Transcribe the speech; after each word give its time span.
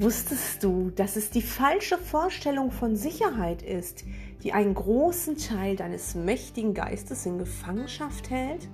Wusstest 0.00 0.64
du, 0.64 0.88
dass 0.88 1.16
es 1.16 1.28
die 1.28 1.42
falsche 1.42 1.98
Vorstellung 1.98 2.70
von 2.70 2.96
Sicherheit 2.96 3.60
ist, 3.60 4.06
die 4.42 4.54
einen 4.54 4.72
großen 4.72 5.36
Teil 5.36 5.76
deines 5.76 6.14
mächtigen 6.14 6.72
Geistes 6.72 7.26
in 7.26 7.36
Gefangenschaft 7.36 8.30
hält? 8.30 8.66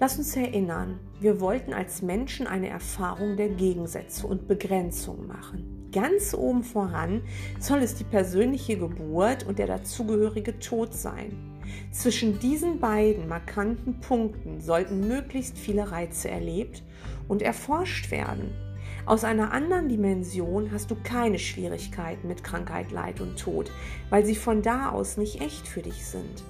Lass 0.00 0.16
uns 0.16 0.34
erinnern, 0.34 0.98
wir 1.20 1.38
wollten 1.38 1.74
als 1.74 2.00
Menschen 2.00 2.46
eine 2.46 2.70
Erfahrung 2.70 3.36
der 3.36 3.50
Gegensätze 3.50 4.26
und 4.26 4.48
Begrenzung 4.48 5.26
machen. 5.26 5.90
Ganz 5.92 6.32
oben 6.32 6.64
voran 6.64 7.20
soll 7.60 7.80
es 7.80 7.96
die 7.96 8.04
persönliche 8.04 8.78
Geburt 8.78 9.44
und 9.44 9.58
der 9.58 9.66
dazugehörige 9.66 10.58
Tod 10.60 10.94
sein. 10.94 11.60
Zwischen 11.92 12.38
diesen 12.38 12.80
beiden 12.80 13.28
markanten 13.28 14.00
Punkten 14.00 14.62
sollten 14.62 15.06
möglichst 15.06 15.58
viele 15.58 15.92
Reize 15.92 16.30
erlebt 16.30 16.82
und 17.28 17.42
erforscht 17.42 18.10
werden. 18.10 18.63
Aus 19.06 19.22
einer 19.22 19.52
anderen 19.52 19.90
Dimension 19.90 20.72
hast 20.72 20.90
du 20.90 20.96
keine 20.96 21.38
Schwierigkeiten 21.38 22.26
mit 22.26 22.42
Krankheit, 22.42 22.90
Leid 22.90 23.20
und 23.20 23.38
Tod, 23.38 23.70
weil 24.08 24.24
sie 24.24 24.34
von 24.34 24.62
da 24.62 24.90
aus 24.90 25.18
nicht 25.18 25.42
echt 25.42 25.68
für 25.68 25.82
dich 25.82 26.06
sind. 26.06 26.42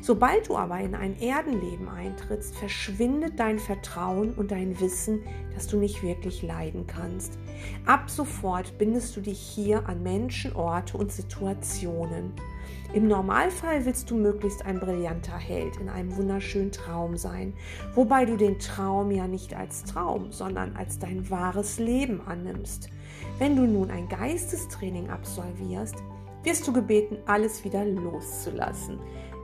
Sobald 0.00 0.48
du 0.48 0.56
aber 0.56 0.80
in 0.80 0.94
ein 0.94 1.20
Erdenleben 1.20 1.90
eintrittst, 1.90 2.56
verschwindet 2.56 3.38
dein 3.38 3.58
Vertrauen 3.58 4.32
und 4.32 4.50
dein 4.50 4.80
Wissen, 4.80 5.22
dass 5.54 5.66
du 5.66 5.76
nicht 5.76 6.02
wirklich 6.02 6.42
leiden 6.42 6.86
kannst. 6.86 7.38
Ab 7.84 8.08
sofort 8.08 8.78
bindest 8.78 9.14
du 9.16 9.20
dich 9.20 9.38
hier 9.38 9.86
an 9.86 10.02
Menschen, 10.02 10.56
Orte 10.56 10.96
und 10.96 11.12
Situationen. 11.12 12.32
Im 12.92 13.06
Normalfall 13.06 13.84
willst 13.84 14.10
du 14.10 14.16
möglichst 14.16 14.66
ein 14.66 14.80
brillanter 14.80 15.38
Held 15.38 15.76
in 15.76 15.88
einem 15.88 16.16
wunderschönen 16.16 16.72
Traum 16.72 17.16
sein, 17.16 17.54
wobei 17.94 18.24
du 18.24 18.36
den 18.36 18.58
Traum 18.58 19.12
ja 19.12 19.28
nicht 19.28 19.54
als 19.54 19.84
Traum, 19.84 20.32
sondern 20.32 20.74
als 20.74 20.98
dein 20.98 21.30
wahres 21.30 21.78
Leben 21.78 22.20
annimmst. 22.26 22.90
Wenn 23.38 23.54
du 23.54 23.62
nun 23.62 23.92
ein 23.92 24.08
Geistestraining 24.08 25.08
absolvierst, 25.08 25.94
wirst 26.42 26.66
du 26.66 26.72
gebeten, 26.72 27.18
alles 27.26 27.64
wieder 27.64 27.84
loszulassen. 27.84 28.98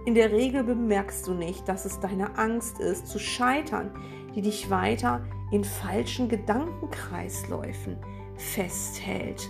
In 0.06 0.16
der 0.16 0.32
Regel 0.32 0.64
bemerkst 0.64 1.28
du 1.28 1.32
nicht, 1.32 1.68
dass 1.68 1.84
es 1.84 2.00
deine 2.00 2.36
Angst 2.38 2.80
ist, 2.80 3.06
zu 3.06 3.20
scheitern, 3.20 3.92
die 4.34 4.42
dich 4.42 4.70
weiter 4.70 5.24
in 5.52 5.62
falschen 5.62 6.28
Gedankenkreisläufen 6.28 7.96
festhält. 8.34 9.48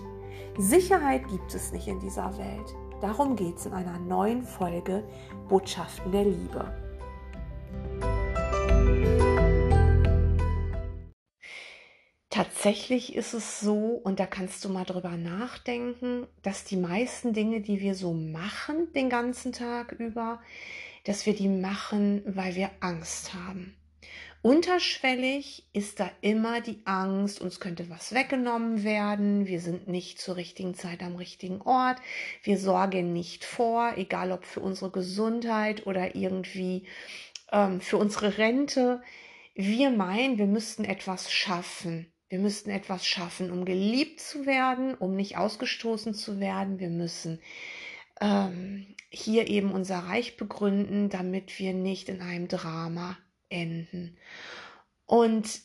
Sicherheit 0.58 1.26
gibt 1.28 1.54
es 1.54 1.72
nicht 1.72 1.88
in 1.88 1.98
dieser 1.98 2.36
Welt. 2.36 2.74
Darum 3.00 3.36
geht 3.36 3.56
es 3.56 3.66
in 3.66 3.74
einer 3.74 3.98
neuen 3.98 4.42
Folge 4.42 5.04
Botschaften 5.48 6.12
der 6.12 6.24
Liebe. 6.24 6.86
Tatsächlich 12.30 13.14
ist 13.14 13.34
es 13.34 13.60
so, 13.60 14.00
und 14.02 14.18
da 14.18 14.26
kannst 14.26 14.64
du 14.64 14.68
mal 14.68 14.84
drüber 14.84 15.16
nachdenken, 15.16 16.26
dass 16.42 16.64
die 16.64 16.76
meisten 16.76 17.32
Dinge, 17.32 17.60
die 17.60 17.80
wir 17.80 17.94
so 17.94 18.12
machen 18.12 18.92
den 18.94 19.08
ganzen 19.08 19.52
Tag 19.52 19.92
über, 19.92 20.40
dass 21.04 21.26
wir 21.26 21.34
die 21.34 21.48
machen, 21.48 22.22
weil 22.26 22.54
wir 22.54 22.70
Angst 22.80 23.34
haben. 23.34 23.74
Unterschwellig 24.42 25.66
ist 25.72 25.98
da 25.98 26.10
immer 26.20 26.60
die 26.60 26.80
Angst, 26.84 27.40
uns 27.40 27.58
könnte 27.58 27.90
was 27.90 28.14
weggenommen 28.14 28.84
werden, 28.84 29.46
wir 29.46 29.60
sind 29.60 29.88
nicht 29.88 30.20
zur 30.20 30.36
richtigen 30.36 30.74
Zeit 30.74 31.02
am 31.02 31.16
richtigen 31.16 31.60
Ort, 31.62 31.98
wir 32.42 32.58
sorgen 32.58 33.12
nicht 33.12 33.44
vor, 33.44 33.94
egal 33.96 34.30
ob 34.32 34.44
für 34.44 34.60
unsere 34.60 34.90
Gesundheit 34.90 35.86
oder 35.86 36.14
irgendwie 36.14 36.86
ähm, 37.52 37.80
für 37.80 37.96
unsere 37.96 38.38
Rente. 38.38 39.02
Wir 39.54 39.90
meinen, 39.90 40.38
wir 40.38 40.46
müssten 40.46 40.84
etwas 40.84 41.32
schaffen. 41.32 42.12
Wir 42.28 42.38
müssten 42.40 42.70
etwas 42.70 43.06
schaffen, 43.06 43.50
um 43.50 43.64
geliebt 43.64 44.20
zu 44.20 44.46
werden, 44.46 44.94
um 44.94 45.14
nicht 45.14 45.36
ausgestoßen 45.36 46.12
zu 46.12 46.40
werden. 46.40 46.80
Wir 46.80 46.90
müssen 46.90 47.40
ähm, 48.20 48.94
hier 49.10 49.48
eben 49.48 49.70
unser 49.70 49.98
Reich 50.00 50.36
begründen, 50.36 51.08
damit 51.08 51.58
wir 51.58 51.72
nicht 51.72 52.08
in 52.08 52.20
einem 52.20 52.48
Drama 52.48 53.16
enden. 53.48 54.16
Und 55.06 55.62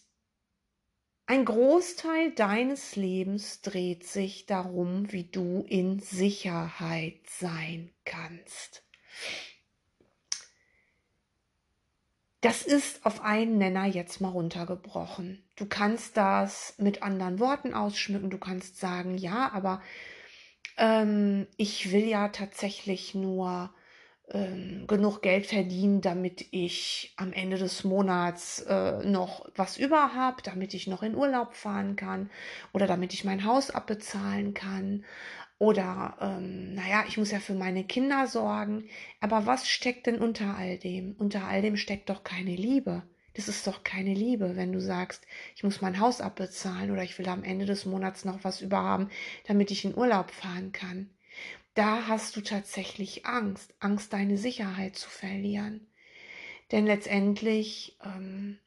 ein 1.26 1.46
Großteil 1.46 2.32
deines 2.32 2.96
Lebens 2.96 3.62
dreht 3.62 4.06
sich 4.06 4.46
darum, 4.46 5.12
wie 5.12 5.24
du 5.24 5.66
in 5.68 6.00
Sicherheit 6.00 7.22
sein 7.26 7.90
kannst. 8.04 8.84
Das 12.42 12.64
ist 12.64 13.06
auf 13.06 13.22
einen 13.22 13.60
Nenner 13.60 13.86
jetzt 13.86 14.20
mal 14.20 14.30
runtergebrochen. 14.30 15.44
Du 15.56 15.68
kannst 15.68 16.18
das 16.18 16.74
mit 16.80 17.04
anderen 17.04 17.40
Worten 17.40 17.74
ausschmücken. 17.74 18.32
Du 18.32 18.40
kannst 18.40 18.78
sagen, 18.78 19.16
ja, 19.18 19.52
aber 19.54 19.82
ähm, 20.78 21.48
ich 21.56 21.92
will 21.92 22.08
ja 22.08 22.30
tatsächlich 22.30 23.14
nur 23.14 23.74
ähm, 24.34 24.86
genug 24.88 25.22
Geld 25.22 25.46
verdienen, 25.46 26.02
damit 26.02 26.46
ich 26.52 27.14
am 27.18 27.34
Ende 27.34 27.58
des 27.58 27.84
Monats 27.84 28.62
äh, 28.62 29.04
noch 29.06 29.50
was 29.56 29.78
über 29.78 30.14
habe, 30.14 30.42
damit 30.44 30.74
ich 30.74 30.88
noch 30.88 31.04
in 31.04 31.16
Urlaub 31.16 31.54
fahren 31.54 31.96
kann 31.96 32.30
oder 32.74 32.88
damit 32.88 33.14
ich 33.14 33.26
mein 33.26 33.46
Haus 33.46 33.72
abbezahlen 33.72 34.54
kann. 34.54 35.06
Oder, 35.60 36.18
ähm, 36.22 36.74
naja, 36.74 37.04
ich 37.08 37.18
muss 37.18 37.32
ja 37.32 37.40
für 37.40 37.54
meine 37.54 37.84
Kinder 37.84 38.26
sorgen. 38.28 38.86
Aber 39.20 39.46
was 39.46 39.70
steckt 39.70 40.08
denn 40.08 40.20
unter 40.20 40.58
all 40.58 40.78
dem? 40.78 41.16
Unter 41.20 41.46
all 41.46 41.62
dem 41.62 41.78
steckt 41.78 42.10
doch 42.10 42.24
keine 42.24 42.56
Liebe. 42.56 43.04
Das 43.36 43.48
ist 43.48 43.68
doch 43.68 43.84
keine 43.84 44.14
Liebe, 44.14 44.56
wenn 44.56 44.74
du 44.74 44.82
sagst, 44.82 45.26
ich 45.56 45.64
muss 45.64 45.82
mein 45.82 46.00
Haus 46.00 46.20
abbezahlen 46.20 46.92
oder 46.92 47.04
ich 47.04 47.18
will 47.20 47.30
am 47.30 47.44
Ende 47.44 47.66
des 47.66 47.86
Monats 47.86 48.26
noch 48.26 48.44
was 48.44 48.62
überhaben, 48.62 49.10
damit 49.48 49.72
ich 49.72 49.86
in 49.86 49.96
Urlaub 49.96 50.32
fahren 50.32 50.72
kann 50.72 51.10
da 51.74 52.08
hast 52.08 52.36
du 52.36 52.42
tatsächlich 52.42 53.26
Angst, 53.26 53.74
Angst, 53.80 54.14
deine 54.14 54.38
Sicherheit 54.38 54.96
zu 54.96 55.10
verlieren. 55.10 55.88
Denn 56.72 56.86
letztendlich 56.86 57.98
ähm, 58.04 58.60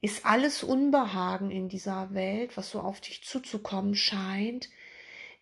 ist 0.00 0.24
alles 0.24 0.62
Unbehagen 0.62 1.50
in 1.50 1.68
dieser 1.68 2.14
Welt, 2.14 2.56
was 2.56 2.70
so 2.70 2.80
auf 2.80 3.00
dich 3.00 3.24
zuzukommen 3.24 3.94
scheint, 3.94 4.68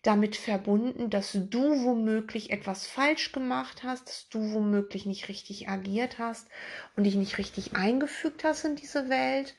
damit 0.01 0.35
verbunden, 0.35 1.09
dass 1.09 1.31
du 1.33 1.83
womöglich 1.83 2.51
etwas 2.51 2.85
falsch 2.85 3.31
gemacht 3.31 3.83
hast, 3.83 4.07
dass 4.07 4.29
du 4.29 4.53
womöglich 4.53 5.05
nicht 5.07 5.29
richtig 5.29 5.67
agiert 5.67 6.19
hast 6.19 6.47
und 6.95 7.05
dich 7.05 7.15
nicht 7.15 7.39
richtig 7.39 7.75
eingefügt 7.75 8.43
hast 8.43 8.65
in 8.65 8.75
diese 8.75 9.09
Welt 9.09 9.55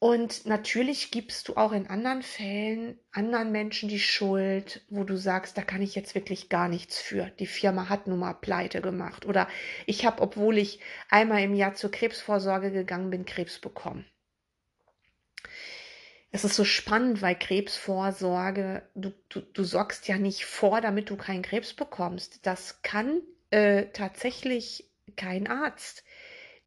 und 0.00 0.46
natürlich 0.46 1.10
gibst 1.10 1.48
du 1.48 1.56
auch 1.56 1.72
in 1.72 1.88
anderen 1.88 2.22
Fällen 2.22 3.00
anderen 3.10 3.50
Menschen 3.50 3.88
die 3.88 3.98
Schuld, 3.98 4.82
wo 4.90 5.02
du 5.02 5.16
sagst, 5.16 5.58
da 5.58 5.62
kann 5.62 5.82
ich 5.82 5.96
jetzt 5.96 6.14
wirklich 6.14 6.48
gar 6.48 6.68
nichts 6.68 7.00
für. 7.00 7.30
Die 7.40 7.48
Firma 7.48 7.88
hat 7.88 8.06
nun 8.06 8.20
mal 8.20 8.34
pleite 8.34 8.80
gemacht. 8.80 9.26
Oder 9.26 9.48
ich 9.86 10.06
habe, 10.06 10.22
obwohl 10.22 10.56
ich 10.58 10.78
einmal 11.10 11.42
im 11.42 11.54
Jahr 11.54 11.74
zur 11.74 11.90
Krebsvorsorge 11.90 12.70
gegangen 12.70 13.10
bin, 13.10 13.26
Krebs 13.26 13.58
bekommen. 13.58 14.06
Es 16.30 16.44
ist 16.44 16.54
so 16.54 16.64
spannend, 16.64 17.20
weil 17.20 17.34
Krebsvorsorge, 17.34 18.88
du, 18.94 19.12
du, 19.30 19.40
du 19.40 19.64
sorgst 19.64 20.06
ja 20.06 20.16
nicht 20.16 20.44
vor, 20.44 20.80
damit 20.80 21.10
du 21.10 21.16
keinen 21.16 21.42
Krebs 21.42 21.74
bekommst. 21.74 22.46
Das 22.46 22.82
kann 22.82 23.22
äh, 23.50 23.86
tatsächlich 23.92 24.88
kein 25.16 25.48
Arzt. 25.48 26.04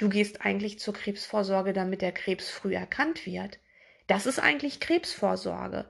Du 0.02 0.10
gehst 0.10 0.42
eigentlich 0.42 0.80
zur 0.80 0.96
Krebsvorsorge, 0.96 1.74
damit 1.74 2.02
der 2.02 2.12
Krebs 2.12 2.50
früh 2.50 2.74
erkannt 2.74 3.28
wird. 3.28 3.60
Das 4.08 4.26
ist 4.26 4.40
eigentlich 4.40 4.80
Krebsvorsorge. 4.80 5.88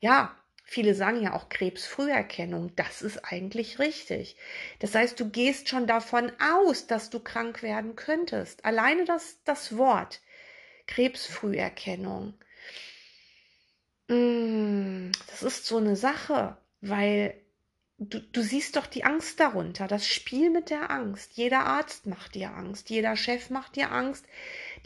Ja, 0.00 0.36
viele 0.64 0.94
sagen 0.94 1.22
ja 1.22 1.32
auch 1.32 1.48
Krebsfrüherkennung. 1.48 2.76
Das 2.76 3.00
ist 3.00 3.24
eigentlich 3.24 3.78
richtig. 3.78 4.36
Das 4.80 4.94
heißt, 4.94 5.18
du 5.18 5.30
gehst 5.30 5.70
schon 5.70 5.86
davon 5.86 6.30
aus, 6.38 6.86
dass 6.86 7.08
du 7.08 7.20
krank 7.20 7.62
werden 7.62 7.96
könntest. 7.96 8.66
Alleine 8.66 9.06
das, 9.06 9.38
das 9.44 9.78
Wort 9.78 10.20
Krebsfrüherkennung. 10.86 12.34
Mm, 14.08 15.10
das 15.28 15.42
ist 15.42 15.64
so 15.64 15.78
eine 15.78 15.96
Sache, 15.96 16.58
weil 16.82 17.34
du, 17.98 18.20
du 18.20 18.42
siehst 18.42 18.76
doch 18.76 18.86
die 18.86 19.04
Angst 19.04 19.40
darunter, 19.40 19.86
das 19.86 20.06
Spiel 20.06 20.50
mit 20.50 20.70
der 20.70 20.90
Angst. 20.90 21.32
Jeder 21.34 21.66
Arzt 21.66 22.06
macht 22.06 22.34
dir 22.34 22.54
Angst, 22.54 22.90
jeder 22.90 23.16
Chef 23.16 23.50
macht 23.50 23.76
dir 23.76 23.92
Angst. 23.92 24.26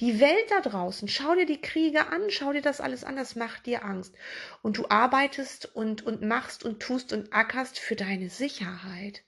Die 0.01 0.21
Welt 0.21 0.51
da 0.51 0.61
draußen, 0.61 1.09
schau 1.09 1.35
dir 1.35 1.47
die 1.47 1.61
Kriege 1.61 2.07
an, 2.09 2.31
schau 2.31 2.53
dir 2.53 2.63
das 2.63 2.81
alles 2.81 3.05
an, 3.05 3.17
das 3.17 3.35
macht 3.35 3.67
dir 3.67 3.85
Angst. 3.85 4.15
Und 4.63 4.79
du 4.79 4.89
arbeitest 4.89 5.75
und, 5.75 6.03
und 6.07 6.23
machst 6.23 6.65
und 6.65 6.81
tust 6.81 7.13
und 7.13 7.33
ackerst 7.33 7.79
für 7.79 7.97
deine 7.97 8.31
Sicherheit. 8.31 9.23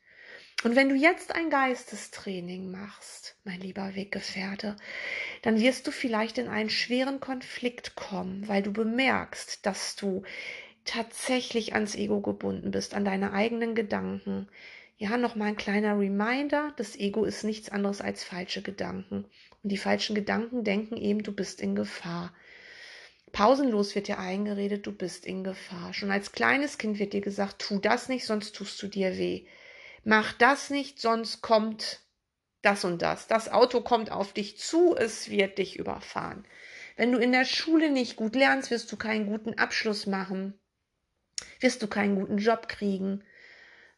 Und 0.62 0.76
wenn 0.76 0.90
du 0.90 0.94
jetzt 0.94 1.34
ein 1.34 1.48
Geistestraining 1.48 2.70
machst, 2.70 3.36
mein 3.44 3.60
lieber 3.60 3.94
Weggefährte, 3.94 4.76
dann 5.40 5.58
wirst 5.58 5.86
du 5.86 5.90
vielleicht 5.90 6.36
in 6.36 6.48
einen 6.48 6.68
schweren 6.68 7.18
Konflikt 7.18 7.94
kommen, 7.94 8.46
weil 8.46 8.62
du 8.62 8.70
bemerkst, 8.70 9.64
dass 9.64 9.96
du 9.96 10.22
tatsächlich 10.90 11.74
ans 11.74 11.94
Ego 11.94 12.20
gebunden 12.20 12.72
bist, 12.72 12.94
an 12.94 13.04
deine 13.04 13.32
eigenen 13.32 13.76
Gedanken. 13.76 14.48
Ja, 14.98 15.16
nochmal 15.16 15.48
ein 15.48 15.56
kleiner 15.56 15.96
Reminder, 15.96 16.74
das 16.78 16.96
Ego 16.96 17.24
ist 17.24 17.44
nichts 17.44 17.68
anderes 17.68 18.00
als 18.00 18.24
falsche 18.24 18.60
Gedanken. 18.60 19.24
Und 19.62 19.70
die 19.70 19.78
falschen 19.78 20.16
Gedanken 20.16 20.64
denken 20.64 20.96
eben, 20.96 21.22
du 21.22 21.30
bist 21.32 21.60
in 21.60 21.76
Gefahr. 21.76 22.34
Pausenlos 23.30 23.94
wird 23.94 24.08
dir 24.08 24.18
eingeredet, 24.18 24.84
du 24.84 24.90
bist 24.90 25.26
in 25.26 25.44
Gefahr. 25.44 25.94
Schon 25.94 26.10
als 26.10 26.32
kleines 26.32 26.76
Kind 26.76 26.98
wird 26.98 27.12
dir 27.12 27.20
gesagt, 27.20 27.60
tu 27.60 27.78
das 27.78 28.08
nicht, 28.08 28.26
sonst 28.26 28.56
tust 28.56 28.82
du 28.82 28.88
dir 28.88 29.16
weh. 29.16 29.46
Mach 30.02 30.32
das 30.32 30.70
nicht, 30.70 31.00
sonst 31.00 31.40
kommt 31.40 32.00
das 32.62 32.84
und 32.84 33.00
das. 33.00 33.28
Das 33.28 33.48
Auto 33.48 33.80
kommt 33.80 34.10
auf 34.10 34.32
dich 34.32 34.58
zu, 34.58 34.96
es 34.96 35.30
wird 35.30 35.58
dich 35.58 35.78
überfahren. 35.78 36.44
Wenn 36.96 37.12
du 37.12 37.18
in 37.18 37.30
der 37.30 37.44
Schule 37.44 37.92
nicht 37.92 38.16
gut 38.16 38.34
lernst, 38.34 38.72
wirst 38.72 38.90
du 38.90 38.96
keinen 38.96 39.26
guten 39.26 39.54
Abschluss 39.54 40.06
machen, 40.06 40.59
wirst 41.60 41.82
du 41.82 41.86
keinen 41.86 42.16
guten 42.16 42.38
Job 42.38 42.68
kriegen. 42.68 43.24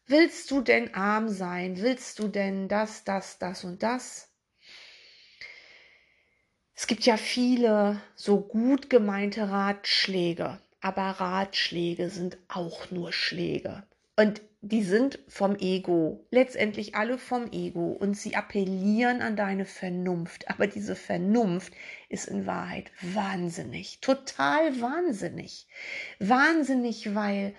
Willst 0.05 0.51
du 0.51 0.61
denn 0.61 0.93
arm 0.93 1.29
sein? 1.29 1.77
Willst 1.77 2.19
du 2.19 2.27
denn 2.27 2.67
das, 2.67 3.03
das, 3.03 3.39
das 3.39 3.63
und 3.63 3.83
das? 3.83 4.29
Es 6.75 6.87
gibt 6.87 7.05
ja 7.05 7.17
viele 7.17 8.01
so 8.15 8.41
gut 8.41 8.89
gemeinte 8.89 9.49
Ratschläge, 9.49 10.59
aber 10.81 11.03
Ratschläge 11.03 12.09
sind 12.09 12.37
auch 12.47 12.91
nur 12.91 13.13
Schläge. 13.13 13.83
Und 14.15 14.41
die 14.61 14.83
sind 14.83 15.19
vom 15.27 15.57
Ego, 15.57 16.25
letztendlich 16.31 16.95
alle 16.95 17.17
vom 17.17 17.51
Ego 17.51 17.91
und 17.91 18.15
sie 18.15 18.35
appellieren 18.35 19.21
an 19.21 19.35
deine 19.35 19.65
Vernunft. 19.65 20.49
Aber 20.49 20.67
diese 20.67 20.95
Vernunft 20.95 21.73
ist 22.07 22.27
in 22.27 22.45
Wahrheit 22.45 22.91
wahnsinnig, 23.01 23.99
total 23.99 24.79
wahnsinnig. 24.79 25.67
Wahnsinnig, 26.19 27.13
weil 27.13 27.55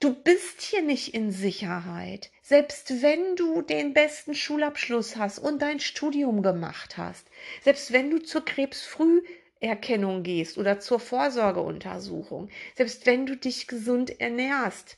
du 0.00 0.14
bist 0.14 0.62
hier 0.62 0.82
nicht 0.82 1.14
in 1.14 1.30
Sicherheit. 1.30 2.32
Selbst 2.42 3.02
wenn 3.02 3.36
du 3.36 3.62
den 3.62 3.92
besten 3.92 4.34
Schulabschluss 4.34 5.16
hast 5.16 5.38
und 5.38 5.62
dein 5.62 5.78
Studium 5.78 6.42
gemacht 6.42 6.96
hast, 6.96 7.28
selbst 7.62 7.92
wenn 7.92 8.10
du 8.10 8.18
zur 8.18 8.44
Krebsfrüherkennung 8.44 10.24
gehst 10.24 10.58
oder 10.58 10.80
zur 10.80 10.98
Vorsorgeuntersuchung, 10.98 12.48
selbst 12.74 13.06
wenn 13.06 13.26
du 13.26 13.36
dich 13.36 13.68
gesund 13.68 14.20
ernährst, 14.20 14.96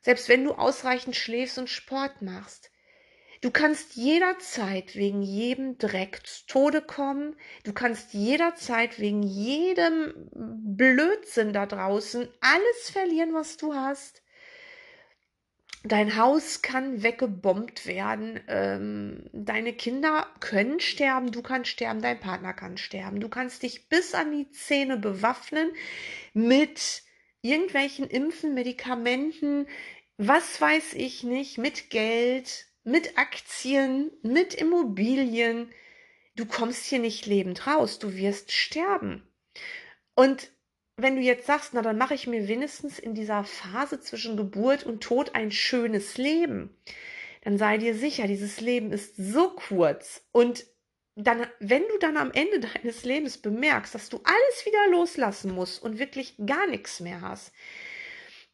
selbst 0.00 0.28
wenn 0.28 0.44
du 0.44 0.52
ausreichend 0.52 1.16
schläfst 1.16 1.58
und 1.58 1.68
Sport 1.68 2.22
machst. 2.22 2.70
Du 3.40 3.50
kannst 3.50 3.94
jederzeit 3.96 4.96
wegen 4.96 5.22
jedem 5.22 5.78
Dreck 5.78 6.20
zu 6.26 6.46
Tode 6.46 6.82
kommen. 6.82 7.36
Du 7.64 7.72
kannst 7.72 8.12
jederzeit 8.12 8.98
wegen 8.98 9.22
jedem 9.22 10.12
Blödsinn 10.32 11.54
da 11.54 11.64
draußen 11.64 12.28
alles 12.40 12.90
verlieren, 12.90 13.32
was 13.32 13.56
du 13.56 13.74
hast. 13.74 14.22
Dein 15.82 16.18
Haus 16.18 16.60
kann 16.60 17.02
weggebombt 17.02 17.86
werden. 17.86 18.38
Ähm, 18.48 19.30
deine 19.32 19.72
Kinder 19.72 20.26
können 20.40 20.78
sterben. 20.78 21.32
Du 21.32 21.40
kannst 21.40 21.70
sterben. 21.70 22.02
Dein 22.02 22.20
Partner 22.20 22.52
kann 22.52 22.76
sterben. 22.76 23.20
Du 23.20 23.30
kannst 23.30 23.62
dich 23.62 23.88
bis 23.88 24.14
an 24.14 24.30
die 24.30 24.50
Zähne 24.50 24.98
bewaffnen 24.98 25.72
mit 26.34 27.02
irgendwelchen 27.42 28.08
Impfen, 28.08 28.54
Medikamenten, 28.54 29.66
was 30.16 30.60
weiß 30.60 30.94
ich 30.94 31.24
nicht, 31.24 31.58
mit 31.58 31.90
Geld, 31.90 32.66
mit 32.84 33.18
Aktien, 33.18 34.10
mit 34.22 34.54
Immobilien. 34.54 35.70
Du 36.36 36.46
kommst 36.46 36.84
hier 36.84 36.98
nicht 36.98 37.26
lebend 37.26 37.66
raus, 37.66 37.98
du 37.98 38.14
wirst 38.14 38.52
sterben. 38.52 39.22
Und 40.14 40.50
wenn 40.96 41.16
du 41.16 41.22
jetzt 41.22 41.46
sagst, 41.46 41.72
na 41.72 41.82
dann 41.82 41.96
mache 41.96 42.14
ich 42.14 42.26
mir 42.26 42.46
wenigstens 42.48 42.98
in 42.98 43.14
dieser 43.14 43.44
Phase 43.44 44.00
zwischen 44.00 44.36
Geburt 44.36 44.84
und 44.84 45.02
Tod 45.02 45.34
ein 45.34 45.50
schönes 45.50 46.18
Leben, 46.18 46.76
dann 47.42 47.56
sei 47.56 47.78
dir 47.78 47.94
sicher, 47.94 48.26
dieses 48.26 48.60
Leben 48.60 48.92
ist 48.92 49.16
so 49.16 49.50
kurz 49.50 50.22
und 50.32 50.66
dann, 51.24 51.46
wenn 51.58 51.82
du 51.82 51.98
dann 51.98 52.16
am 52.16 52.32
Ende 52.32 52.60
deines 52.60 53.04
Lebens 53.04 53.38
bemerkst, 53.38 53.94
dass 53.94 54.08
du 54.08 54.20
alles 54.24 54.66
wieder 54.66 54.88
loslassen 54.90 55.52
musst 55.54 55.82
und 55.82 55.98
wirklich 55.98 56.34
gar 56.44 56.66
nichts 56.66 57.00
mehr 57.00 57.20
hast, 57.20 57.52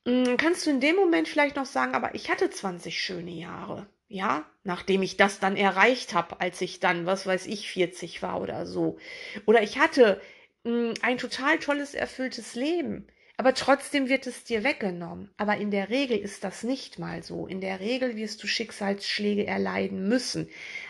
mm, 0.04 0.36
kannst 0.36 0.66
du 0.66 0.70
in 0.70 0.80
dem 0.80 0.96
Moment 0.96 1.28
vielleicht 1.28 1.56
noch 1.56 1.66
sagen, 1.66 1.94
aber 1.94 2.14
ich 2.14 2.30
hatte 2.30 2.50
20 2.50 3.00
schöne 3.00 3.30
Jahre. 3.32 3.86
Ja, 4.08 4.48
nachdem 4.62 5.02
ich 5.02 5.16
das 5.16 5.40
dann 5.40 5.56
erreicht 5.56 6.14
habe, 6.14 6.40
als 6.40 6.60
ich 6.60 6.78
dann, 6.78 7.06
was 7.06 7.26
weiß 7.26 7.46
ich, 7.46 7.68
40 7.70 8.22
war 8.22 8.40
oder 8.40 8.64
so. 8.66 8.98
Oder 9.46 9.62
ich 9.62 9.78
hatte 9.78 10.20
mm, 10.64 10.92
ein 11.02 11.18
total 11.18 11.58
tolles, 11.58 11.94
erfülltes 11.94 12.54
Leben. 12.54 13.08
Aber 13.38 13.52
trotzdem 13.52 14.08
wird 14.08 14.26
es 14.26 14.44
dir 14.44 14.64
weggenommen. 14.64 15.30
Aber 15.36 15.58
in 15.58 15.70
der 15.70 15.90
Regel 15.90 16.18
ist 16.18 16.42
das 16.42 16.62
nicht 16.62 16.98
mal 16.98 17.22
so. 17.22 17.46
In 17.46 17.60
der 17.60 17.80
Regel 17.80 18.16
wirst 18.16 18.42
du 18.42 18.46
Schicksalsschläge 18.46 19.46
erleiden 19.46 20.08
müssen, 20.08 20.48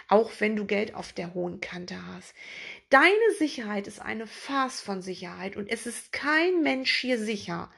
auch 0.08 0.31
wenn 0.38 0.54
du 0.54 0.64
Geld 0.64 0.94
auf 0.94 1.12
der 1.12 1.34
hohen 1.34 1.60
Kante 1.60 1.96
hast. 2.06 2.34
Deine 2.88 3.32
Sicherheit 3.38 3.88
ist 3.88 4.00
eine 4.00 4.28
Farce 4.28 4.81
von 4.81 5.02
Sicherheit 5.02 5.56
und 5.56 5.69
es 5.69 5.87
ist 5.87 6.12
kein 6.12 6.62
Mensch 6.62 6.94
hier 6.94 7.19
sicher. 7.19 7.69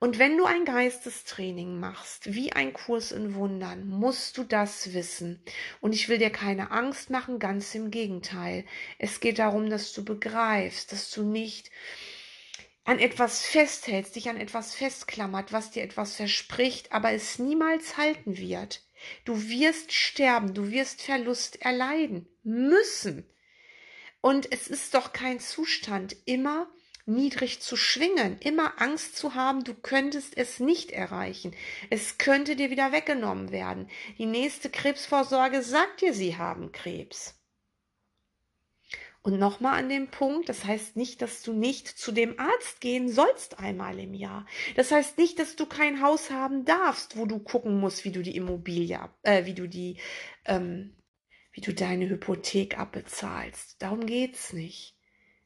Und 0.00 0.18
wenn 0.18 0.36
du 0.36 0.44
ein 0.44 0.66
Geistestraining 0.66 1.80
machst, 1.80 2.34
wie 2.34 2.52
ein 2.52 2.74
Kurs 2.74 3.10
in 3.10 3.34
Wundern, 3.34 3.88
musst 3.88 4.36
du 4.36 4.44
das 4.44 4.92
wissen. 4.92 5.42
Und 5.80 5.94
ich 5.94 6.10
will 6.10 6.18
dir 6.18 6.28
keine 6.28 6.72
Angst 6.72 7.08
machen, 7.08 7.38
ganz 7.38 7.74
im 7.74 7.90
Gegenteil. 7.90 8.66
Es 8.98 9.20
geht 9.20 9.38
darum, 9.38 9.70
dass 9.70 9.94
du 9.94 10.04
begreifst, 10.04 10.92
dass 10.92 11.10
du 11.10 11.22
nicht 11.22 11.70
an 12.84 12.98
etwas 12.98 13.44
festhältst, 13.44 14.14
dich 14.14 14.28
an 14.28 14.36
etwas 14.38 14.74
festklammert, 14.74 15.52
was 15.52 15.70
dir 15.70 15.82
etwas 15.82 16.16
verspricht, 16.16 16.92
aber 16.92 17.12
es 17.12 17.38
niemals 17.38 17.96
halten 17.96 18.36
wird. 18.36 18.82
Du 19.24 19.48
wirst 19.48 19.92
sterben, 19.92 20.54
du 20.54 20.70
wirst 20.70 21.02
Verlust 21.02 21.60
erleiden 21.62 22.28
müssen. 22.42 23.28
Und 24.20 24.50
es 24.52 24.68
ist 24.68 24.94
doch 24.94 25.12
kein 25.12 25.40
Zustand, 25.40 26.16
immer 26.24 26.70
niedrig 27.06 27.60
zu 27.60 27.76
schwingen, 27.76 28.38
immer 28.38 28.80
Angst 28.80 29.16
zu 29.16 29.34
haben, 29.34 29.64
du 29.64 29.74
könntest 29.74 30.36
es 30.36 30.60
nicht 30.60 30.90
erreichen. 30.90 31.54
Es 31.90 32.16
könnte 32.18 32.56
dir 32.56 32.70
wieder 32.70 32.92
weggenommen 32.92 33.50
werden. 33.50 33.90
Die 34.16 34.26
nächste 34.26 34.70
Krebsvorsorge 34.70 35.62
sagt 35.62 36.00
dir, 36.00 36.14
sie 36.14 36.36
haben 36.36 36.72
Krebs. 36.72 37.34
Und 39.24 39.38
nochmal 39.38 39.78
an 39.78 39.88
dem 39.88 40.08
Punkt, 40.08 40.50
das 40.50 40.66
heißt 40.66 40.96
nicht, 40.96 41.22
dass 41.22 41.40
du 41.40 41.54
nicht 41.54 41.88
zu 41.88 42.12
dem 42.12 42.38
Arzt 42.38 42.82
gehen 42.82 43.08
sollst 43.08 43.58
einmal 43.58 43.98
im 43.98 44.12
Jahr. 44.12 44.46
Das 44.76 44.90
heißt 44.90 45.16
nicht, 45.16 45.38
dass 45.38 45.56
du 45.56 45.64
kein 45.64 46.02
Haus 46.02 46.30
haben 46.30 46.66
darfst, 46.66 47.16
wo 47.16 47.24
du 47.24 47.38
gucken 47.38 47.80
musst, 47.80 48.04
wie 48.04 48.12
du 48.12 48.20
die 48.20 48.36
Immobilie, 48.36 49.00
äh, 49.22 49.46
wie 49.46 49.54
du 49.54 49.66
die, 49.66 49.96
ähm, 50.44 50.94
wie 51.52 51.62
du 51.62 51.72
deine 51.72 52.06
Hypothek 52.06 52.78
abbezahlst. 52.78 53.80
Darum 53.80 54.04
geht's 54.04 54.52
nicht. 54.52 54.94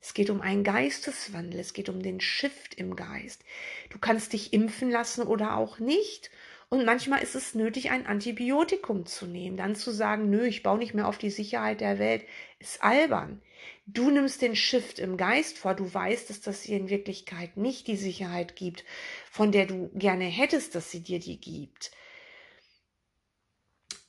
Es 0.01 0.13
geht 0.13 0.31
um 0.31 0.41
einen 0.41 0.65
Geisteswandel, 0.65 1.61
es 1.61 1.73
geht 1.73 1.89
um 1.89 2.03
den 2.03 2.21
Shift 2.21 2.75
im 2.75 2.97
Geist. 2.97 3.45
Du 3.91 3.99
kannst 4.01 4.33
dich 4.33 4.53
impfen 4.53 4.91
lassen 4.91 5.23
oder 5.23 5.57
auch 5.57 5.79
nicht. 5.79 6.33
Und 6.69 6.85
manchmal 6.85 7.23
ist 7.23 7.37
es 7.37 7.55
nötig, 7.55 7.93
ein 7.93 8.07
Antibiotikum 8.07 9.07
zu 9.07 9.27
nehmen. 9.27 9.57
Dann 9.57 9.77
zu 9.77 9.93
sagen, 9.93 10.31
nö, 10.31 10.47
ich 10.47 10.65
baue 10.65 10.79
nicht 10.79 10.95
mehr 10.95 11.07
auf 11.07 11.19
die 11.19 11.31
Sicherheit 11.31 11.81
der 11.81 12.01
Welt, 12.01 12.25
ist 12.59 12.83
albern. 12.83 13.41
Du 13.87 14.11
nimmst 14.11 14.43
den 14.43 14.57
Shift 14.57 14.99
im 14.99 15.17
Geist 15.17 15.59
vor, 15.59 15.75
du 15.75 15.93
weißt, 15.93 16.31
dass 16.31 16.41
das 16.41 16.63
dir 16.63 16.77
in 16.77 16.91
Wirklichkeit 16.91 17.57
nicht 17.57 17.87
die 17.87 17.97
Sicherheit 17.97 18.57
gibt, 18.57 18.85
von 19.31 19.53
der 19.53 19.67
du 19.67 19.91
gerne 19.95 20.25
hättest, 20.25 20.75
dass 20.75 20.91
sie 20.91 21.01
dir 21.01 21.19
die 21.21 21.41
gibt. 21.41 21.91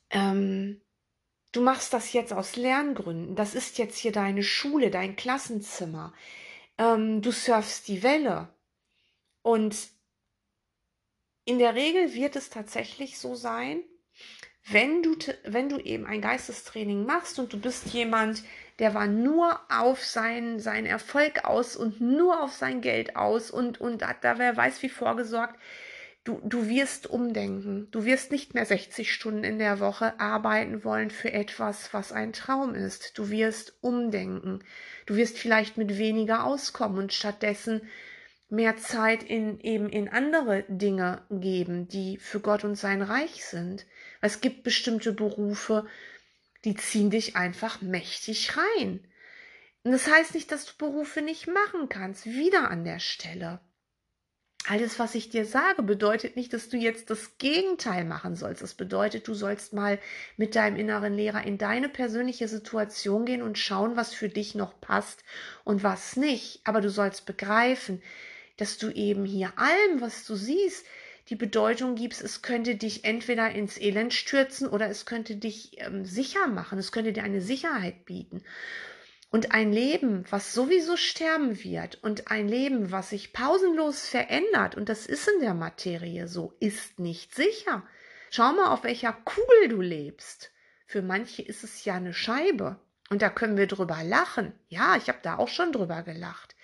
Ähm, 0.10 0.82
du 1.51 1.62
machst 1.62 1.94
das 1.94 2.13
jetzt 2.13 2.34
aus 2.34 2.56
Lerngründen. 2.56 3.36
Das 3.36 3.56
ist 3.56 3.77
jetzt 3.77 3.98
hier 3.98 4.12
deine 4.12 4.44
Schule, 4.44 4.91
dein 4.91 5.15
Klassenzimmer. 5.15 6.13
Ähm, 6.77 7.22
du 7.22 7.32
surfst 7.32 7.88
die 7.88 8.03
Welle. 8.03 8.50
Und 9.41 9.75
in 11.46 11.58
der 11.58 11.75
Regel 11.75 12.13
wird 12.13 12.36
es 12.36 12.50
tatsächlich 12.50 13.18
so 13.18 13.36
sein, 13.36 13.84
wenn 14.68 15.01
du, 15.01 15.15
wenn 15.44 15.70
du 15.70 15.79
eben 15.79 16.06
ein 16.06 16.22
Geistestraining 16.22 17.06
machst 17.06 17.39
und 17.39 17.53
du 17.53 17.60
bist 17.60 17.88
jemand, 17.88 18.44
der 18.79 18.93
war 18.93 19.07
nur 19.07 19.59
auf 19.69 20.03
seinen, 20.03 20.59
seinen 20.59 20.86
Erfolg 20.86 21.43
aus 21.43 21.75
und 21.75 22.01
nur 22.01 22.41
auf 22.41 22.53
sein 22.53 22.81
Geld 22.81 23.15
aus 23.15 23.51
und, 23.51 23.79
und 23.79 24.07
hat 24.07 24.24
da 24.24 24.39
wer 24.39 24.55
weiß 24.55 24.81
wie 24.81 24.89
vorgesorgt. 24.89 25.59
Du, 26.25 26.41
du 26.43 26.67
wirst 26.67 27.07
umdenken. 27.07 27.88
Du 27.91 28.03
wirst 28.05 28.31
nicht 28.31 28.53
mehr 28.53 28.65
60 28.65 29.13
Stunden 29.13 29.43
in 29.43 29.57
der 29.57 29.79
Woche 29.79 30.19
arbeiten 30.19 30.83
wollen 30.83 31.12
für 31.12 31.31
etwas, 31.31 31.93
was 31.93 32.12
ein 32.12 32.33
Traum 32.33 32.75
ist. 32.75 33.17
Du 33.17 33.29
wirst 33.29 33.74
umdenken. 33.81 34.59
Du 35.05 35.15
wirst 35.15 35.38
vielleicht 35.38 35.77
mit 35.77 35.98
weniger 35.98 36.43
auskommen 36.43 36.98
und 36.98 37.13
stattdessen 37.13 37.81
mehr 38.50 38.77
Zeit 38.77 39.24
in 39.24 39.59
eben 39.59 39.89
in 39.89 40.09
andere 40.09 40.65
Dinge 40.67 41.21
geben, 41.29 41.88
die 41.88 42.17
für 42.17 42.39
Gott 42.39 42.63
und 42.63 42.75
sein 42.75 43.01
Reich 43.01 43.45
sind. 43.45 43.86
Es 44.21 44.41
gibt 44.41 44.63
bestimmte 44.63 45.13
Berufe, 45.13 45.86
die 46.65 46.75
ziehen 46.75 47.09
dich 47.09 47.35
einfach 47.35 47.81
mächtig 47.81 48.57
rein. 48.57 49.07
Und 49.83 49.91
das 49.91 50.07
heißt 50.07 50.33
nicht, 50.33 50.51
dass 50.51 50.65
du 50.65 50.73
Berufe 50.77 51.21
nicht 51.21 51.47
machen 51.47 51.89
kannst, 51.89 52.25
wieder 52.25 52.69
an 52.69 52.83
der 52.83 52.99
Stelle. 52.99 53.61
Alles, 54.67 54.99
was 54.99 55.15
ich 55.15 55.29
dir 55.29 55.45
sage, 55.45 55.81
bedeutet 55.81 56.35
nicht, 56.35 56.53
dass 56.53 56.67
du 56.67 56.77
jetzt 56.77 57.09
das 57.09 57.37
Gegenteil 57.37 58.03
machen 58.03 58.35
sollst. 58.35 58.61
Es 58.61 58.73
bedeutet, 58.73 59.27
du 59.27 59.33
sollst 59.33 59.73
mal 59.73 59.99
mit 60.35 60.55
deinem 60.55 60.75
inneren 60.75 61.13
Lehrer 61.13 61.43
in 61.43 61.57
deine 61.57 61.87
persönliche 61.87 62.47
Situation 62.49 63.25
gehen 63.25 63.41
und 63.41 63.57
schauen, 63.57 63.95
was 63.95 64.13
für 64.13 64.27
dich 64.27 64.55
noch 64.55 64.79
passt 64.81 65.23
und 65.63 65.81
was 65.81 66.17
nicht. 66.17 66.61
Aber 66.65 66.81
du 66.81 66.89
sollst 66.89 67.25
begreifen, 67.25 68.03
dass 68.57 68.77
du 68.77 68.89
eben 68.89 69.23
hier 69.23 69.53
allem, 69.57 70.01
was 70.01 70.25
du 70.25 70.35
siehst, 70.35 70.85
die 71.29 71.36
Bedeutung 71.36 71.95
gibst, 71.95 72.21
es 72.24 72.41
könnte 72.41 72.75
dich 72.75 73.05
entweder 73.05 73.51
ins 73.51 73.79
Elend 73.79 74.13
stürzen 74.13 74.67
oder 74.67 74.89
es 74.89 75.05
könnte 75.05 75.36
dich 75.36 75.79
ähm, 75.79 76.03
sicher 76.05 76.48
machen, 76.48 76.79
es 76.79 76.91
könnte 76.91 77.13
dir 77.13 77.24
eine 77.24 77.41
Sicherheit 77.41 78.05
bieten. 78.05 78.43
Und 79.31 79.51
ein 79.51 79.71
Leben, 79.71 80.25
was 80.31 80.53
sowieso 80.53 80.98
sterben 80.98 81.63
wird 81.63 82.03
und 82.03 82.31
ein 82.31 82.48
Leben, 82.48 82.91
was 82.91 83.12
sich 83.12 83.31
pausenlos 83.31 84.07
verändert, 84.07 84.75
und 84.75 84.89
das 84.89 85.05
ist 85.05 85.27
in 85.27 85.41
der 85.41 85.53
Materie 85.53 86.27
so, 86.27 86.55
ist 86.59 86.98
nicht 86.98 87.36
sicher. 87.36 87.83
Schau 88.31 88.53
mal, 88.53 88.74
auf 88.74 88.83
welcher 88.83 89.13
Kugel 89.13 89.69
du 89.69 89.81
lebst. 89.81 90.51
Für 90.88 91.03
manche 91.03 91.43
ist 91.43 91.63
es 91.63 91.86
ja 91.86 91.95
eine 91.95 92.13
Scheibe. 92.13 92.79
Und 93.12 93.21
da 93.21 93.29
können 93.29 93.57
wir 93.57 93.67
drüber 93.67 94.03
lachen. 94.03 94.53
Ja, 94.67 94.95
ich 94.95 95.09
habe 95.09 95.19
da 95.21 95.38
auch 95.38 95.48
schon 95.48 95.71
drüber 95.71 96.01
gelacht. 96.01 96.55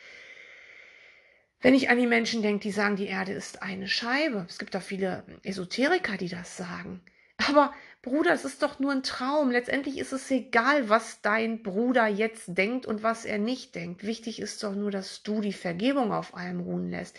Wenn 1.66 1.74
ich 1.74 1.90
an 1.90 1.98
die 1.98 2.06
Menschen 2.06 2.44
denke, 2.44 2.62
die 2.62 2.72
sagen, 2.72 2.96
die 2.96 3.08
Erde 3.08 3.32
ist 3.32 3.64
eine 3.64 3.88
Scheibe. 3.88 4.46
Es 4.48 4.60
gibt 4.60 4.76
da 4.76 4.80
viele 4.80 5.24
Esoteriker, 5.42 6.16
die 6.16 6.30
das 6.30 6.58
sagen. 6.58 7.02
Aber 7.50 7.74
Bruder, 8.04 8.34
es 8.34 8.46
ist 8.46 8.62
doch 8.62 8.78
nur 8.78 8.92
ein 8.92 9.02
Traum. 9.02 9.50
Letztendlich 9.50 9.98
ist 9.98 10.14
es 10.14 10.30
egal, 10.30 10.90
was 10.90 11.22
dein 11.24 11.64
Bruder 11.64 12.06
jetzt 12.06 12.44
denkt 12.50 12.86
und 12.86 13.02
was 13.02 13.26
er 13.26 13.40
nicht 13.40 13.74
denkt. 13.74 14.06
Wichtig 14.06 14.40
ist 14.40 14.62
doch 14.62 14.76
nur, 14.76 14.92
dass 14.92 15.24
du 15.24 15.42
die 15.42 15.54
Vergebung 15.54 16.14
auf 16.14 16.38
allem 16.38 16.60
ruhen 16.60 16.92
lässt. 16.92 17.18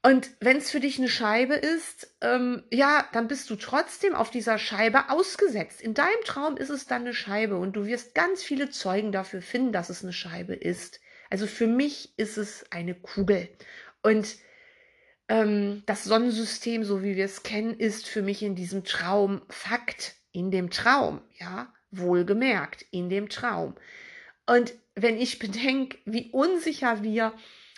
Und 0.00 0.30
wenn 0.38 0.58
es 0.58 0.70
für 0.70 0.78
dich 0.78 0.98
eine 0.98 1.08
Scheibe 1.08 1.54
ist, 1.54 2.14
ähm, 2.20 2.62
ja, 2.70 3.04
dann 3.12 3.26
bist 3.26 3.50
du 3.50 3.56
trotzdem 3.56 4.14
auf 4.14 4.30
dieser 4.30 4.58
Scheibe 4.58 5.10
ausgesetzt. 5.10 5.80
In 5.80 5.94
deinem 5.94 6.22
Traum 6.24 6.56
ist 6.56 6.70
es 6.70 6.86
dann 6.86 7.02
eine 7.02 7.14
Scheibe 7.14 7.56
und 7.56 7.72
du 7.74 7.84
wirst 7.84 8.14
ganz 8.14 8.44
viele 8.44 8.70
Zeugen 8.70 9.10
dafür 9.10 9.42
finden, 9.42 9.72
dass 9.72 9.90
es 9.90 10.04
eine 10.04 10.12
Scheibe 10.12 10.54
ist. 10.54 11.00
Also 11.30 11.46
für 11.46 11.66
mich 11.66 12.16
ist 12.18 12.38
es 12.38 12.64
eine 12.70 12.94
Kugel. 12.94 13.48
Und 14.02 14.36
ähm, 15.28 15.82
das 15.86 16.04
Sonnensystem, 16.04 16.84
so 16.84 17.02
wie 17.02 17.16
wir 17.16 17.24
es 17.24 17.42
kennen, 17.42 17.78
ist 17.78 18.06
für 18.08 18.22
mich 18.22 18.42
in 18.42 18.54
diesem 18.54 18.84
Traum 18.84 19.42
Fakt. 19.48 20.14
In 20.32 20.50
dem 20.50 20.70
Traum, 20.70 21.22
ja, 21.38 21.72
wohlgemerkt, 21.90 22.84
in 22.90 23.08
dem 23.08 23.28
Traum. 23.28 23.74
Und 24.46 24.74
wenn 24.94 25.18
ich 25.18 25.38
bedenke, 25.38 25.98
wie 26.04 26.30
unsicher 26.30 27.02
wir 27.02 27.32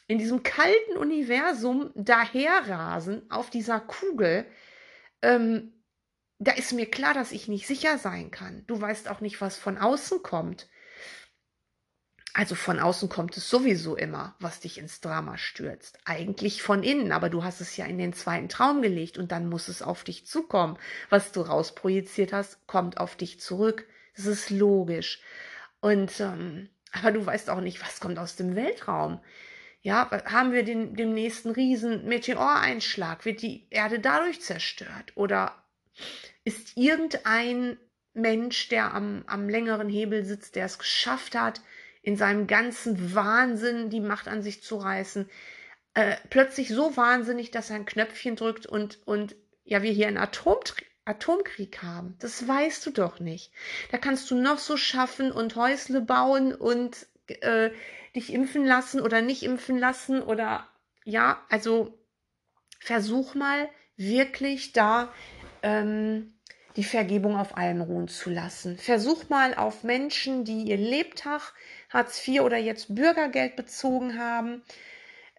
in 0.08 0.18
diesem 0.18 0.42
kalten 0.42 0.96
Universum 0.96 1.90
daherrasen 1.94 3.30
auf 3.30 3.50
dieser 3.50 3.80
Kugel, 3.80 4.46
ähm, 5.22 5.72
da 6.38 6.52
ist 6.52 6.72
mir 6.72 6.90
klar, 6.90 7.14
dass 7.14 7.32
ich 7.32 7.48
nicht 7.48 7.66
sicher 7.66 7.98
sein 7.98 8.30
kann. 8.30 8.64
Du 8.66 8.80
weißt 8.80 9.08
auch 9.08 9.20
nicht, 9.20 9.40
was 9.40 9.56
von 9.56 9.76
außen 9.76 10.22
kommt. 10.22 10.68
Also 12.32 12.54
von 12.54 12.78
außen 12.78 13.08
kommt 13.08 13.36
es 13.36 13.50
sowieso 13.50 13.96
immer, 13.96 14.36
was 14.38 14.60
dich 14.60 14.78
ins 14.78 15.00
Drama 15.00 15.36
stürzt. 15.36 15.98
Eigentlich 16.04 16.62
von 16.62 16.82
innen, 16.82 17.12
aber 17.12 17.28
du 17.28 17.42
hast 17.42 17.60
es 17.60 17.76
ja 17.76 17.86
in 17.86 17.98
den 17.98 18.12
zweiten 18.12 18.48
Traum 18.48 18.82
gelegt 18.82 19.18
und 19.18 19.32
dann 19.32 19.48
muss 19.48 19.68
es 19.68 19.82
auf 19.82 20.04
dich 20.04 20.26
zukommen. 20.26 20.78
Was 21.08 21.32
du 21.32 21.40
rausprojiziert 21.40 22.32
hast, 22.32 22.66
kommt 22.66 22.98
auf 22.98 23.16
dich 23.16 23.40
zurück. 23.40 23.86
Das 24.16 24.26
ist 24.26 24.50
logisch. 24.50 25.20
Und 25.80 26.20
ähm, 26.20 26.68
aber 26.92 27.12
du 27.12 27.24
weißt 27.24 27.50
auch 27.50 27.60
nicht, 27.60 27.80
was 27.82 28.00
kommt 28.00 28.18
aus 28.18 28.36
dem 28.36 28.56
Weltraum. 28.56 29.20
Ja, 29.82 30.10
haben 30.26 30.52
wir 30.52 30.62
den, 30.62 30.94
den 30.94 31.14
nächsten 31.14 31.50
riesen 31.50 32.04
Meteoreinschlag? 32.06 33.24
Wird 33.24 33.42
die 33.42 33.66
Erde 33.70 33.98
dadurch 33.98 34.42
zerstört? 34.42 35.12
Oder 35.14 35.54
ist 36.44 36.76
irgendein 36.76 37.78
Mensch, 38.12 38.68
der 38.68 38.92
am, 38.92 39.24
am 39.26 39.48
längeren 39.48 39.88
Hebel 39.88 40.24
sitzt, 40.24 40.56
der 40.56 40.66
es 40.66 40.78
geschafft 40.78 41.34
hat, 41.34 41.62
in 42.02 42.16
seinem 42.16 42.46
ganzen 42.46 43.14
Wahnsinn 43.14 43.90
die 43.90 44.00
Macht 44.00 44.28
an 44.28 44.42
sich 44.42 44.62
zu 44.62 44.76
reißen, 44.76 45.28
äh, 45.94 46.16
plötzlich 46.30 46.68
so 46.68 46.96
wahnsinnig, 46.96 47.50
dass 47.50 47.70
er 47.70 47.76
ein 47.76 47.86
Knöpfchen 47.86 48.36
drückt 48.36 48.66
und, 48.66 49.00
und 49.06 49.36
ja, 49.64 49.82
wir 49.82 49.92
hier 49.92 50.08
einen 50.08 50.18
Atom, 50.18 50.58
Atomkrieg 51.04 51.82
haben. 51.82 52.16
Das 52.20 52.46
weißt 52.46 52.86
du 52.86 52.90
doch 52.90 53.20
nicht. 53.20 53.52
Da 53.90 53.98
kannst 53.98 54.30
du 54.30 54.36
noch 54.36 54.58
so 54.58 54.76
schaffen 54.76 55.32
und 55.32 55.56
Häusle 55.56 56.00
bauen 56.00 56.54
und 56.54 57.06
äh, 57.26 57.70
dich 58.14 58.32
impfen 58.32 58.64
lassen 58.64 59.00
oder 59.00 59.20
nicht 59.20 59.42
impfen 59.42 59.78
lassen 59.78 60.22
oder 60.22 60.68
ja, 61.04 61.44
also 61.48 61.98
versuch 62.80 63.34
mal 63.34 63.68
wirklich 63.96 64.72
da 64.72 65.12
ähm, 65.62 66.34
die 66.76 66.84
Vergebung 66.84 67.36
auf 67.36 67.56
allen 67.56 67.80
ruhen 67.80 68.08
zu 68.08 68.30
lassen. 68.30 68.78
Versuch 68.78 69.28
mal 69.28 69.54
auf 69.54 69.82
Menschen, 69.82 70.44
die 70.44 70.62
ihr 70.62 70.76
Lebtag 70.76 71.52
Hartz 71.90 72.26
IV 72.26 72.40
oder 72.42 72.56
jetzt 72.56 72.94
Bürgergeld 72.94 73.56
bezogen 73.56 74.18
haben, 74.18 74.62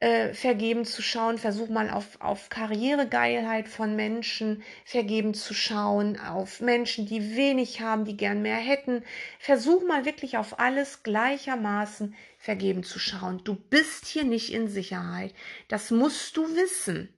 äh, 0.01 0.33
vergeben 0.33 0.83
zu 0.83 1.01
schauen. 1.01 1.37
Versuch 1.37 1.69
mal 1.69 1.89
auf, 1.89 2.19
auf 2.19 2.49
Karrieregeilheit 2.49 3.69
von 3.69 3.95
Menschen 3.95 4.63
vergeben 4.83 5.33
zu 5.33 5.53
schauen, 5.53 6.19
auf 6.19 6.59
Menschen, 6.59 7.05
die 7.05 7.35
wenig 7.35 7.81
haben, 7.81 8.03
die 8.03 8.17
gern 8.17 8.41
mehr 8.41 8.57
hätten. 8.57 9.03
Versuch 9.39 9.87
mal 9.87 10.03
wirklich 10.05 10.37
auf 10.37 10.59
alles 10.59 11.03
gleichermaßen 11.03 12.15
vergeben 12.37 12.83
zu 12.83 12.99
schauen. 12.99 13.43
Du 13.43 13.55
bist 13.55 14.05
hier 14.07 14.23
nicht 14.23 14.51
in 14.51 14.67
Sicherheit. 14.67 15.33
Das 15.69 15.91
musst 15.91 16.35
du 16.35 16.55
wissen. 16.55 17.17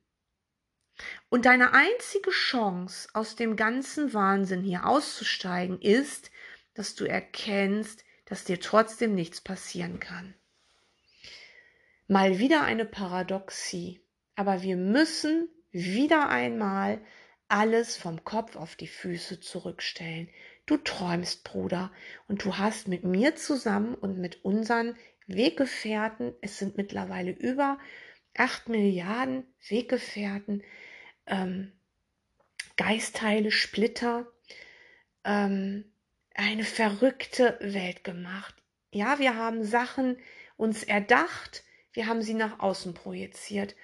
Und 1.29 1.45
deine 1.45 1.73
einzige 1.73 2.29
Chance, 2.29 3.09
aus 3.13 3.35
dem 3.35 3.55
ganzen 3.55 4.13
Wahnsinn 4.13 4.61
hier 4.61 4.85
auszusteigen, 4.85 5.81
ist, 5.81 6.29
dass 6.75 6.95
du 6.95 7.05
erkennst, 7.05 8.03
dass 8.33 8.45
dir 8.45 8.59
trotzdem 8.59 9.13
nichts 9.13 9.41
passieren 9.41 9.99
kann. 9.99 10.33
Mal 12.07 12.39
wieder 12.39 12.63
eine 12.63 12.83
Paradoxie, 12.83 14.01
aber 14.35 14.63
wir 14.63 14.75
müssen 14.75 15.49
wieder 15.69 16.29
einmal 16.29 16.99
alles 17.47 17.95
vom 17.95 18.23
Kopf 18.23 18.55
auf 18.55 18.75
die 18.75 18.87
Füße 18.87 19.39
zurückstellen. 19.39 20.29
Du 20.65 20.77
träumst, 20.77 21.43
Bruder, 21.43 21.91
und 22.27 22.43
du 22.43 22.57
hast 22.57 22.87
mit 22.87 23.03
mir 23.03 23.35
zusammen 23.35 23.93
und 23.93 24.17
mit 24.17 24.43
unseren 24.43 24.95
Weggefährten, 25.27 26.33
es 26.41 26.57
sind 26.57 26.75
mittlerweile 26.75 27.29
über 27.29 27.77
acht 28.35 28.67
Milliarden 28.67 29.45
Weggefährten, 29.69 30.63
ähm, 31.27 31.71
Geistteile, 32.77 33.51
Splitter, 33.51 34.25
ähm, 35.23 35.92
eine 36.33 36.63
verrückte 36.63 37.57
Welt 37.61 38.03
gemacht. 38.03 38.55
Ja, 38.91 39.19
wir 39.19 39.35
haben 39.35 39.63
Sachen 39.63 40.17
uns 40.57 40.83
erdacht, 40.83 41.63
wir 41.93 42.07
haben 42.07 42.21
sie 42.21 42.33
nach 42.33 42.59
außen 42.59 42.93
projiziert. 42.93 43.75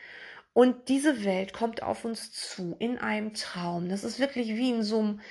Und 0.54 0.90
diese 0.90 1.24
Welt 1.24 1.54
kommt 1.54 1.84
auf 1.84 2.06
uns 2.06 2.32
zu 2.32 2.76
in 2.80 2.98
einem 2.98 3.34
Traum. 3.34 3.88
Das 3.88 4.04
ist 4.04 4.20
wirklich 4.20 4.50
wie 4.50 4.72
in 4.72 4.84
so 4.84 5.00
einem 5.00 5.22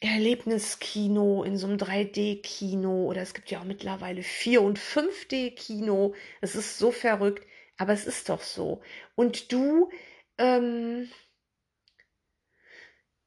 Erlebniskino, 0.00 1.44
in 1.44 1.56
so 1.56 1.68
einem 1.68 1.78
3D-Kino 1.78 3.06
oder 3.06 3.22
es 3.22 3.32
gibt 3.32 3.50
ja 3.50 3.60
auch 3.60 3.64
mittlerweile 3.64 4.22
4- 4.22 4.58
und 4.58 4.78
5D-Kino. 4.78 6.14
Es 6.40 6.56
ist 6.56 6.78
so 6.78 6.90
verrückt, 6.90 7.46
aber 7.78 7.92
es 7.92 8.06
ist 8.06 8.28
doch 8.28 8.42
so. 8.42 8.82
Und 9.14 9.52
du, 9.52 9.88
ähm, 10.36 11.08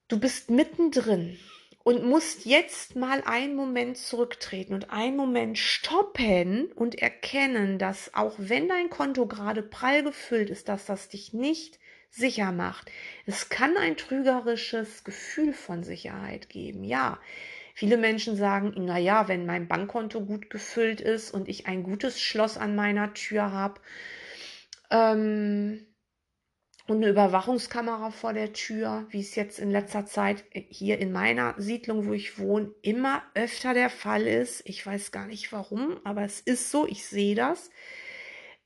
du 0.08 0.20
bist 0.20 0.50
mittendrin 0.50 1.38
und 1.82 2.04
musst 2.04 2.44
jetzt 2.44 2.94
mal 2.94 3.22
einen 3.24 3.56
Moment 3.56 3.96
zurücktreten 3.96 4.74
und 4.74 4.90
einen 4.90 5.16
Moment 5.16 5.58
stoppen 5.58 6.70
und 6.72 7.00
erkennen, 7.00 7.78
dass 7.78 8.14
auch 8.14 8.34
wenn 8.38 8.68
dein 8.68 8.90
Konto 8.90 9.26
gerade 9.26 9.62
prall 9.62 10.02
gefüllt 10.02 10.50
ist, 10.50 10.68
dass 10.68 10.84
das 10.84 11.08
dich 11.08 11.32
nicht 11.32 11.78
sicher 12.10 12.52
macht. 12.52 12.90
Es 13.24 13.48
kann 13.48 13.76
ein 13.76 13.96
trügerisches 13.96 15.04
Gefühl 15.04 15.52
von 15.54 15.84
Sicherheit 15.84 16.48
geben. 16.48 16.84
Ja, 16.84 17.18
viele 17.74 17.96
Menschen 17.96 18.36
sagen, 18.36 18.74
na 18.76 18.98
ja, 18.98 19.28
wenn 19.28 19.46
mein 19.46 19.68
Bankkonto 19.68 20.20
gut 20.20 20.50
gefüllt 20.50 21.00
ist 21.00 21.32
und 21.32 21.48
ich 21.48 21.66
ein 21.66 21.82
gutes 21.82 22.20
Schloss 22.20 22.58
an 22.58 22.74
meiner 22.74 23.14
Tür 23.14 23.52
habe, 23.52 23.80
ähm, 24.90 25.86
und 26.90 26.96
eine 26.96 27.10
Überwachungskamera 27.10 28.10
vor 28.10 28.32
der 28.32 28.52
Tür, 28.52 29.06
wie 29.10 29.20
es 29.20 29.36
jetzt 29.36 29.60
in 29.60 29.70
letzter 29.70 30.06
Zeit 30.06 30.42
hier 30.52 30.98
in 30.98 31.12
meiner 31.12 31.54
Siedlung, 31.56 32.06
wo 32.08 32.12
ich 32.12 32.40
wohne, 32.40 32.74
immer 32.82 33.22
öfter 33.34 33.74
der 33.74 33.90
Fall 33.90 34.26
ist. 34.26 34.62
Ich 34.64 34.84
weiß 34.84 35.12
gar 35.12 35.28
nicht 35.28 35.52
warum, 35.52 36.00
aber 36.02 36.24
es 36.24 36.40
ist 36.40 36.72
so, 36.72 36.88
ich 36.88 37.06
sehe 37.06 37.36
das. 37.36 37.70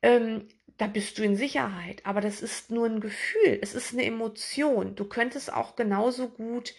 Ähm, 0.01 0.49
da 0.79 0.87
bist 0.87 1.19
du 1.19 1.23
in 1.23 1.37
Sicherheit, 1.37 2.01
aber 2.05 2.23
das 2.23 2.41
ist 2.41 2.71
nur 2.71 2.87
ein 2.87 3.01
Gefühl, 3.01 3.59
es 3.61 3.75
ist 3.75 3.93
eine 3.93 4.07
Emotion. 4.07 4.95
Du 4.95 5.05
könntest 5.05 5.53
auch 5.53 5.77
genauso 5.77 6.31
gut 6.31 6.75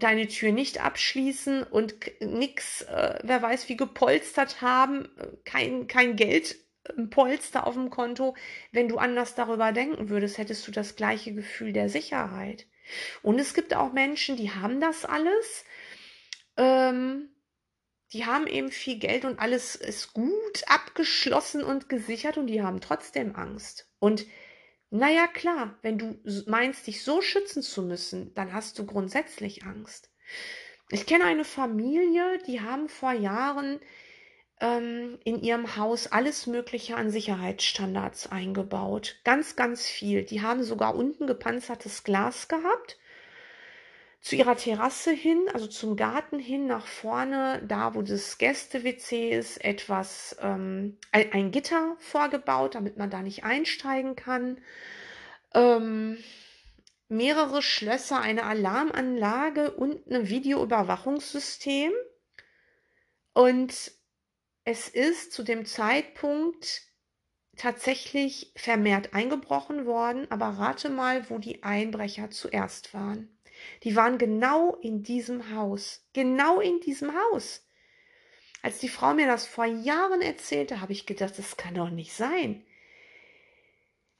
deine 0.00 0.26
Tür 0.26 0.50
nicht 0.50 0.82
abschließen 0.82 1.62
und 1.62 1.94
nichts, 2.20 2.82
äh, 2.82 3.20
wer 3.22 3.40
weiß 3.40 3.68
wie 3.68 3.76
gepolstert 3.76 4.62
haben, 4.62 5.08
kein, 5.44 5.86
kein 5.86 6.16
Geld 6.16 6.56
Polster 7.10 7.66
auf 7.66 7.74
dem 7.74 7.90
Konto. 7.90 8.36
Wenn 8.72 8.88
du 8.88 8.98
anders 8.98 9.34
darüber 9.34 9.72
denken 9.72 10.08
würdest, 10.08 10.38
hättest 10.38 10.66
du 10.66 10.72
das 10.72 10.96
gleiche 10.96 11.32
Gefühl 11.34 11.72
der 11.72 11.88
Sicherheit. 11.88 12.66
Und 13.22 13.38
es 13.38 13.54
gibt 13.54 13.74
auch 13.74 13.92
Menschen, 13.92 14.36
die 14.36 14.50
haben 14.50 14.80
das 14.80 15.04
alles. 15.04 15.64
Ähm, 16.56 17.28
die 18.12 18.26
haben 18.26 18.46
eben 18.46 18.70
viel 18.70 18.98
Geld 18.98 19.24
und 19.24 19.38
alles 19.38 19.74
ist 19.74 20.12
gut 20.12 20.62
abgeschlossen 20.66 21.64
und 21.64 21.88
gesichert 21.88 22.36
und 22.36 22.46
die 22.46 22.62
haben 22.62 22.80
trotzdem 22.80 23.34
Angst. 23.34 23.88
Und 23.98 24.26
naja, 24.90 25.26
klar, 25.26 25.78
wenn 25.80 25.96
du 25.96 26.20
meinst, 26.46 26.86
dich 26.86 27.02
so 27.02 27.22
schützen 27.22 27.62
zu 27.62 27.82
müssen, 27.82 28.34
dann 28.34 28.52
hast 28.52 28.78
du 28.78 28.84
grundsätzlich 28.84 29.64
Angst. 29.64 30.10
Ich 30.90 31.06
kenne 31.06 31.24
eine 31.24 31.46
Familie, 31.46 32.38
die 32.46 32.60
haben 32.60 32.90
vor 32.90 33.12
Jahren 33.12 33.80
ähm, 34.62 35.18
in 35.24 35.42
ihrem 35.42 35.76
Haus 35.76 36.06
alles 36.06 36.46
Mögliche 36.46 36.96
an 36.96 37.10
Sicherheitsstandards 37.10 38.30
eingebaut. 38.30 39.16
Ganz, 39.24 39.56
ganz 39.56 39.86
viel. 39.86 40.22
Die 40.22 40.40
haben 40.40 40.62
sogar 40.62 40.94
unten 40.94 41.26
gepanzertes 41.26 42.04
Glas 42.04 42.46
gehabt. 42.46 42.96
Zu 44.20 44.36
ihrer 44.36 44.56
Terrasse 44.56 45.10
hin, 45.10 45.48
also 45.52 45.66
zum 45.66 45.96
Garten 45.96 46.38
hin, 46.38 46.68
nach 46.68 46.86
vorne, 46.86 47.60
da 47.66 47.96
wo 47.96 48.02
das 48.02 48.38
Gäste-WC 48.38 49.30
ist, 49.30 49.64
etwas, 49.64 50.36
ähm, 50.40 50.96
ein, 51.10 51.32
ein, 51.32 51.50
Gitter 51.50 51.96
vorgebaut, 51.98 52.76
damit 52.76 52.96
man 52.96 53.10
da 53.10 53.20
nicht 53.20 53.42
einsteigen 53.42 54.14
kann. 54.14 54.58
Ähm, 55.54 56.18
mehrere 57.08 57.62
Schlösser, 57.62 58.20
eine 58.20 58.44
Alarmanlage 58.44 59.72
und 59.72 60.08
ein 60.08 60.28
Videoüberwachungssystem. 60.28 61.90
Und 63.32 63.92
es 64.64 64.88
ist 64.88 65.32
zu 65.32 65.42
dem 65.42 65.64
Zeitpunkt 65.64 66.82
tatsächlich 67.56 68.52
vermehrt 68.56 69.14
eingebrochen 69.14 69.86
worden, 69.86 70.30
aber 70.30 70.46
rate 70.46 70.88
mal, 70.88 71.28
wo 71.30 71.38
die 71.38 71.62
Einbrecher 71.62 72.30
zuerst 72.30 72.94
waren. 72.94 73.28
Die 73.82 73.94
waren 73.94 74.18
genau 74.18 74.74
in 74.76 75.02
diesem 75.02 75.54
Haus, 75.54 76.04
genau 76.12 76.60
in 76.60 76.80
diesem 76.80 77.12
Haus. 77.14 77.66
Als 78.62 78.78
die 78.78 78.88
Frau 78.88 79.12
mir 79.14 79.26
das 79.26 79.46
vor 79.46 79.64
Jahren 79.64 80.22
erzählte, 80.22 80.80
habe 80.80 80.92
ich 80.92 81.06
gedacht, 81.06 81.36
das 81.36 81.56
kann 81.56 81.74
doch 81.74 81.90
nicht 81.90 82.14
sein. 82.14 82.64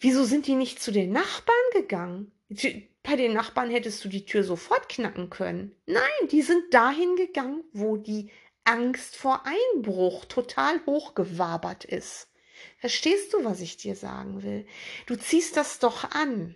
Wieso 0.01 0.25
sind 0.25 0.49
die 0.49 0.57
nicht 0.57 0.83
zu 0.83 0.91
den 0.91 1.13
Nachbarn 1.13 1.57
gegangen? 1.73 2.33
Bei 3.05 3.17
den 3.17 3.33
Nachbarn 3.33 3.71
hättest 3.71 4.05
du 4.05 4.09
die 4.09 4.27
Tür 4.27 4.43
sofort 4.43 4.89
knacken 4.89 5.31
können. 5.31 5.75
Nein, 5.87 6.29
die 6.31 6.43
sind 6.43 6.75
dahin 6.75 7.15
gegangen, 7.15 7.65
wo 7.73 7.97
die 7.97 8.31
Angst 8.65 9.17
vor 9.17 9.43
Einbruch 9.45 10.25
total 10.25 10.85
hochgewabert 10.87 11.85
ist. 11.85 12.29
Verstehst 12.79 13.33
du, 13.33 13.45
was 13.45 13.61
ich 13.61 13.77
dir 13.77 13.97
sagen 13.97 14.43
will? 14.43 14.67
Du 15.07 15.17
ziehst 15.17 15.57
das 15.57 15.79
doch 15.79 16.11
an. 16.11 16.55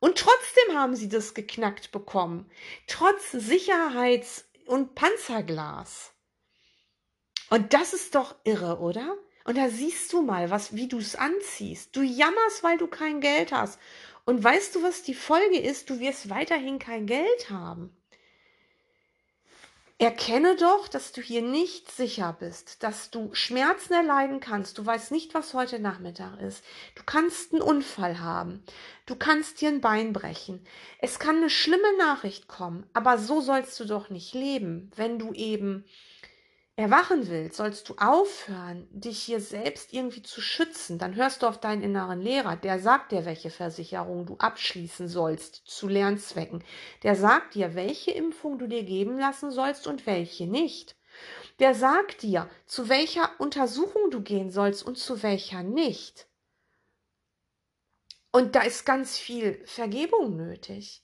Und 0.00 0.18
trotzdem 0.18 0.76
haben 0.76 0.96
sie 0.96 1.08
das 1.08 1.34
geknackt 1.34 1.92
bekommen. 1.92 2.50
Trotz 2.86 3.32
Sicherheits- 3.32 4.44
und 4.66 4.94
Panzerglas. 4.94 6.12
Und 7.50 7.72
das 7.72 7.92
ist 7.92 8.14
doch 8.14 8.34
irre, 8.44 8.80
oder? 8.80 9.16
Und 9.44 9.56
da 9.58 9.68
siehst 9.68 10.12
du 10.12 10.22
mal, 10.22 10.50
was, 10.50 10.74
wie 10.74 10.88
du 10.88 10.98
es 10.98 11.16
anziehst. 11.16 11.94
Du 11.94 12.02
jammerst, 12.02 12.62
weil 12.62 12.78
du 12.78 12.86
kein 12.86 13.20
Geld 13.20 13.52
hast. 13.52 13.78
Und 14.24 14.42
weißt 14.42 14.74
du, 14.74 14.82
was 14.82 15.02
die 15.02 15.14
Folge 15.14 15.58
ist? 15.58 15.90
Du 15.90 16.00
wirst 16.00 16.30
weiterhin 16.30 16.78
kein 16.78 17.06
Geld 17.06 17.50
haben. 17.50 17.94
Erkenne 19.98 20.56
doch, 20.56 20.88
dass 20.88 21.12
du 21.12 21.20
hier 21.20 21.40
nicht 21.40 21.88
sicher 21.92 22.36
bist, 22.40 22.82
dass 22.82 23.10
du 23.10 23.32
Schmerzen 23.32 23.92
erleiden 23.92 24.40
kannst. 24.40 24.76
Du 24.76 24.84
weißt 24.84 25.12
nicht, 25.12 25.34
was 25.34 25.54
heute 25.54 25.78
Nachmittag 25.78 26.40
ist. 26.40 26.64
Du 26.96 27.04
kannst 27.06 27.52
einen 27.52 27.62
Unfall 27.62 28.18
haben. 28.18 28.64
Du 29.06 29.14
kannst 29.14 29.60
dir 29.60 29.68
ein 29.68 29.80
Bein 29.80 30.12
brechen. 30.12 30.66
Es 30.98 31.20
kann 31.20 31.36
eine 31.36 31.48
schlimme 31.48 31.96
Nachricht 31.96 32.48
kommen, 32.48 32.84
aber 32.92 33.18
so 33.18 33.40
sollst 33.40 33.78
du 33.78 33.84
doch 33.84 34.10
nicht 34.10 34.34
leben, 34.34 34.90
wenn 34.96 35.20
du 35.20 35.32
eben 35.32 35.84
erwachen 36.76 37.28
willst, 37.28 37.56
sollst 37.56 37.88
du 37.88 37.94
aufhören, 37.98 38.88
dich 38.90 39.22
hier 39.22 39.40
selbst 39.40 39.92
irgendwie 39.92 40.22
zu 40.22 40.40
schützen. 40.40 40.98
Dann 40.98 41.14
hörst 41.14 41.42
du 41.42 41.46
auf 41.46 41.58
deinen 41.58 41.82
inneren 41.82 42.20
Lehrer, 42.20 42.56
der 42.56 42.80
sagt 42.80 43.12
dir, 43.12 43.24
welche 43.24 43.50
Versicherung 43.50 44.26
du 44.26 44.36
abschließen 44.38 45.08
sollst 45.08 45.62
zu 45.66 45.86
Lernzwecken. 45.86 46.64
Der 47.04 47.14
sagt 47.14 47.54
dir, 47.54 47.74
welche 47.74 48.10
Impfung 48.10 48.58
du 48.58 48.66
dir 48.66 48.82
geben 48.82 49.18
lassen 49.18 49.52
sollst 49.52 49.86
und 49.86 50.06
welche 50.06 50.46
nicht. 50.46 50.96
Der 51.60 51.76
sagt 51.76 52.22
dir, 52.22 52.50
zu 52.66 52.88
welcher 52.88 53.30
Untersuchung 53.38 54.10
du 54.10 54.20
gehen 54.20 54.50
sollst 54.50 54.84
und 54.84 54.98
zu 54.98 55.22
welcher 55.22 55.62
nicht. 55.62 56.26
Und 58.32 58.56
da 58.56 58.62
ist 58.62 58.84
ganz 58.84 59.16
viel 59.16 59.64
Vergebung 59.64 60.36
nötig. 60.36 61.03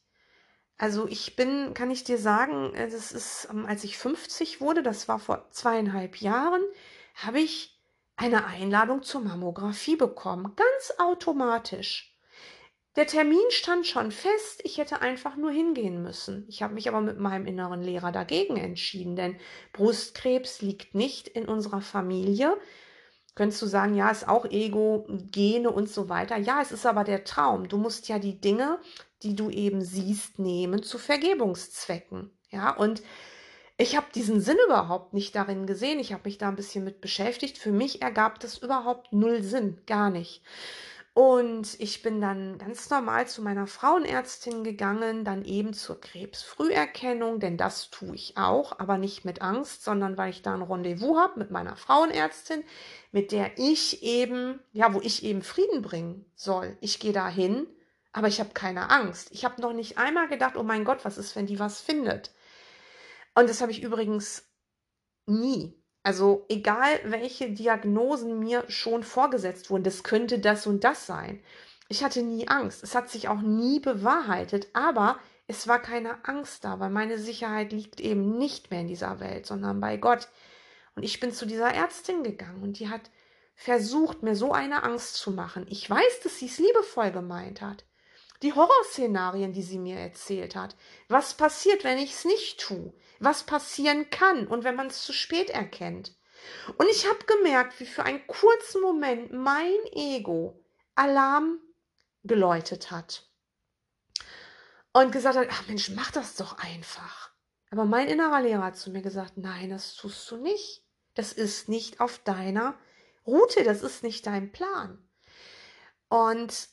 Also 0.81 1.07
ich 1.07 1.37
bin, 1.37 1.75
kann 1.75 1.91
ich 1.91 2.05
dir 2.05 2.17
sagen, 2.17 2.73
äh, 2.73 2.89
das 2.89 3.13
ist, 3.13 3.49
ähm, 3.51 3.67
als 3.67 3.85
ich 3.85 3.99
50 3.99 4.63
wurde, 4.63 4.83
das 4.83 5.09
war 5.09 5.19
vor 5.19 5.47
zweieinhalb 5.51 6.23
Jahren, 6.23 6.63
habe 7.17 7.39
ich 7.39 7.79
eine 8.17 8.47
Einladung 8.47 9.03
zur 9.03 9.21
Mammographie 9.21 9.97
bekommen, 9.97 10.55
ganz 10.57 10.95
automatisch. 10.99 12.17
Der 12.97 13.07
Termin 13.07 13.45
stand 13.51 13.87
schon 13.87 14.11
fest, 14.11 14.63
ich 14.65 14.79
hätte 14.79 15.03
einfach 15.03 15.37
nur 15.37 15.51
hingehen 15.51 16.03
müssen. 16.03 16.47
Ich 16.49 16.63
habe 16.63 16.73
mich 16.73 16.89
aber 16.89 17.03
mit 17.03 17.19
meinem 17.19 17.45
inneren 17.45 17.83
Lehrer 17.83 18.11
dagegen 18.11 18.57
entschieden, 18.57 19.17
denn 19.17 19.37
Brustkrebs 19.75 20.63
liegt 20.63 20.95
nicht 20.95 21.29
in 21.29 21.47
unserer 21.47 21.83
Familie. 21.83 22.57
Könntest 23.41 23.63
du 23.63 23.67
sagen, 23.67 23.95
ja, 23.95 24.11
ist 24.11 24.29
auch 24.29 24.45
Ego, 24.45 25.07
Gene 25.09 25.71
und 25.71 25.89
so 25.89 26.11
weiter. 26.11 26.37
Ja, 26.37 26.61
es 26.61 26.73
ist 26.73 26.85
aber 26.85 27.05
der 27.05 27.25
Traum. 27.25 27.69
Du 27.69 27.79
musst 27.79 28.07
ja 28.09 28.19
die 28.19 28.39
Dinge 28.39 28.79
die 29.23 29.37
du 29.37 29.51
eben 29.51 29.83
siehst, 29.83 30.39
nehmen 30.39 30.83
zu 30.83 30.99
Vergebungszwecken. 30.99 32.31
Ja, 32.51 32.71
und 32.71 33.03
ich 33.77 33.97
habe 33.97 34.07
diesen 34.15 34.41
Sinn 34.41 34.59
überhaupt 34.67 35.15
nicht 35.15 35.35
darin 35.35 35.67
gesehen. 35.67 35.99
Ich 35.99 36.13
habe 36.13 36.23
mich 36.25 36.39
da 36.39 36.49
ein 36.49 36.57
bisschen 36.57 36.85
mit 36.85 37.01
beschäftigt. 37.01 37.59
Für 37.59 37.73
mich 37.73 38.03
ergab 38.03 38.41
das 38.41 38.59
überhaupt 38.59 39.13
null 39.13 39.43
Sinn, 39.43 39.81
gar 39.87 40.11
nicht. 40.11 40.43
Und 41.21 41.79
ich 41.81 42.01
bin 42.01 42.23
dann 42.23 42.57
ganz 42.57 42.89
normal 42.89 43.29
zu 43.29 43.43
meiner 43.43 43.67
Frauenärztin 43.67 44.65
gegangen, 44.65 45.23
dann 45.23 45.45
eben 45.45 45.75
zur 45.75 46.01
Krebsfrüherkennung, 46.01 47.41
denn 47.41 47.59
das 47.59 47.91
tue 47.91 48.15
ich 48.15 48.39
auch, 48.39 48.79
aber 48.79 48.97
nicht 48.97 49.27
mit 49.27 49.43
Angst, 49.43 49.85
sondern 49.85 50.17
weil 50.17 50.31
ich 50.31 50.41
da 50.41 50.55
ein 50.55 50.63
Rendezvous 50.63 51.19
habe 51.19 51.39
mit 51.39 51.51
meiner 51.51 51.77
Frauenärztin, 51.77 52.65
mit 53.13 53.33
der 53.33 53.59
ich 53.59 54.03
eben, 54.03 54.61
ja, 54.73 54.95
wo 54.95 55.01
ich 55.03 55.23
eben 55.23 55.43
Frieden 55.43 55.83
bringen 55.83 56.25
soll. 56.37 56.79
Ich 56.81 57.01
gehe 57.01 57.13
da 57.13 57.29
hin 57.29 57.67
aber 58.13 58.27
ich 58.27 58.41
habe 58.41 58.51
keine 58.55 58.91
Angst. 58.91 59.29
Ich 59.31 59.45
habe 59.45 59.61
noch 59.61 59.73
nicht 59.73 59.97
einmal 59.99 60.27
gedacht, 60.27 60.57
oh 60.57 60.65
mein 60.65 60.85
Gott, 60.85 61.05
was 61.05 61.17
ist, 61.17 61.37
wenn 61.37 61.47
die 61.47 61.61
was 61.61 61.81
findet? 61.81 62.33
Und 63.37 63.49
das 63.49 63.61
habe 63.61 63.71
ich 63.71 63.83
übrigens 63.85 64.51
nie. 65.27 65.80
Also 66.03 66.47
egal, 66.49 66.99
welche 67.05 67.51
Diagnosen 67.51 68.39
mir 68.39 68.65
schon 68.69 69.03
vorgesetzt 69.03 69.71
wurden, 69.71 69.85
das 69.85 70.03
könnte 70.03 70.39
das 70.39 70.67
und 70.67 70.85
das 70.85 71.07
sein. 71.07 71.43
Ich 71.89 72.03
hatte 72.05 72.23
nie 72.23 72.49
Angst. 72.49 72.83
Es 72.83 72.95
hat 72.95 73.11
sich 73.11 73.29
auch 73.29 73.41
nie 73.41 73.81
bewahrheitet, 73.81 74.69
aber 74.73 75.19
es 75.47 75.69
war 75.69 75.81
keine 75.81 76.25
Angst 76.25 76.65
da, 76.65 76.81
weil 76.81 76.91
meine 76.91 77.19
Sicherheit 77.19 77.73
liegt 77.73 78.01
eben 78.01 78.39
nicht 78.39 78.71
mehr 78.71 78.81
in 78.81 78.89
dieser 78.89 79.21
Welt, 79.21 79.47
sondern 79.47 79.81
bei 79.81 79.97
Gott. 79.97 80.29
Und 80.95 81.03
ich 81.03 81.21
bin 81.21 81.33
zu 81.33 81.47
dieser 81.47 81.75
Ärztin 81.75 82.23
gegangen 82.23 82.63
und 82.63 82.79
die 82.79 82.89
hat 82.89 83.11
versucht, 83.55 84.23
mir 84.23 84.37
so 84.37 84.53
eine 84.53 84.85
Angst 84.85 85.17
zu 85.17 85.33
machen. 85.33 85.67
Ich 85.69 85.91
weiß, 85.91 86.21
dass 86.23 86.39
sie 86.39 86.47
es 86.47 86.59
liebevoll 86.59 87.11
gemeint 87.11 87.61
hat 87.61 87.85
die 88.43 88.55
Horrorszenarien, 88.55 89.53
die 89.53 89.63
sie 89.63 89.79
mir 89.79 89.99
erzählt 89.99 90.57
hat. 90.57 90.77
Was 91.09 91.35
passiert, 91.35 91.85
wenn 91.85 91.99
ich 91.99 92.13
es 92.13 92.25
nicht 92.25 92.61
tue? 92.61 92.93
Was 93.21 93.45
passieren 93.45 94.11
kann 94.11 94.47
und 94.47 94.65
wenn 94.65 94.75
man 94.75 94.89
es 94.89 95.05
zu 95.05 95.13
spät 95.13 95.51
erkennt? 95.51 96.17
Und 96.79 96.89
ich 96.91 97.07
habe 97.07 97.25
gemerkt, 97.27 97.79
wie 97.79 97.87
für 97.87 98.03
einen 98.03 98.27
kurzen 98.27 98.81
Moment 98.81 99.33
mein 99.33 99.77
Ego 99.93 100.65
Alarm 100.95 101.61
geläutet 102.25 102.91
hat 102.91 103.31
und 104.93 105.13
gesagt 105.13 105.37
hat, 105.37 105.49
ach 105.51 105.67
Mensch, 105.69 105.91
mach 105.91 106.11
das 106.11 106.37
doch 106.37 106.59
einfach. 106.59 107.31
Aber 107.71 107.85
mein 107.85 108.09
innerer 108.09 108.41
Lehrer 108.41 108.65
hat 108.65 108.77
zu 108.77 108.91
mir 108.91 109.03
gesagt, 109.03 109.37
nein, 109.37 109.71
das 109.71 109.95
tust 109.95 110.31
du 110.31 110.37
nicht. 110.37 110.83
Das 111.15 111.33
ist 111.33 111.69
nicht 111.69 112.01
auf 112.01 112.19
deiner 112.21 112.79
Route, 113.27 113.63
das 113.65 113.83
ist 113.83 114.03
nicht 114.03 114.27
dein 114.27 114.51
Plan. 114.51 114.99
Und 116.09 116.69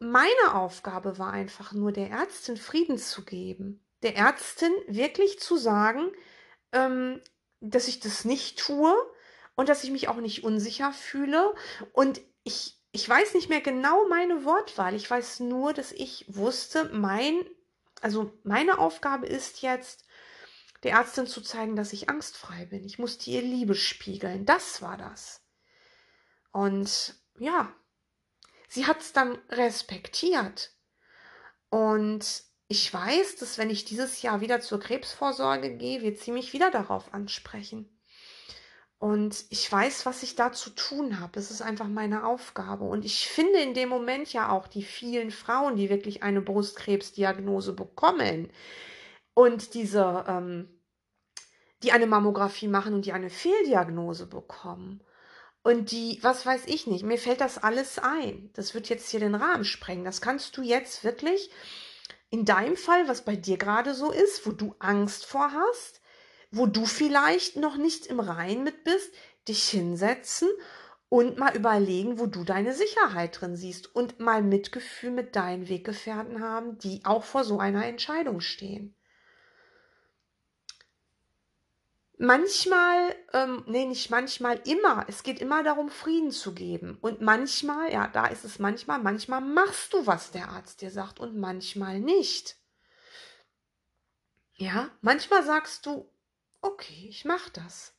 meine 0.00 0.54
Aufgabe 0.54 1.18
war 1.18 1.32
einfach 1.32 1.72
nur, 1.72 1.92
der 1.92 2.10
Ärztin 2.10 2.56
Frieden 2.56 2.98
zu 2.98 3.24
geben. 3.24 3.83
Der 4.04 4.16
Ärztin 4.16 4.72
wirklich 4.86 5.40
zu 5.40 5.56
sagen, 5.56 6.12
ähm, 6.72 7.20
dass 7.60 7.88
ich 7.88 8.00
das 8.00 8.24
nicht 8.24 8.58
tue 8.58 8.94
und 9.56 9.68
dass 9.68 9.82
ich 9.82 9.90
mich 9.90 10.08
auch 10.08 10.18
nicht 10.18 10.44
unsicher 10.44 10.92
fühle. 10.92 11.54
Und 11.92 12.20
ich, 12.42 12.78
ich 12.92 13.08
weiß 13.08 13.34
nicht 13.34 13.48
mehr 13.48 13.60
genau 13.60 14.06
meine 14.08 14.44
Wortwahl. 14.44 14.94
Ich 14.94 15.10
weiß 15.10 15.40
nur, 15.40 15.72
dass 15.72 15.90
ich 15.90 16.26
wusste, 16.28 16.90
mein, 16.92 17.44
also 18.00 18.32
meine 18.44 18.78
Aufgabe 18.78 19.26
ist 19.26 19.62
jetzt, 19.62 20.04
der 20.82 20.92
Ärztin 20.92 21.26
zu 21.26 21.40
zeigen, 21.40 21.76
dass 21.76 21.94
ich 21.94 22.10
angstfrei 22.10 22.66
bin. 22.66 22.84
Ich 22.84 22.98
musste 22.98 23.30
ihr 23.30 23.40
Liebe 23.40 23.74
spiegeln. 23.74 24.44
Das 24.44 24.82
war 24.82 24.98
das. 24.98 25.42
Und 26.52 27.14
ja, 27.38 27.74
sie 28.68 28.86
hat 28.86 29.00
es 29.00 29.14
dann 29.14 29.38
respektiert. 29.48 30.72
Und 31.70 32.44
ich 32.68 32.92
weiß, 32.92 33.36
dass 33.36 33.58
wenn 33.58 33.70
ich 33.70 33.84
dieses 33.84 34.22
Jahr 34.22 34.40
wieder 34.40 34.60
zur 34.60 34.80
Krebsvorsorge 34.80 35.76
gehe, 35.76 36.02
wird 36.02 36.18
sie 36.18 36.32
mich 36.32 36.52
wieder 36.52 36.70
darauf 36.70 37.12
ansprechen. 37.12 37.88
Und 38.98 39.44
ich 39.50 39.70
weiß, 39.70 40.06
was 40.06 40.22
ich 40.22 40.34
da 40.34 40.52
zu 40.52 40.70
tun 40.70 41.20
habe. 41.20 41.38
Es 41.38 41.50
ist 41.50 41.60
einfach 41.60 41.88
meine 41.88 42.26
Aufgabe. 42.26 42.84
Und 42.84 43.04
ich 43.04 43.28
finde 43.28 43.58
in 43.58 43.74
dem 43.74 43.90
Moment 43.90 44.32
ja 44.32 44.50
auch 44.50 44.66
die 44.66 44.82
vielen 44.82 45.30
Frauen, 45.30 45.76
die 45.76 45.90
wirklich 45.90 46.22
eine 46.22 46.40
Brustkrebsdiagnose 46.40 47.74
bekommen 47.74 48.50
und 49.34 49.74
diese, 49.74 50.24
ähm, 50.26 50.80
die 51.82 51.92
eine 51.92 52.06
Mammographie 52.06 52.68
machen 52.68 52.94
und 52.94 53.04
die 53.04 53.12
eine 53.12 53.28
Fehldiagnose 53.28 54.26
bekommen. 54.26 55.02
Und 55.62 55.90
die, 55.90 56.18
was 56.22 56.46
weiß 56.46 56.62
ich 56.66 56.86
nicht, 56.86 57.04
mir 57.04 57.18
fällt 57.18 57.42
das 57.42 57.58
alles 57.58 57.98
ein. 57.98 58.50
Das 58.54 58.74
wird 58.74 58.88
jetzt 58.88 59.10
hier 59.10 59.20
den 59.20 59.34
Rahmen 59.34 59.64
sprengen. 59.64 60.04
Das 60.04 60.22
kannst 60.22 60.56
du 60.56 60.62
jetzt 60.62 61.04
wirklich 61.04 61.50
in 62.30 62.44
deinem 62.44 62.76
Fall, 62.76 63.08
was 63.08 63.24
bei 63.24 63.36
dir 63.36 63.56
gerade 63.56 63.94
so 63.94 64.10
ist, 64.10 64.46
wo 64.46 64.52
du 64.52 64.74
Angst 64.78 65.26
vor 65.26 65.52
hast, 65.52 66.00
wo 66.50 66.66
du 66.66 66.86
vielleicht 66.86 67.56
noch 67.56 67.76
nicht 67.76 68.06
im 68.06 68.20
Rein 68.20 68.64
mit 68.64 68.84
bist, 68.84 69.12
dich 69.48 69.68
hinsetzen 69.68 70.48
und 71.08 71.38
mal 71.38 71.56
überlegen, 71.56 72.18
wo 72.18 72.26
du 72.26 72.44
deine 72.44 72.74
Sicherheit 72.74 73.40
drin 73.40 73.56
siehst 73.56 73.94
und 73.94 74.20
mal 74.20 74.42
Mitgefühl 74.42 75.10
mit 75.10 75.36
deinen 75.36 75.68
Weggefährten 75.68 76.40
haben, 76.40 76.78
die 76.78 77.04
auch 77.04 77.24
vor 77.24 77.44
so 77.44 77.58
einer 77.58 77.86
Entscheidung 77.86 78.40
stehen. 78.40 78.93
Manchmal, 82.24 83.14
ähm, 83.34 83.64
nee, 83.66 83.84
nicht 83.84 84.08
manchmal, 84.08 84.58
immer. 84.66 85.04
Es 85.08 85.24
geht 85.24 85.40
immer 85.40 85.62
darum, 85.62 85.90
Frieden 85.90 86.30
zu 86.30 86.54
geben. 86.54 86.96
Und 87.02 87.20
manchmal, 87.20 87.92
ja, 87.92 88.08
da 88.08 88.26
ist 88.26 88.46
es 88.46 88.58
manchmal, 88.58 88.98
manchmal 88.98 89.42
machst 89.42 89.92
du, 89.92 90.06
was 90.06 90.30
der 90.30 90.48
Arzt 90.48 90.80
dir 90.80 90.90
sagt 90.90 91.20
und 91.20 91.36
manchmal 91.36 92.00
nicht. 92.00 92.56
Ja, 94.54 94.88
manchmal 95.02 95.44
sagst 95.44 95.84
du, 95.84 96.10
okay, 96.62 97.08
ich 97.10 97.26
mach 97.26 97.50
das. 97.50 97.93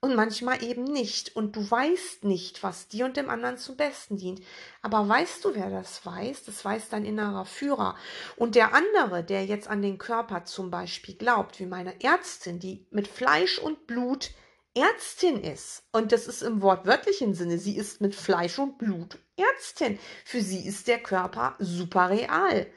Und 0.00 0.14
manchmal 0.14 0.62
eben 0.62 0.84
nicht. 0.84 1.34
Und 1.34 1.56
du 1.56 1.68
weißt 1.68 2.22
nicht, 2.22 2.62
was 2.62 2.86
dir 2.86 3.04
und 3.04 3.16
dem 3.16 3.28
anderen 3.28 3.58
zum 3.58 3.76
Besten 3.76 4.16
dient. 4.16 4.40
Aber 4.80 5.08
weißt 5.08 5.44
du, 5.44 5.56
wer 5.56 5.70
das 5.70 6.06
weiß? 6.06 6.44
Das 6.44 6.64
weiß 6.64 6.88
dein 6.90 7.04
innerer 7.04 7.44
Führer. 7.44 7.96
Und 8.36 8.54
der 8.54 8.74
andere, 8.74 9.24
der 9.24 9.44
jetzt 9.44 9.66
an 9.66 9.82
den 9.82 9.98
Körper 9.98 10.44
zum 10.44 10.70
Beispiel 10.70 11.16
glaubt, 11.16 11.58
wie 11.58 11.66
meine 11.66 12.00
Ärztin, 12.00 12.60
die 12.60 12.86
mit 12.90 13.08
Fleisch 13.08 13.58
und 13.58 13.88
Blut 13.88 14.30
Ärztin 14.74 15.42
ist. 15.42 15.82
Und 15.90 16.12
das 16.12 16.28
ist 16.28 16.42
im 16.42 16.62
wortwörtlichen 16.62 17.34
Sinne. 17.34 17.58
Sie 17.58 17.76
ist 17.76 18.00
mit 18.00 18.14
Fleisch 18.14 18.60
und 18.60 18.78
Blut 18.78 19.18
Ärztin. 19.36 19.98
Für 20.24 20.40
sie 20.40 20.64
ist 20.64 20.86
der 20.86 21.00
Körper 21.00 21.56
super 21.58 22.10
real. 22.10 22.68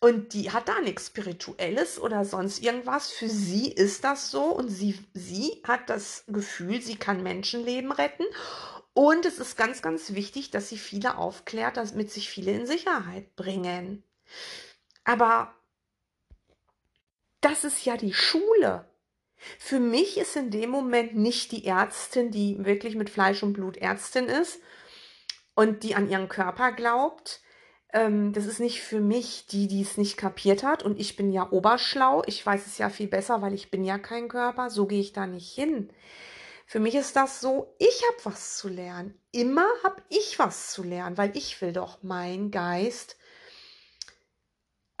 Und 0.00 0.32
die 0.32 0.52
hat 0.52 0.68
da 0.68 0.80
nichts 0.80 1.08
Spirituelles 1.08 1.98
oder 1.98 2.24
sonst 2.24 2.62
irgendwas. 2.62 3.10
Für 3.10 3.28
sie 3.28 3.72
ist 3.72 4.04
das 4.04 4.30
so 4.30 4.44
und 4.44 4.68
sie, 4.68 4.98
sie 5.12 5.60
hat 5.66 5.90
das 5.90 6.24
Gefühl, 6.28 6.80
sie 6.80 6.96
kann 6.96 7.22
Menschenleben 7.22 7.90
retten. 7.90 8.24
Und 8.94 9.26
es 9.26 9.38
ist 9.38 9.56
ganz, 9.56 9.82
ganz 9.82 10.14
wichtig, 10.14 10.50
dass 10.50 10.68
sie 10.68 10.78
viele 10.78 11.18
aufklärt, 11.18 11.76
damit 11.76 12.12
sich 12.12 12.30
viele 12.30 12.52
in 12.52 12.66
Sicherheit 12.66 13.34
bringen. 13.34 14.04
Aber 15.04 15.54
das 17.40 17.64
ist 17.64 17.84
ja 17.84 17.96
die 17.96 18.14
Schule. 18.14 18.88
Für 19.58 19.80
mich 19.80 20.18
ist 20.18 20.36
in 20.36 20.50
dem 20.50 20.70
Moment 20.70 21.16
nicht 21.16 21.52
die 21.52 21.64
Ärztin, 21.64 22.30
die 22.30 22.64
wirklich 22.64 22.96
mit 22.96 23.10
Fleisch 23.10 23.42
und 23.42 23.52
Blut 23.52 23.76
Ärztin 23.76 24.26
ist 24.26 24.60
und 25.54 25.82
die 25.82 25.94
an 25.94 26.08
ihren 26.08 26.28
Körper 26.28 26.72
glaubt, 26.72 27.40
ähm, 27.92 28.32
das 28.32 28.46
ist 28.46 28.60
nicht 28.60 28.82
für 28.82 29.00
mich, 29.00 29.46
die, 29.46 29.66
die 29.66 29.82
es 29.82 29.96
nicht 29.96 30.16
kapiert 30.16 30.62
hat. 30.62 30.82
Und 30.82 31.00
ich 31.00 31.16
bin 31.16 31.32
ja 31.32 31.50
oberschlau. 31.50 32.22
Ich 32.26 32.44
weiß 32.44 32.66
es 32.66 32.78
ja 32.78 32.90
viel 32.90 33.08
besser, 33.08 33.40
weil 33.42 33.54
ich 33.54 33.70
bin 33.70 33.84
ja 33.84 33.98
kein 33.98 34.28
Körper. 34.28 34.70
So 34.70 34.86
gehe 34.86 35.00
ich 35.00 35.12
da 35.12 35.26
nicht 35.26 35.52
hin. 35.52 35.90
Für 36.66 36.80
mich 36.80 36.94
ist 36.94 37.16
das 37.16 37.40
so, 37.40 37.74
ich 37.78 38.02
habe 38.08 38.34
was 38.34 38.58
zu 38.58 38.68
lernen. 38.68 39.18
Immer 39.32 39.66
habe 39.84 40.02
ich 40.10 40.38
was 40.38 40.72
zu 40.72 40.82
lernen, 40.82 41.16
weil 41.16 41.34
ich 41.36 41.60
will 41.62 41.72
doch 41.72 42.02
meinen 42.02 42.50
Geist 42.50 43.16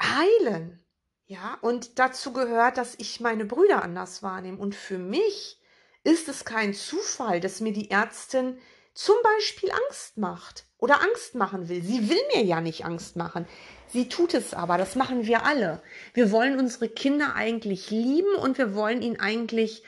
heilen. 0.00 0.82
Ja, 1.26 1.58
und 1.60 1.98
dazu 1.98 2.32
gehört, 2.32 2.78
dass 2.78 2.94
ich 2.96 3.20
meine 3.20 3.44
Brüder 3.44 3.82
anders 3.82 4.22
wahrnehme. 4.22 4.56
Und 4.56 4.74
für 4.74 4.98
mich 4.98 5.60
ist 6.04 6.28
es 6.28 6.46
kein 6.46 6.72
Zufall, 6.72 7.40
dass 7.40 7.60
mir 7.60 7.74
die 7.74 7.90
Ärztin 7.90 8.58
zum 8.94 9.16
Beispiel 9.22 9.70
Angst 9.70 10.16
macht 10.16 10.67
oder 10.78 11.02
Angst 11.02 11.34
machen 11.34 11.68
will. 11.68 11.82
Sie 11.82 12.08
will 12.08 12.20
mir 12.34 12.44
ja 12.44 12.60
nicht 12.60 12.84
Angst 12.84 13.16
machen. 13.16 13.46
Sie 13.88 14.08
tut 14.08 14.34
es 14.34 14.54
aber. 14.54 14.78
Das 14.78 14.94
machen 14.94 15.26
wir 15.26 15.44
alle. 15.44 15.82
Wir 16.14 16.30
wollen 16.30 16.58
unsere 16.58 16.88
Kinder 16.88 17.34
eigentlich 17.34 17.90
lieben 17.90 18.34
und 18.36 18.58
wir 18.58 18.74
wollen 18.74 19.02
ihnen 19.02 19.20
eigentlich 19.20 19.82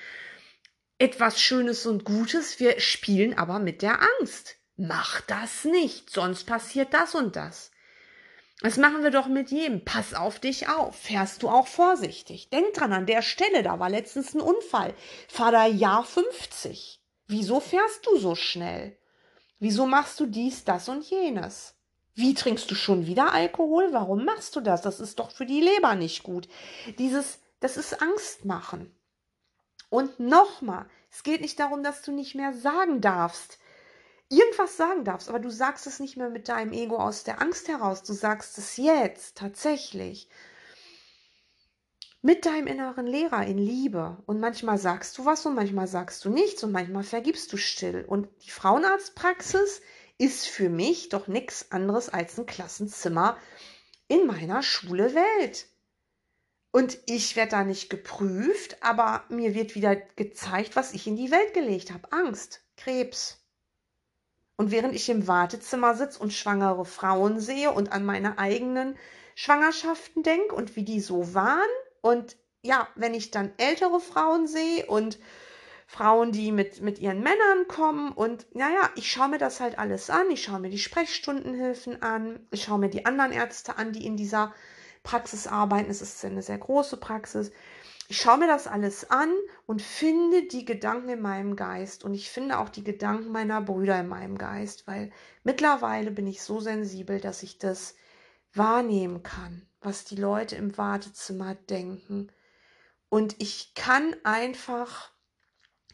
etwas 0.98 1.40
Schönes 1.40 1.86
und 1.86 2.04
Gutes. 2.04 2.60
Wir 2.60 2.80
spielen 2.80 3.36
aber 3.38 3.58
mit 3.58 3.82
der 3.82 4.00
Angst. 4.18 4.56
Mach 4.76 5.20
das 5.22 5.64
nicht, 5.64 6.10
sonst 6.10 6.44
passiert 6.44 6.94
das 6.94 7.14
und 7.14 7.36
das. 7.36 7.70
Das 8.62 8.76
machen 8.76 9.02
wir 9.02 9.10
doch 9.10 9.26
mit 9.26 9.50
jedem. 9.50 9.84
Pass 9.84 10.12
auf 10.12 10.38
dich 10.38 10.68
auf. 10.68 10.94
Fährst 10.96 11.42
du 11.42 11.48
auch 11.48 11.66
vorsichtig. 11.66 12.50
Denk 12.50 12.74
dran, 12.74 12.92
an 12.92 13.06
der 13.06 13.22
Stelle, 13.22 13.62
da 13.62 13.78
war 13.78 13.88
letztens 13.88 14.34
ein 14.34 14.40
Unfall. 14.40 14.94
Fahr 15.28 15.52
da 15.52 15.66
Jahr 15.66 16.04
50. 16.04 17.00
Wieso 17.26 17.60
fährst 17.60 18.06
du 18.06 18.18
so 18.18 18.34
schnell? 18.34 18.99
Wieso 19.60 19.86
machst 19.86 20.18
du 20.18 20.26
dies, 20.26 20.64
das 20.64 20.88
und 20.88 21.04
jenes? 21.04 21.74
Wie 22.14 22.34
trinkst 22.34 22.70
du 22.70 22.74
schon 22.74 23.06
wieder 23.06 23.32
Alkohol? 23.32 23.92
Warum 23.92 24.24
machst 24.24 24.56
du 24.56 24.60
das? 24.60 24.80
Das 24.80 25.00
ist 25.00 25.18
doch 25.18 25.30
für 25.30 25.44
die 25.44 25.60
Leber 25.60 25.94
nicht 25.94 26.22
gut. 26.22 26.48
Dieses, 26.98 27.38
das 27.60 27.76
ist 27.76 28.00
Angst 28.00 28.46
machen. 28.46 28.90
Und 29.90 30.18
nochmal, 30.18 30.86
es 31.10 31.22
geht 31.22 31.42
nicht 31.42 31.60
darum, 31.60 31.82
dass 31.82 32.00
du 32.02 32.10
nicht 32.10 32.34
mehr 32.34 32.54
sagen 32.54 33.02
darfst, 33.02 33.58
irgendwas 34.30 34.78
sagen 34.78 35.04
darfst, 35.04 35.28
aber 35.28 35.40
du 35.40 35.50
sagst 35.50 35.86
es 35.86 36.00
nicht 36.00 36.16
mehr 36.16 36.30
mit 36.30 36.48
deinem 36.48 36.72
Ego 36.72 36.96
aus 36.96 37.24
der 37.24 37.42
Angst 37.42 37.68
heraus. 37.68 38.02
Du 38.02 38.14
sagst 38.14 38.56
es 38.56 38.78
jetzt 38.78 39.36
tatsächlich 39.36 40.28
mit 42.22 42.44
deinem 42.44 42.66
inneren 42.66 43.06
Lehrer 43.06 43.46
in 43.46 43.58
Liebe. 43.58 44.18
Und 44.26 44.40
manchmal 44.40 44.78
sagst 44.78 45.16
du 45.18 45.24
was 45.24 45.46
und 45.46 45.54
manchmal 45.54 45.86
sagst 45.86 46.24
du 46.24 46.30
nichts 46.30 46.62
und 46.62 46.72
manchmal 46.72 47.02
vergibst 47.02 47.52
du 47.52 47.56
still. 47.56 48.04
Und 48.06 48.28
die 48.44 48.50
Frauenarztpraxis 48.50 49.80
ist 50.18 50.46
für 50.46 50.68
mich 50.68 51.08
doch 51.08 51.28
nichts 51.28 51.72
anderes 51.72 52.10
als 52.10 52.38
ein 52.38 52.46
Klassenzimmer 52.46 53.38
in 54.08 54.26
meiner 54.26 54.62
schwule 54.62 55.14
Welt. 55.14 55.66
Und 56.72 56.98
ich 57.06 57.36
werde 57.36 57.52
da 57.52 57.64
nicht 57.64 57.90
geprüft, 57.90 58.76
aber 58.82 59.24
mir 59.28 59.54
wird 59.54 59.74
wieder 59.74 59.96
gezeigt, 59.96 60.76
was 60.76 60.92
ich 60.92 61.06
in 61.06 61.16
die 61.16 61.30
Welt 61.30 61.54
gelegt 61.54 61.90
habe. 61.90 62.12
Angst, 62.12 62.60
Krebs. 62.76 63.38
Und 64.56 64.70
während 64.70 64.94
ich 64.94 65.08
im 65.08 65.26
Wartezimmer 65.26 65.94
sitze 65.94 66.18
und 66.18 66.32
schwangere 66.32 66.84
Frauen 66.84 67.40
sehe 67.40 67.72
und 67.72 67.92
an 67.92 68.04
meine 68.04 68.38
eigenen 68.38 68.96
Schwangerschaften 69.34 70.22
denke 70.22 70.54
und 70.54 70.76
wie 70.76 70.84
die 70.84 71.00
so 71.00 71.34
waren, 71.34 71.70
und 72.02 72.36
ja, 72.62 72.88
wenn 72.94 73.14
ich 73.14 73.30
dann 73.30 73.52
ältere 73.56 74.00
Frauen 74.00 74.46
sehe 74.46 74.86
und 74.86 75.18
Frauen, 75.86 76.30
die 76.30 76.52
mit, 76.52 76.80
mit 76.82 76.98
ihren 77.00 77.20
Männern 77.20 77.66
kommen 77.66 78.12
und 78.12 78.46
naja, 78.54 78.90
ich 78.94 79.10
schaue 79.10 79.28
mir 79.28 79.38
das 79.38 79.60
halt 79.60 79.78
alles 79.78 80.08
an. 80.08 80.30
Ich 80.30 80.44
schaue 80.44 80.60
mir 80.60 80.70
die 80.70 80.78
Sprechstundenhilfen 80.78 82.00
an. 82.02 82.46
Ich 82.52 82.64
schaue 82.64 82.78
mir 82.78 82.90
die 82.90 83.06
anderen 83.06 83.32
Ärzte 83.32 83.76
an, 83.76 83.92
die 83.92 84.06
in 84.06 84.16
dieser 84.16 84.54
Praxis 85.02 85.46
arbeiten. 85.48 85.90
Es 85.90 86.00
ist 86.00 86.24
eine 86.24 86.42
sehr 86.42 86.58
große 86.58 86.96
Praxis. 86.98 87.50
Ich 88.08 88.20
schaue 88.20 88.38
mir 88.38 88.46
das 88.46 88.66
alles 88.68 89.10
an 89.10 89.32
und 89.66 89.82
finde 89.82 90.46
die 90.46 90.64
Gedanken 90.64 91.08
in 91.08 91.22
meinem 91.22 91.56
Geist 91.56 92.04
und 92.04 92.14
ich 92.14 92.30
finde 92.30 92.58
auch 92.58 92.68
die 92.68 92.84
Gedanken 92.84 93.32
meiner 93.32 93.60
Brüder 93.60 93.98
in 94.00 94.08
meinem 94.08 94.38
Geist, 94.38 94.86
weil 94.86 95.10
mittlerweile 95.42 96.10
bin 96.10 96.26
ich 96.26 96.42
so 96.42 96.60
sensibel, 96.60 97.20
dass 97.20 97.42
ich 97.42 97.58
das 97.58 97.94
wahrnehmen 98.52 99.22
kann 99.22 99.69
was 99.80 100.04
die 100.04 100.16
Leute 100.16 100.56
im 100.56 100.76
Wartezimmer 100.76 101.54
denken. 101.54 102.30
Und 103.08 103.36
ich 103.38 103.74
kann 103.74 104.14
einfach 104.24 105.10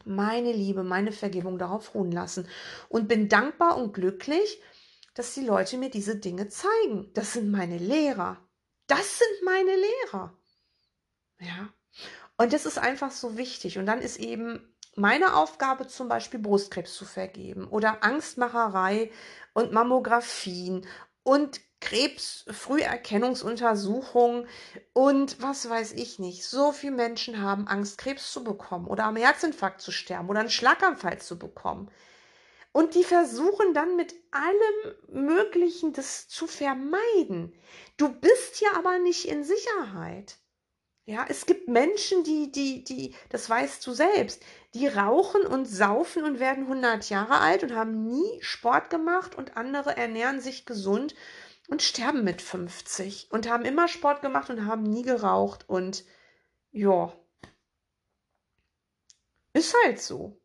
meine 0.05 0.51
Liebe, 0.51 0.83
meine 0.83 1.11
Vergebung 1.11 1.57
darauf 1.57 1.93
ruhen 1.93 2.11
lassen 2.11 2.47
und 2.89 3.07
bin 3.07 3.29
dankbar 3.29 3.77
und 3.77 3.93
glücklich, 3.93 4.61
dass 5.13 5.33
die 5.33 5.45
Leute 5.45 5.77
mir 5.77 5.89
diese 5.89 6.15
Dinge 6.15 6.47
zeigen. 6.47 7.11
Das 7.13 7.33
sind 7.33 7.51
meine 7.51 7.77
Lehrer. 7.77 8.37
Das 8.85 9.17
sind 9.17 9.45
meine 9.45 9.75
Lehrer. 9.75 10.37
Ja. 11.39 11.69
Und 12.37 12.53
das 12.53 12.65
ist 12.65 12.77
einfach 12.77 13.11
so 13.11 13.35
wichtig. 13.35 13.79
Und 13.79 13.87
dann 13.87 13.99
ist 13.99 14.17
eben 14.17 14.75
meine 14.95 15.35
Aufgabe 15.35 15.87
zum 15.87 16.07
Beispiel 16.07 16.39
Brustkrebs 16.39 16.93
zu 16.93 17.05
vergeben 17.05 17.67
oder 17.67 18.03
Angstmacherei 18.03 19.11
und 19.53 19.71
Mammographien 19.71 20.85
und 21.23 21.61
Krebsfrüherkennungsuntersuchung 21.81 24.47
und 24.93 25.41
was 25.41 25.69
weiß 25.69 25.93
ich 25.93 26.19
nicht. 26.19 26.45
So 26.45 26.71
viele 26.71 26.93
Menschen 26.93 27.41
haben 27.41 27.67
Angst, 27.67 27.97
Krebs 27.97 28.31
zu 28.31 28.43
bekommen 28.43 28.87
oder 28.87 29.05
am 29.05 29.15
Herzinfarkt 29.15 29.81
zu 29.81 29.91
sterben 29.91 30.29
oder 30.29 30.41
einen 30.41 30.49
Schlaganfall 30.49 31.19
zu 31.19 31.37
bekommen. 31.37 31.91
Und 32.71 32.95
die 32.95 33.03
versuchen 33.03 33.73
dann 33.73 33.95
mit 33.95 34.13
allem 34.31 35.25
Möglichen 35.25 35.93
das 35.93 36.27
zu 36.27 36.45
vermeiden. 36.45 37.53
Du 37.97 38.09
bist 38.09 38.61
ja 38.61 38.69
aber 38.75 38.99
nicht 38.99 39.25
in 39.25 39.43
Sicherheit. 39.43 40.37
Ja, 41.05 41.25
es 41.29 41.45
gibt 41.45 41.69
Menschen, 41.69 42.25
die, 42.25 42.51
die, 42.51 42.83
die, 42.83 43.15
das 43.29 43.49
weißt 43.49 43.87
du 43.87 43.93
selbst, 43.93 44.43
die 44.73 44.87
rauchen 44.87 45.43
und 45.43 45.65
saufen 45.65 46.25
und 46.25 46.41
werden 46.41 46.65
100 46.65 47.09
Jahre 47.09 47.39
alt 47.39 47.63
und 47.63 47.73
haben 47.73 48.05
nie 48.05 48.41
Sport 48.41 48.89
gemacht 48.89 49.35
und 49.35 49.55
andere 49.55 49.95
ernähren 49.95 50.41
sich 50.41 50.65
gesund 50.65 51.15
und 51.67 51.81
sterben 51.81 52.23
mit 52.23 52.41
50 52.41 53.27
und 53.31 53.49
haben 53.49 53.65
immer 53.65 53.87
Sport 53.87 54.21
gemacht 54.21 54.49
und 54.49 54.65
haben 54.65 54.83
nie 54.83 55.03
geraucht 55.03 55.67
und 55.69 56.05
ja, 56.71 57.13
ist 59.53 59.75
halt 59.85 60.01
so. 60.01 60.39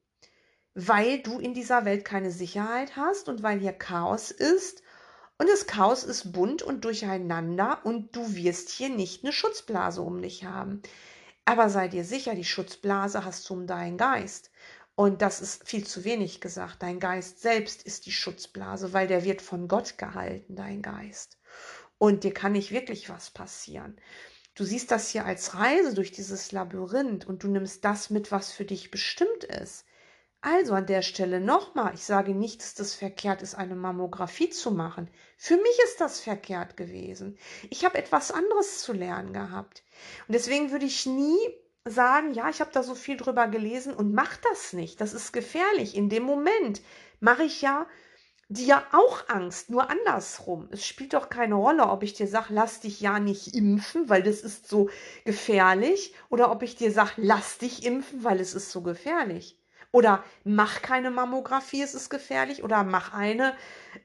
Weil 0.74 1.22
du 1.22 1.38
in 1.38 1.54
dieser 1.54 1.84
Welt 1.84 2.04
keine 2.04 2.30
Sicherheit 2.30 2.96
hast 2.96 3.28
und 3.28 3.42
weil 3.42 3.58
hier 3.58 3.72
Chaos 3.72 4.30
ist 4.30 4.82
und 5.38 5.48
das 5.48 5.66
Chaos 5.66 6.04
ist 6.04 6.32
bunt 6.32 6.62
und 6.62 6.84
durcheinander 6.84 7.84
und 7.84 8.16
du 8.16 8.34
wirst 8.34 8.70
hier 8.70 8.88
nicht 8.88 9.22
eine 9.22 9.32
Schutzblase 9.32 10.00
um 10.00 10.22
dich 10.22 10.44
haben. 10.44 10.82
Aber 11.44 11.68
sei 11.68 11.88
dir 11.88 12.04
sicher, 12.04 12.34
die 12.34 12.44
Schutzblase 12.44 13.24
hast 13.24 13.48
du 13.50 13.54
um 13.54 13.66
deinen 13.66 13.98
Geist. 13.98 14.50
Und 14.94 15.22
das 15.22 15.40
ist 15.40 15.66
viel 15.66 15.86
zu 15.86 16.04
wenig 16.04 16.40
gesagt. 16.40 16.82
Dein 16.82 17.00
Geist 17.00 17.40
selbst 17.40 17.82
ist 17.82 18.06
die 18.06 18.12
Schutzblase, 18.12 18.92
weil 18.92 19.06
der 19.06 19.24
wird 19.24 19.40
von 19.40 19.68
Gott 19.68 19.96
gehalten, 19.96 20.54
dein 20.54 20.82
Geist. 20.82 21.38
Und 21.98 22.24
dir 22.24 22.34
kann 22.34 22.52
nicht 22.52 22.72
wirklich 22.72 23.08
was 23.08 23.30
passieren. 23.30 23.96
Du 24.54 24.64
siehst 24.64 24.90
das 24.90 25.08
hier 25.08 25.24
als 25.24 25.54
Reise 25.54 25.94
durch 25.94 26.12
dieses 26.12 26.52
Labyrinth 26.52 27.26
und 27.26 27.42
du 27.42 27.48
nimmst 27.48 27.84
das 27.84 28.10
mit, 28.10 28.30
was 28.30 28.52
für 28.52 28.66
dich 28.66 28.90
bestimmt 28.90 29.44
ist. 29.44 29.86
Also 30.42 30.74
an 30.74 30.86
der 30.86 31.02
Stelle 31.02 31.40
nochmal, 31.40 31.94
ich 31.94 32.04
sage 32.04 32.34
nicht, 32.34 32.60
dass 32.60 32.74
das 32.74 32.94
verkehrt 32.94 33.42
ist, 33.42 33.54
eine 33.54 33.76
Mammographie 33.76 34.50
zu 34.50 34.72
machen. 34.72 35.08
Für 35.38 35.56
mich 35.56 35.78
ist 35.84 36.00
das 36.00 36.20
verkehrt 36.20 36.76
gewesen. 36.76 37.38
Ich 37.70 37.84
habe 37.84 37.96
etwas 37.96 38.32
anderes 38.32 38.80
zu 38.80 38.92
lernen 38.92 39.32
gehabt. 39.32 39.84
Und 40.26 40.34
deswegen 40.34 40.72
würde 40.72 40.84
ich 40.84 41.06
nie 41.06 41.38
sagen, 41.84 42.32
ja, 42.32 42.48
ich 42.48 42.60
habe 42.60 42.70
da 42.72 42.82
so 42.82 42.94
viel 42.94 43.16
drüber 43.16 43.48
gelesen 43.48 43.94
und 43.94 44.14
mach 44.14 44.36
das 44.36 44.72
nicht. 44.72 45.00
Das 45.00 45.14
ist 45.14 45.32
gefährlich. 45.32 45.96
In 45.96 46.08
dem 46.08 46.22
Moment 46.22 46.80
mache 47.20 47.44
ich 47.44 47.62
ja 47.62 47.86
dir 48.48 48.82
auch 48.92 49.28
Angst, 49.28 49.70
nur 49.70 49.90
andersrum. 49.90 50.68
Es 50.70 50.86
spielt 50.86 51.14
doch 51.14 51.30
keine 51.30 51.54
Rolle, 51.54 51.88
ob 51.88 52.02
ich 52.02 52.12
dir 52.12 52.26
sage, 52.28 52.48
lass 52.50 52.80
dich 52.80 53.00
ja 53.00 53.18
nicht 53.18 53.54
impfen, 53.54 54.08
weil 54.08 54.22
das 54.22 54.40
ist 54.40 54.68
so 54.68 54.90
gefährlich, 55.24 56.14
oder 56.28 56.50
ob 56.50 56.62
ich 56.62 56.76
dir 56.76 56.92
sage, 56.92 57.12
lass 57.16 57.58
dich 57.58 57.84
impfen, 57.84 58.24
weil 58.24 58.40
es 58.40 58.54
ist 58.54 58.70
so 58.70 58.82
gefährlich. 58.82 59.58
Oder 59.90 60.24
mach 60.44 60.80
keine 60.82 61.10
Mammographie, 61.10 61.82
es 61.82 61.94
ist 61.94 62.08
gefährlich. 62.08 62.64
Oder 62.64 62.82
mach 62.82 63.12
eine, 63.12 63.54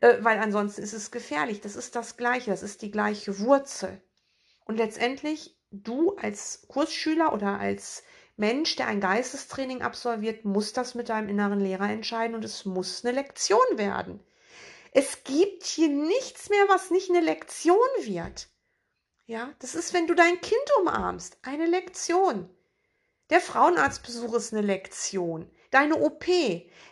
äh, 0.02 0.18
weil 0.22 0.40
ansonsten 0.40 0.82
ist 0.82 0.94
es 0.94 1.12
gefährlich. 1.12 1.62
Das 1.62 1.76
ist 1.76 1.96
das 1.96 2.18
Gleiche, 2.18 2.52
das 2.52 2.62
ist 2.64 2.82
die 2.82 2.92
gleiche 2.92 3.40
Wurzel. 3.40 4.02
Und 4.66 4.78
letztendlich, 4.78 5.57
du 5.72 6.16
als 6.18 6.66
Kursschüler 6.68 7.34
oder 7.34 7.60
als 7.60 8.04
Mensch, 8.36 8.76
der 8.76 8.88
ein 8.88 9.02
Geistestraining 9.02 9.82
absolviert, 9.82 10.46
muss 10.46 10.74
das 10.74 10.96
mit 10.96 11.10
deinem 11.10 11.30
inneren 11.30 11.60
Lehrer 11.60 11.90
entscheiden 11.90 12.36
und 12.36 12.46
es 12.46 12.66
muss 12.66 13.04
eine 13.04 13.16
Lektion 13.16 13.66
werden. 13.76 14.20
Es 14.92 15.24
gibt 15.24 15.64
hier 15.64 15.90
nichts 15.90 16.50
mehr, 16.50 16.66
was 16.70 16.92
nicht 16.92 17.10
eine 17.10 17.22
Lektion 17.22 17.78
wird. 18.02 18.50
Ja, 19.26 19.54
das 19.60 19.76
ist, 19.76 19.94
wenn 19.94 20.08
du 20.08 20.14
dein 20.14 20.40
Kind 20.40 20.64
umarmst, 20.80 21.38
eine 21.42 21.66
Lektion. 21.66 22.50
Der 23.30 23.42
Frauenarztbesuch 23.42 24.34
ist 24.36 24.54
eine 24.54 24.66
Lektion 24.66 25.50
deine 25.72 25.98
OP, 25.98 26.26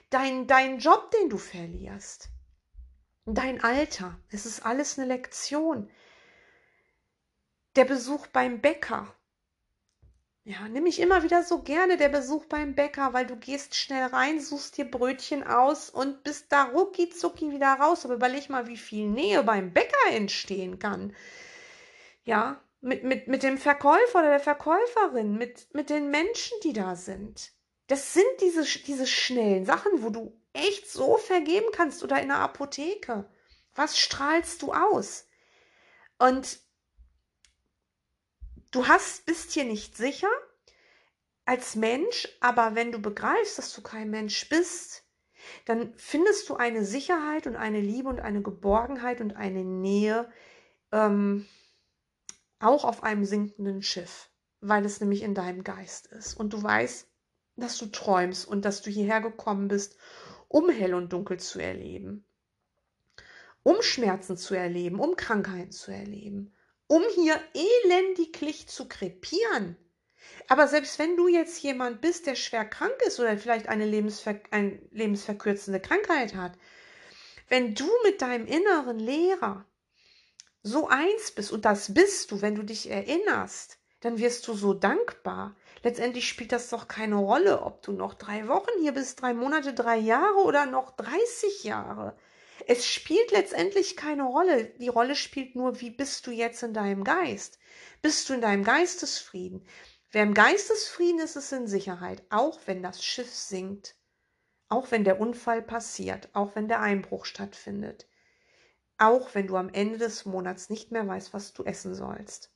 dein, 0.10 0.48
dein 0.48 0.80
Job, 0.80 1.12
den 1.12 1.30
du 1.30 1.38
verlierst, 1.38 2.30
dein 3.26 3.64
Alter. 3.64 4.20
Es 4.30 4.46
ist 4.46 4.66
alles 4.66 4.98
eine 4.98 5.08
Lektion. 5.08 5.90
Der 7.76 7.86
Besuch 7.86 8.28
beim 8.28 8.62
Bäcker. 8.62 9.14
Ja, 10.46 10.68
nimm 10.70 10.86
ich 10.86 11.00
immer 11.00 11.24
wieder 11.24 11.44
so 11.44 11.64
gerne 11.64 11.98
der 11.98 12.10
Besuch 12.10 12.46
beim 12.46 12.76
Bäcker, 12.76 13.14
weil 13.14 13.26
du 13.26 13.36
gehst 13.36 13.76
schnell 13.76 14.06
rein, 14.06 14.40
suchst 14.40 14.78
dir 14.78 14.86
Brötchen 14.86 15.44
aus 15.44 15.90
und 15.90 16.24
bist 16.24 16.52
da 16.52 16.66
rucki 16.66 17.10
zucki 17.10 17.52
wieder 17.52 17.74
raus. 17.74 18.06
Aber 18.06 18.14
überleg 18.14 18.50
mal, 18.50 18.68
wie 18.68 18.78
viel 18.78 19.08
Nähe 19.08 19.44
beim 19.44 19.74
Bäcker 19.74 20.12
entstehen 20.12 20.80
kann. 20.80 21.16
Ja, 22.24 22.62
mit, 22.80 23.04
mit, 23.04 23.28
mit 23.28 23.44
dem 23.44 23.58
Verkäufer 23.58 24.20
oder 24.20 24.30
der 24.30 24.40
Verkäuferin, 24.40 25.36
mit, 25.36 25.74
mit 25.74 25.90
den 25.90 26.12
Menschen, 26.12 26.58
die 26.64 26.74
da 26.74 26.96
sind. 26.96 27.52
Das 27.88 28.14
sind 28.14 28.26
diese, 28.40 28.64
diese 28.82 29.08
schnellen 29.08 29.66
Sachen, 29.66 30.04
wo 30.04 30.12
du 30.12 30.40
echt 30.54 30.90
so 30.90 31.18
vergeben 31.18 31.68
kannst 31.74 32.04
oder 32.04 32.22
in 32.22 32.30
der 32.30 32.40
Apotheke. 32.40 33.30
Was 33.74 33.98
strahlst 33.98 34.62
du 34.62 34.74
aus? 34.74 35.28
Und 36.20 36.60
du 38.76 38.88
hast, 38.88 39.26
bist 39.26 39.52
hier 39.52 39.64
nicht 39.66 39.96
sicher 39.96 40.30
als 41.46 41.76
Mensch, 41.76 42.28
aber 42.42 42.76
wenn 42.76 42.92
du 42.92 43.00
begreifst, 43.00 43.58
dass 43.58 43.74
du 43.74 43.82
kein 43.82 44.10
Mensch 44.10 44.50
bist, 44.50 45.04
dann 45.66 45.94
findest 45.96 46.50
du 46.50 46.56
eine 46.56 46.84
Sicherheit 46.84 47.48
und 47.48 47.56
eine 47.56 47.80
Liebe 47.80 48.10
und 48.10 48.20
eine 48.20 48.42
Geborgenheit 48.42 49.22
und 49.22 49.34
eine 49.34 49.64
Nähe 49.64 50.30
ähm, 50.92 51.46
auch 52.60 52.84
auf 52.84 53.04
einem 53.04 53.26
sinkenden 53.26 53.82
Schiff, 53.82 54.30
weil 54.60 54.86
es 54.86 55.00
nämlich 55.00 55.22
in 55.22 55.36
deinem 55.36 55.64
Geist 55.64 56.08
ist. 56.08 56.34
Und 56.34 56.52
du 56.54 56.62
weißt, 56.62 57.08
dass 57.58 57.78
du 57.78 57.86
träumst 57.86 58.48
und 58.48 58.66
dass 58.66 58.82
du 58.82 58.90
hierher 58.90 59.22
gekommen 59.22 59.68
bist, 59.68 59.98
um 60.48 60.70
hell 60.70 60.96
und 60.96 61.14
dunkel 61.14 61.40
zu 61.40 61.60
erleben, 61.60 62.26
um 63.64 63.82
Schmerzen 63.82 64.36
zu 64.36 64.56
erleben, 64.56 65.00
um 65.00 65.16
Krankheiten 65.16 65.72
zu 65.72 65.92
erleben, 65.92 66.55
um 66.88 67.04
hier 67.16 67.40
elendiglich 67.54 68.68
zu 68.68 68.88
krepieren. 68.88 69.78
Aber 70.48 70.68
selbst 70.68 71.00
wenn 71.00 71.18
du 71.18 71.28
jetzt 71.28 71.62
jemand 71.62 72.02
bist, 72.02 72.28
der 72.28 72.36
schwer 72.36 72.66
krank 72.66 72.96
ist 73.06 73.20
oder 73.20 73.38
vielleicht 73.38 73.68
eine, 73.68 73.86
lebensver 73.86 74.40
eine 74.52 74.80
lebensverkürzende 74.92 75.80
Krankheit 75.80 76.36
hat, 76.36 76.54
wenn 77.50 77.76
du 77.76 77.90
mit 78.04 78.22
deinem 78.22 78.46
inneren 78.46 79.00
Lehrer 79.00 79.66
so 80.64 80.88
eins 80.88 81.32
bist, 81.32 81.52
und 81.52 81.66
das 81.66 81.94
bist 81.94 82.32
du, 82.32 82.42
wenn 82.42 82.56
du 82.56 82.64
dich 82.64 82.90
erinnerst, 82.90 83.78
dann 84.02 84.18
wirst 84.18 84.48
du 84.48 84.54
so 84.54 84.74
dankbar, 84.74 85.56
letztendlich 85.84 86.28
spielt 86.28 86.52
das 86.52 86.70
doch 86.70 86.88
keine 86.88 87.16
Rolle, 87.16 87.62
ob 87.62 87.82
du 87.82 87.92
noch 87.92 88.14
drei 88.14 88.48
Wochen 88.48 88.80
hier 88.80 88.92
bist, 88.92 89.22
drei 89.22 89.34
Monate, 89.34 89.74
drei 89.74 89.98
Jahre 89.98 90.44
oder 90.44 90.66
noch 90.66 90.96
30 90.96 91.64
Jahre. 91.64 92.16
Es 92.68 92.88
spielt 92.88 93.32
letztendlich 93.32 93.96
keine 93.96 94.24
Rolle. 94.24 94.66
Die 94.80 94.88
Rolle 94.88 95.16
spielt 95.16 95.56
nur, 95.56 95.82
wie 95.82 95.92
bist 95.92 96.26
du 96.26 96.32
jetzt 96.32 96.64
in 96.64 96.74
deinem 96.74 97.04
Geist? 97.04 97.60
Bist 98.02 98.28
du 98.28 98.34
in 98.34 98.42
deinem 98.42 98.64
Geistesfrieden? 98.64 99.66
Wer 100.12 100.24
im 100.24 100.34
Geistesfrieden 100.34 101.20
ist, 101.20 101.36
ist 101.36 101.52
in 101.52 101.68
Sicherheit, 101.68 102.24
auch 102.30 102.60
wenn 102.66 102.82
das 102.82 103.04
Schiff 103.04 103.34
sinkt, 103.34 103.96
auch 104.70 104.90
wenn 104.92 105.04
der 105.04 105.20
Unfall 105.20 105.62
passiert, 105.62 106.30
auch 106.34 106.56
wenn 106.56 106.68
der 106.68 106.82
Einbruch 106.82 107.26
stattfindet, 107.26 108.08
auch 108.98 109.36
wenn 109.36 109.48
du 109.48 109.58
am 109.58 109.70
Ende 109.70 109.98
des 109.98 110.26
Monats 110.26 110.70
nicht 110.70 110.92
mehr 110.92 111.08
weißt, 111.08 111.34
was 111.34 111.54
du 111.54 111.64
essen 111.64 111.94
sollst. 111.94 112.52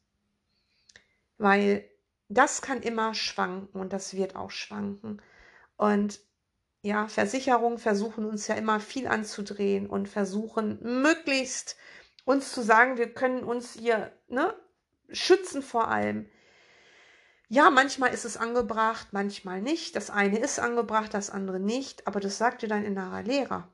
Weil 1.38 1.90
das 2.30 2.62
kann 2.62 2.82
immer 2.82 3.14
schwanken 3.14 3.80
und 3.80 3.94
das 3.94 4.14
wird 4.14 4.36
auch 4.36 4.52
schwanken. 4.52 5.22
Und 5.78 6.20
ja, 6.82 7.08
Versicherungen 7.08 7.78
versuchen 7.78 8.26
uns 8.26 8.48
ja 8.48 8.56
immer 8.56 8.80
viel 8.80 9.08
anzudrehen 9.08 9.88
und 9.88 10.08
versuchen 10.08 10.80
möglichst 10.82 11.76
uns 12.26 12.52
zu 12.52 12.62
sagen, 12.62 12.98
wir 12.98 13.14
können 13.14 13.44
uns 13.44 13.74
hier 13.74 14.14
ne, 14.28 14.54
schützen 15.10 15.62
vor 15.62 15.90
allem. 15.90 16.30
Ja, 17.50 17.72
manchmal 17.72 18.14
ist 18.14 18.26
es 18.26 18.38
angebracht, 18.38 19.08
manchmal 19.12 19.62
nicht. 19.62 19.96
Das 19.96 20.10
eine 20.12 20.38
ist 20.40 20.60
angebracht, 20.60 21.14
das 21.14 21.32
andere 21.32 21.60
nicht, 21.60 22.06
aber 22.06 22.20
das 22.20 22.38
sagt 22.38 22.62
dir 22.62 22.70
dein 22.70 22.86
innerer 22.86 23.24
Lehrer. 23.24 23.74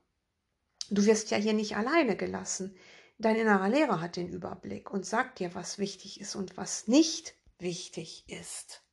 Du 0.90 1.04
wirst 1.04 1.30
ja 1.30 1.36
hier 1.36 1.52
nicht 1.52 1.76
alleine 1.76 2.16
gelassen. 2.16 2.74
Dein 3.18 3.36
innerer 3.36 3.68
Lehrer 3.68 4.00
hat 4.00 4.16
den 4.16 4.28
Überblick 4.28 4.90
und 4.90 5.04
sagt 5.04 5.38
dir, 5.38 5.54
was 5.54 5.78
wichtig 5.78 6.20
ist 6.20 6.34
und 6.34 6.56
was 6.56 6.88
nicht 6.88 7.34
wichtig 7.58 8.24
ist. 8.28 8.85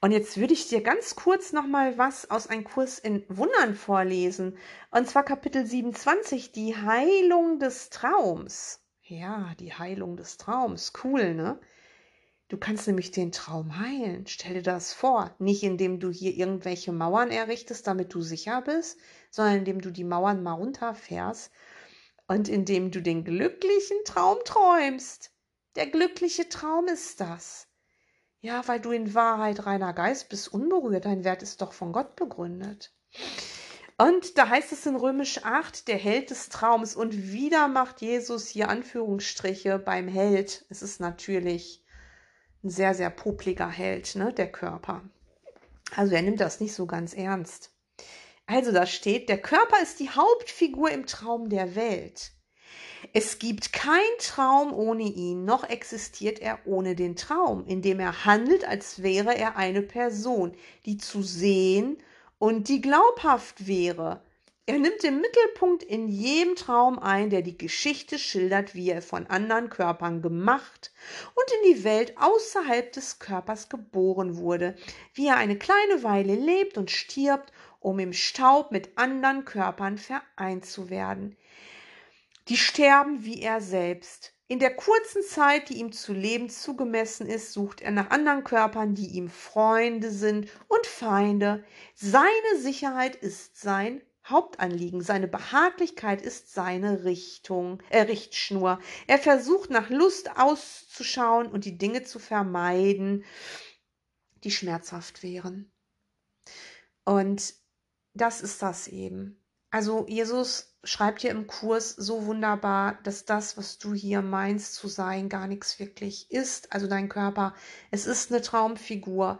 Und 0.00 0.12
jetzt 0.12 0.38
würde 0.38 0.54
ich 0.54 0.68
dir 0.68 0.82
ganz 0.82 1.14
kurz 1.14 1.52
noch 1.52 1.66
mal 1.66 1.98
was 1.98 2.30
aus 2.30 2.46
einem 2.46 2.64
Kurs 2.64 2.98
in 2.98 3.24
Wundern 3.28 3.74
vorlesen. 3.74 4.56
Und 4.90 5.08
zwar 5.08 5.24
Kapitel 5.24 5.66
27, 5.66 6.52
die 6.52 6.76
Heilung 6.76 7.58
des 7.58 7.90
Traums. 7.90 8.80
Ja, 9.02 9.54
die 9.58 9.74
Heilung 9.74 10.16
des 10.16 10.38
Traums. 10.38 10.92
Cool, 11.04 11.34
ne? 11.34 11.60
Du 12.48 12.56
kannst 12.56 12.86
nämlich 12.88 13.12
den 13.12 13.30
Traum 13.30 13.78
heilen. 13.78 14.26
Stell 14.26 14.54
dir 14.54 14.62
das 14.62 14.92
vor. 14.92 15.34
Nicht 15.38 15.62
indem 15.62 16.00
du 16.00 16.10
hier 16.10 16.34
irgendwelche 16.34 16.90
Mauern 16.90 17.30
errichtest, 17.30 17.86
damit 17.86 18.12
du 18.12 18.22
sicher 18.22 18.62
bist, 18.62 18.98
sondern 19.30 19.58
indem 19.58 19.80
du 19.80 19.90
die 19.92 20.04
Mauern 20.04 20.42
mal 20.42 20.54
runterfährst 20.54 21.52
und 22.26 22.48
indem 22.48 22.90
du 22.90 23.02
den 23.02 23.24
glücklichen 23.24 23.98
Traum 24.04 24.38
träumst. 24.44 25.30
Der 25.76 25.86
glückliche 25.86 26.48
Traum 26.48 26.88
ist 26.88 27.20
das. 27.20 27.69
Ja, 28.42 28.66
weil 28.66 28.80
du 28.80 28.90
in 28.90 29.14
Wahrheit 29.14 29.66
reiner 29.66 29.92
Geist 29.92 30.30
bist, 30.30 30.52
unberührt. 30.52 31.04
Dein 31.04 31.24
Wert 31.24 31.42
ist 31.42 31.60
doch 31.60 31.72
von 31.72 31.92
Gott 31.92 32.16
begründet. 32.16 32.92
Und 33.98 34.38
da 34.38 34.48
heißt 34.48 34.72
es 34.72 34.86
in 34.86 34.96
Römisch 34.96 35.44
8, 35.44 35.86
der 35.86 35.98
Held 35.98 36.30
des 36.30 36.48
Traums. 36.48 36.96
Und 36.96 37.32
wieder 37.32 37.68
macht 37.68 38.00
Jesus 38.00 38.48
hier 38.48 38.70
Anführungsstriche 38.70 39.78
beim 39.78 40.08
Held. 40.08 40.64
Es 40.70 40.80
ist 40.80 41.00
natürlich 41.00 41.84
ein 42.64 42.70
sehr, 42.70 42.94
sehr 42.94 43.10
popliger 43.10 43.68
Held, 43.68 44.16
ne, 44.16 44.32
der 44.32 44.50
Körper. 44.50 45.02
Also 45.94 46.14
er 46.14 46.22
nimmt 46.22 46.40
das 46.40 46.60
nicht 46.60 46.74
so 46.74 46.86
ganz 46.86 47.12
ernst. 47.12 47.74
Also 48.46 48.72
da 48.72 48.86
steht, 48.86 49.28
der 49.28 49.40
Körper 49.40 49.82
ist 49.82 50.00
die 50.00 50.10
Hauptfigur 50.10 50.90
im 50.90 51.04
Traum 51.04 51.50
der 51.50 51.74
Welt. 51.74 52.32
Es 53.12 53.38
gibt 53.38 53.72
kein 53.72 53.98
Traum 54.18 54.72
ohne 54.74 55.04
ihn, 55.04 55.44
noch 55.44 55.68
existiert 55.68 56.38
er 56.38 56.58
ohne 56.66 56.94
den 56.94 57.16
Traum, 57.16 57.64
indem 57.66 57.98
er 57.98 58.24
handelt, 58.24 58.66
als 58.66 59.02
wäre 59.02 59.36
er 59.36 59.56
eine 59.56 59.82
Person, 59.82 60.54
die 60.84 60.98
zu 60.98 61.22
sehen 61.22 61.98
und 62.38 62.68
die 62.68 62.80
glaubhaft 62.80 63.66
wäre. 63.66 64.22
Er 64.66 64.78
nimmt 64.78 65.02
den 65.02 65.20
Mittelpunkt 65.20 65.82
in 65.82 66.06
jedem 66.06 66.54
Traum 66.54 66.98
ein, 66.98 67.30
der 67.30 67.42
die 67.42 67.58
Geschichte 67.58 68.20
schildert, 68.20 68.74
wie 68.74 68.90
er 68.90 69.02
von 69.02 69.26
anderen 69.26 69.68
Körpern 69.68 70.22
gemacht 70.22 70.92
und 71.34 71.44
in 71.56 71.74
die 71.74 71.84
Welt 71.84 72.14
außerhalb 72.18 72.92
des 72.92 73.18
Körpers 73.18 73.68
geboren 73.68 74.36
wurde, 74.36 74.76
wie 75.14 75.26
er 75.26 75.38
eine 75.38 75.58
kleine 75.58 76.04
Weile 76.04 76.36
lebt 76.36 76.78
und 76.78 76.90
stirbt, 76.90 77.52
um 77.80 77.98
im 77.98 78.12
Staub 78.12 78.70
mit 78.70 78.96
anderen 78.96 79.44
Körpern 79.44 79.98
vereint 79.98 80.66
zu 80.66 80.88
werden. 80.88 81.36
Die 82.50 82.56
sterben 82.56 83.24
wie 83.24 83.40
er 83.42 83.60
selbst. 83.60 84.34
In 84.48 84.58
der 84.58 84.74
kurzen 84.74 85.22
Zeit, 85.22 85.68
die 85.68 85.78
ihm 85.78 85.92
zu 85.92 86.12
leben 86.12 86.50
zugemessen 86.50 87.28
ist, 87.28 87.52
sucht 87.52 87.80
er 87.80 87.92
nach 87.92 88.10
anderen 88.10 88.42
Körpern, 88.42 88.96
die 88.96 89.06
ihm 89.06 89.30
Freunde 89.30 90.10
sind 90.10 90.48
und 90.66 90.84
Feinde. 90.84 91.64
Seine 91.94 92.58
Sicherheit 92.58 93.14
ist 93.14 93.60
sein 93.60 94.02
Hauptanliegen, 94.26 95.00
seine 95.00 95.28
Behaglichkeit 95.28 96.22
ist 96.22 96.52
seine 96.52 97.04
Richtung, 97.04 97.80
äh, 97.88 98.00
Richtschnur. 98.00 98.80
Er 99.06 99.18
versucht 99.18 99.70
nach 99.70 99.88
Lust 99.88 100.36
auszuschauen 100.36 101.46
und 101.46 101.64
die 101.64 101.78
Dinge 101.78 102.02
zu 102.02 102.18
vermeiden, 102.18 103.24
die 104.42 104.50
schmerzhaft 104.50 105.22
wären. 105.22 105.70
Und 107.04 107.54
das 108.14 108.40
ist 108.40 108.60
das 108.60 108.88
eben. 108.88 109.39
Also 109.70 110.06
Jesus 110.08 110.74
schreibt 110.82 111.20
hier 111.20 111.30
im 111.30 111.46
Kurs 111.46 111.90
so 111.90 112.26
wunderbar, 112.26 112.98
dass 113.04 113.24
das, 113.24 113.56
was 113.56 113.78
du 113.78 113.94
hier 113.94 114.22
meinst 114.22 114.74
zu 114.74 114.88
sein, 114.88 115.28
gar 115.28 115.46
nichts 115.46 115.78
wirklich 115.78 116.30
ist. 116.30 116.72
Also 116.72 116.86
dein 116.86 117.08
Körper, 117.08 117.54
es 117.90 118.06
ist 118.06 118.32
eine 118.32 118.42
Traumfigur. 118.42 119.38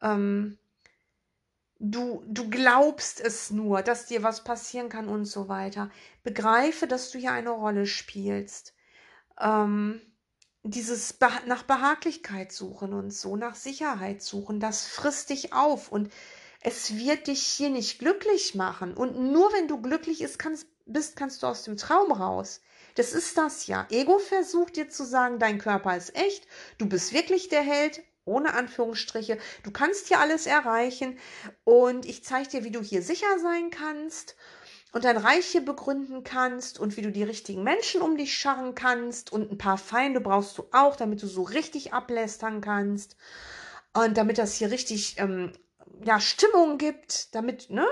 Ähm, 0.00 0.58
du, 1.78 2.24
du 2.26 2.48
glaubst 2.48 3.20
es 3.20 3.50
nur, 3.50 3.82
dass 3.82 4.06
dir 4.06 4.22
was 4.22 4.44
passieren 4.44 4.88
kann 4.88 5.08
und 5.08 5.26
so 5.26 5.48
weiter. 5.48 5.90
Begreife, 6.22 6.86
dass 6.86 7.10
du 7.10 7.18
hier 7.18 7.32
eine 7.32 7.50
Rolle 7.50 7.86
spielst. 7.86 8.74
Ähm, 9.38 10.00
dieses 10.62 11.18
nach 11.46 11.62
Behaglichkeit 11.62 12.52
suchen 12.52 12.92
und 12.92 13.12
so, 13.12 13.36
nach 13.36 13.54
Sicherheit 13.54 14.22
suchen, 14.22 14.60
das 14.60 14.86
frisst 14.86 15.30
dich 15.30 15.52
auf 15.52 15.90
und 15.90 16.12
es 16.60 16.96
wird 16.96 17.26
dich 17.28 17.42
hier 17.42 17.70
nicht 17.70 17.98
glücklich 17.98 18.54
machen. 18.54 18.94
Und 18.94 19.18
nur 19.18 19.52
wenn 19.52 19.68
du 19.68 19.80
glücklich 19.80 20.26
bist, 20.86 21.16
kannst 21.16 21.42
du 21.42 21.46
aus 21.46 21.64
dem 21.64 21.76
Traum 21.76 22.12
raus. 22.12 22.60
Das 22.96 23.12
ist 23.12 23.38
das 23.38 23.66
ja. 23.68 23.86
Ego 23.90 24.18
versucht 24.18 24.76
dir 24.76 24.88
zu 24.88 25.04
sagen, 25.04 25.38
dein 25.38 25.58
Körper 25.58 25.96
ist 25.96 26.16
echt, 26.16 26.46
du 26.78 26.88
bist 26.88 27.12
wirklich 27.12 27.48
der 27.48 27.62
Held, 27.62 28.02
ohne 28.24 28.54
Anführungsstriche. 28.54 29.38
Du 29.62 29.70
kannst 29.70 30.08
hier 30.08 30.18
alles 30.18 30.46
erreichen 30.46 31.18
und 31.64 32.04
ich 32.06 32.24
zeige 32.24 32.48
dir, 32.48 32.64
wie 32.64 32.72
du 32.72 32.82
hier 32.82 33.02
sicher 33.02 33.38
sein 33.40 33.70
kannst 33.70 34.34
und 34.92 35.04
dein 35.04 35.16
Reich 35.16 35.46
hier 35.46 35.64
begründen 35.64 36.24
kannst 36.24 36.80
und 36.80 36.96
wie 36.96 37.02
du 37.02 37.12
die 37.12 37.22
richtigen 37.22 37.62
Menschen 37.62 38.02
um 38.02 38.16
dich 38.16 38.36
scharren 38.36 38.74
kannst 38.74 39.32
und 39.32 39.50
ein 39.52 39.58
paar 39.58 39.78
Feinde 39.78 40.20
brauchst 40.20 40.58
du 40.58 40.64
auch, 40.72 40.96
damit 40.96 41.22
du 41.22 41.28
so 41.28 41.42
richtig 41.42 41.92
ablästern 41.92 42.60
kannst 42.60 43.16
und 43.92 44.16
damit 44.16 44.38
das 44.38 44.54
hier 44.54 44.70
richtig 44.70 45.18
ähm, 45.18 45.52
ja 46.04 46.20
Stimmung 46.20 46.78
gibt, 46.78 47.34
damit 47.34 47.70
ne 47.70 47.86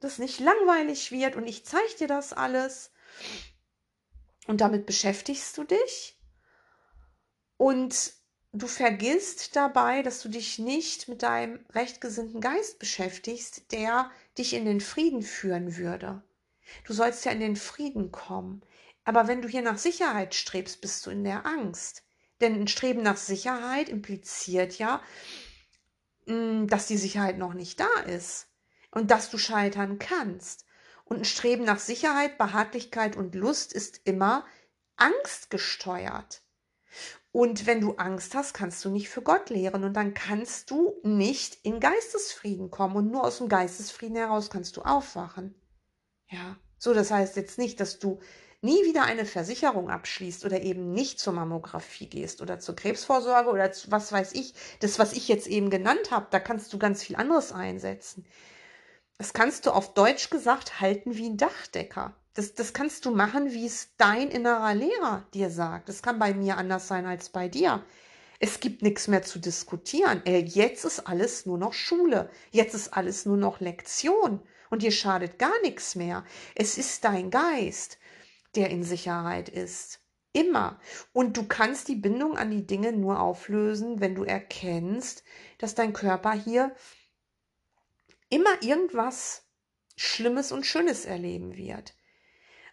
das 0.00 0.18
nicht 0.18 0.40
langweilig 0.40 1.12
wird 1.12 1.36
und 1.36 1.46
ich 1.46 1.64
zeige 1.64 1.94
dir 1.98 2.08
das 2.08 2.32
alles 2.32 2.90
und 4.46 4.60
damit 4.60 4.86
beschäftigst 4.86 5.56
du 5.56 5.64
dich 5.64 6.18
und 7.56 8.12
du 8.52 8.66
vergisst 8.66 9.56
dabei, 9.56 10.02
dass 10.02 10.20
du 10.20 10.28
dich 10.28 10.58
nicht 10.58 11.08
mit 11.08 11.22
deinem 11.22 11.64
rechtgesinnten 11.70 12.40
Geist 12.40 12.78
beschäftigst, 12.78 13.72
der 13.72 14.10
dich 14.38 14.54
in 14.54 14.64
den 14.64 14.80
Frieden 14.80 15.22
führen 15.22 15.76
würde. 15.76 16.22
Du 16.84 16.92
sollst 16.92 17.24
ja 17.24 17.32
in 17.32 17.40
den 17.40 17.56
Frieden 17.56 18.12
kommen. 18.12 18.62
Aber 19.04 19.28
wenn 19.28 19.42
du 19.42 19.48
hier 19.48 19.62
nach 19.62 19.78
Sicherheit 19.78 20.34
strebst, 20.34 20.80
bist 20.80 21.04
du 21.04 21.10
in 21.10 21.24
der 21.24 21.44
Angst. 21.44 22.04
Denn 22.40 22.54
ein 22.54 22.68
Streben 22.68 23.02
nach 23.02 23.16
Sicherheit 23.16 23.88
impliziert 23.88 24.78
ja, 24.78 25.02
dass 26.26 26.86
die 26.86 26.96
Sicherheit 26.96 27.38
noch 27.38 27.54
nicht 27.54 27.80
da 27.80 28.00
ist 28.06 28.48
und 28.90 29.10
dass 29.10 29.30
du 29.30 29.38
scheitern 29.38 29.98
kannst. 29.98 30.64
Und 31.04 31.18
ein 31.18 31.24
Streben 31.24 31.64
nach 31.64 31.78
Sicherheit, 31.78 32.38
Behaglichkeit 32.38 33.16
und 33.16 33.34
Lust 33.34 33.72
ist 33.72 34.00
immer 34.04 34.44
angstgesteuert. 34.96 36.42
Und 37.32 37.66
wenn 37.66 37.80
du 37.80 37.96
Angst 37.96 38.34
hast, 38.34 38.54
kannst 38.54 38.84
du 38.84 38.90
nicht 38.90 39.08
für 39.08 39.20
Gott 39.20 39.50
lehren 39.50 39.84
und 39.84 39.94
dann 39.94 40.14
kannst 40.14 40.70
du 40.70 40.94
nicht 41.02 41.58
in 41.64 41.80
Geistesfrieden 41.80 42.70
kommen 42.70 42.96
und 42.96 43.10
nur 43.10 43.24
aus 43.24 43.38
dem 43.38 43.48
Geistesfrieden 43.48 44.16
heraus 44.16 44.50
kannst 44.50 44.76
du 44.76 44.82
aufwachen. 44.82 45.54
Ja, 46.28 46.56
so 46.78 46.94
das 46.94 47.10
heißt 47.10 47.36
jetzt 47.36 47.58
nicht, 47.58 47.80
dass 47.80 47.98
du 47.98 48.20
nie 48.64 48.84
wieder 48.84 49.04
eine 49.04 49.26
Versicherung 49.26 49.90
abschließt 49.90 50.44
oder 50.44 50.62
eben 50.62 50.92
nicht 50.92 51.20
zur 51.20 51.32
Mammographie 51.32 52.08
gehst 52.08 52.42
oder 52.42 52.58
zur 52.58 52.74
Krebsvorsorge 52.74 53.50
oder 53.50 53.70
zu, 53.72 53.90
was 53.90 54.10
weiß 54.10 54.32
ich, 54.32 54.54
das 54.80 54.98
was 54.98 55.12
ich 55.12 55.28
jetzt 55.28 55.46
eben 55.46 55.70
genannt 55.70 56.10
habe, 56.10 56.26
da 56.30 56.40
kannst 56.40 56.72
du 56.72 56.78
ganz 56.78 57.02
viel 57.02 57.16
anderes 57.16 57.52
einsetzen. 57.52 58.24
Das 59.18 59.32
kannst 59.32 59.66
du 59.66 59.70
auf 59.70 59.94
Deutsch 59.94 60.30
gesagt 60.30 60.80
halten 60.80 61.16
wie 61.16 61.28
ein 61.28 61.36
Dachdecker. 61.36 62.14
Das, 62.34 62.54
das 62.54 62.72
kannst 62.72 63.04
du 63.04 63.12
machen, 63.12 63.52
wie 63.52 63.66
es 63.66 63.90
dein 63.96 64.28
innerer 64.28 64.74
Lehrer 64.74 65.24
dir 65.34 65.50
sagt. 65.50 65.88
Das 65.88 66.02
kann 66.02 66.18
bei 66.18 66.34
mir 66.34 66.56
anders 66.56 66.88
sein 66.88 67.06
als 67.06 67.28
bei 67.28 67.48
dir. 67.48 67.84
Es 68.40 68.58
gibt 68.58 68.82
nichts 68.82 69.06
mehr 69.06 69.22
zu 69.22 69.38
diskutieren. 69.38 70.20
Äh, 70.26 70.40
jetzt 70.40 70.84
ist 70.84 71.06
alles 71.06 71.46
nur 71.46 71.58
noch 71.58 71.72
Schule. 71.72 72.28
Jetzt 72.50 72.74
ist 72.74 72.92
alles 72.92 73.24
nur 73.24 73.36
noch 73.36 73.60
Lektion. 73.60 74.40
Und 74.68 74.82
dir 74.82 74.90
schadet 74.90 75.38
gar 75.38 75.60
nichts 75.62 75.94
mehr. 75.94 76.24
Es 76.56 76.76
ist 76.76 77.04
dein 77.04 77.30
Geist, 77.30 77.98
der 78.56 78.70
in 78.70 78.82
Sicherheit 78.82 79.48
ist. 79.48 80.00
Immer. 80.32 80.80
Und 81.12 81.36
du 81.36 81.46
kannst 81.46 81.88
die 81.88 81.94
Bindung 81.94 82.36
an 82.36 82.50
die 82.50 82.66
Dinge 82.66 82.92
nur 82.92 83.20
auflösen, 83.20 84.00
wenn 84.00 84.14
du 84.14 84.24
erkennst, 84.24 85.22
dass 85.58 85.74
dein 85.74 85.92
Körper 85.92 86.32
hier 86.32 86.74
immer 88.30 88.62
irgendwas 88.62 89.46
Schlimmes 89.96 90.50
und 90.50 90.66
Schönes 90.66 91.04
erleben 91.04 91.56
wird. 91.56 91.94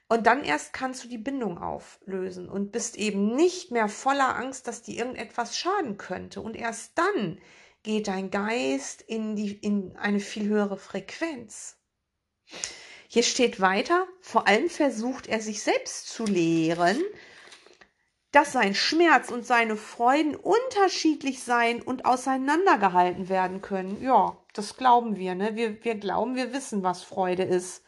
Und 0.10 0.28
dann 0.28 0.44
erst 0.44 0.74
kannst 0.74 1.04
du 1.04 1.08
die 1.08 1.18
Bindung 1.18 1.58
auflösen 1.58 2.50
und 2.50 2.72
bist 2.72 2.98
eben 2.98 3.36
nicht 3.36 3.72
mehr 3.72 3.88
voller 3.88 4.36
Angst, 4.36 4.68
dass 4.68 4.82
dir 4.82 4.98
irgendetwas 4.98 5.58
schaden 5.58 5.98
könnte. 5.98 6.42
Und 6.42 6.58
erst 6.58 6.98
dann 6.98 7.40
geht 7.84 8.08
dein 8.08 8.30
Geist 8.30 9.02
in, 9.02 9.36
die, 9.36 9.54
in 9.54 9.96
eine 9.96 10.20
viel 10.20 10.48
höhere 10.50 10.78
Frequenz. 10.78 11.78
Hier 13.14 13.24
steht 13.24 13.60
weiter, 13.60 14.08
vor 14.22 14.48
allem 14.48 14.70
versucht 14.70 15.28
er 15.28 15.42
sich 15.42 15.64
selbst 15.64 16.08
zu 16.08 16.24
lehren, 16.24 16.98
dass 18.32 18.54
sein 18.54 18.74
Schmerz 18.74 19.30
und 19.30 19.46
seine 19.46 19.76
Freuden 19.76 20.34
unterschiedlich 20.34 21.44
sein 21.44 21.82
und 21.82 22.06
auseinandergehalten 22.06 23.28
werden 23.28 23.62
können. 23.62 24.02
Ja, 24.02 24.38
das 24.54 24.78
glauben 24.78 25.18
wir, 25.18 25.36
ne? 25.36 25.58
Wir, 25.58 25.84
wir 25.84 25.96
glauben, 25.96 26.38
wir 26.38 26.54
wissen, 26.54 26.84
was 26.84 27.04
Freude 27.04 27.44
ist. 27.44 27.84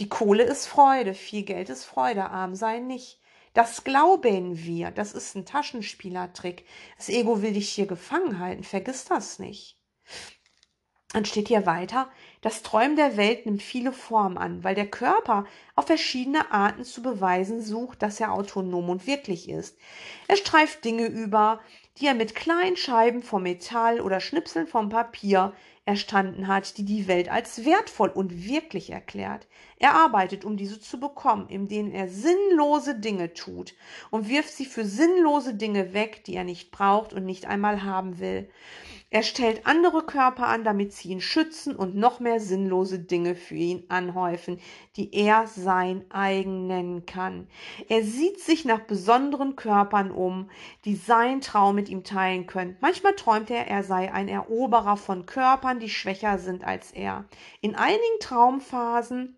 Die 0.00 0.08
Kohle 0.08 0.42
ist 0.42 0.66
Freude, 0.66 1.14
viel 1.14 1.44
Geld 1.44 1.68
ist 1.68 1.84
Freude, 1.84 2.24
arm 2.30 2.56
sein 2.56 2.88
nicht. 2.88 3.20
Das 3.54 3.84
glauben 3.84 4.58
wir, 4.58 4.90
das 4.90 5.12
ist 5.12 5.36
ein 5.36 5.46
Taschenspielertrick. 5.46 6.66
Das 6.96 7.08
Ego 7.08 7.40
will 7.40 7.52
dich 7.52 7.68
hier 7.68 7.86
gefangen 7.86 8.40
halten, 8.40 8.64
vergiss 8.64 9.04
das 9.04 9.38
nicht. 9.38 9.78
Dann 11.12 11.24
steht 11.24 11.48
hier 11.48 11.66
weiter, 11.66 12.10
das 12.40 12.62
Träumen 12.62 12.96
der 12.96 13.16
Welt 13.16 13.44
nimmt 13.44 13.62
viele 13.62 13.92
Formen 13.92 14.38
an, 14.38 14.64
weil 14.64 14.74
der 14.74 14.86
Körper 14.86 15.44
auf 15.76 15.86
verschiedene 15.86 16.52
Arten 16.52 16.84
zu 16.84 17.02
beweisen 17.02 17.62
sucht, 17.62 18.02
dass 18.02 18.20
er 18.20 18.32
autonom 18.32 18.88
und 18.88 19.06
wirklich 19.06 19.48
ist. 19.48 19.76
Er 20.26 20.36
streift 20.36 20.84
Dinge 20.84 21.06
über, 21.06 21.60
die 21.98 22.06
er 22.06 22.14
mit 22.14 22.34
kleinen 22.34 22.76
Scheiben 22.76 23.22
vom 23.22 23.42
Metall 23.42 24.00
oder 24.00 24.20
Schnipseln 24.20 24.66
vom 24.66 24.88
Papier 24.88 25.52
erstanden 25.84 26.46
hat, 26.46 26.78
die 26.78 26.84
die 26.84 27.08
Welt 27.08 27.30
als 27.30 27.64
wertvoll 27.64 28.10
und 28.10 28.46
wirklich 28.46 28.90
erklärt. 28.90 29.46
Er 29.78 29.94
arbeitet, 29.94 30.44
um 30.44 30.56
diese 30.56 30.80
zu 30.80 31.00
bekommen, 31.00 31.48
indem 31.48 31.90
er 31.90 32.08
sinnlose 32.08 32.94
Dinge 32.94 33.34
tut 33.34 33.74
und 34.10 34.28
wirft 34.28 34.50
sie 34.50 34.66
für 34.66 34.84
sinnlose 34.84 35.54
Dinge 35.54 35.92
weg, 35.92 36.24
die 36.24 36.36
er 36.36 36.44
nicht 36.44 36.70
braucht 36.70 37.12
und 37.12 37.24
nicht 37.24 37.46
einmal 37.46 37.82
haben 37.82 38.18
will. 38.18 38.48
Er 39.12 39.24
stellt 39.24 39.66
andere 39.66 40.04
Körper 40.04 40.46
an, 40.46 40.62
damit 40.62 40.92
sie 40.92 41.08
ihn 41.08 41.20
schützen 41.20 41.74
und 41.74 41.96
noch 41.96 42.20
mehr 42.20 42.38
sinnlose 42.38 43.00
Dinge 43.00 43.34
für 43.34 43.56
ihn 43.56 43.84
anhäufen, 43.88 44.60
die 44.94 45.12
er 45.12 45.48
sein 45.48 46.04
eigen 46.10 46.68
nennen 46.68 47.06
kann. 47.06 47.48
Er 47.88 48.04
sieht 48.04 48.38
sich 48.38 48.64
nach 48.64 48.78
besonderen 48.80 49.56
Körpern 49.56 50.12
um, 50.12 50.48
die 50.84 50.94
seinen 50.94 51.40
Traum 51.40 51.74
mit 51.74 51.88
ihm 51.88 52.04
teilen 52.04 52.46
können. 52.46 52.76
Manchmal 52.80 53.16
träumt 53.16 53.50
er, 53.50 53.66
er 53.66 53.82
sei 53.82 54.12
ein 54.12 54.28
Eroberer 54.28 54.96
von 54.96 55.26
Körpern, 55.26 55.80
die 55.80 55.90
schwächer 55.90 56.38
sind 56.38 56.62
als 56.62 56.92
er. 56.92 57.24
In 57.60 57.74
einigen 57.74 58.20
Traumphasen 58.20 59.36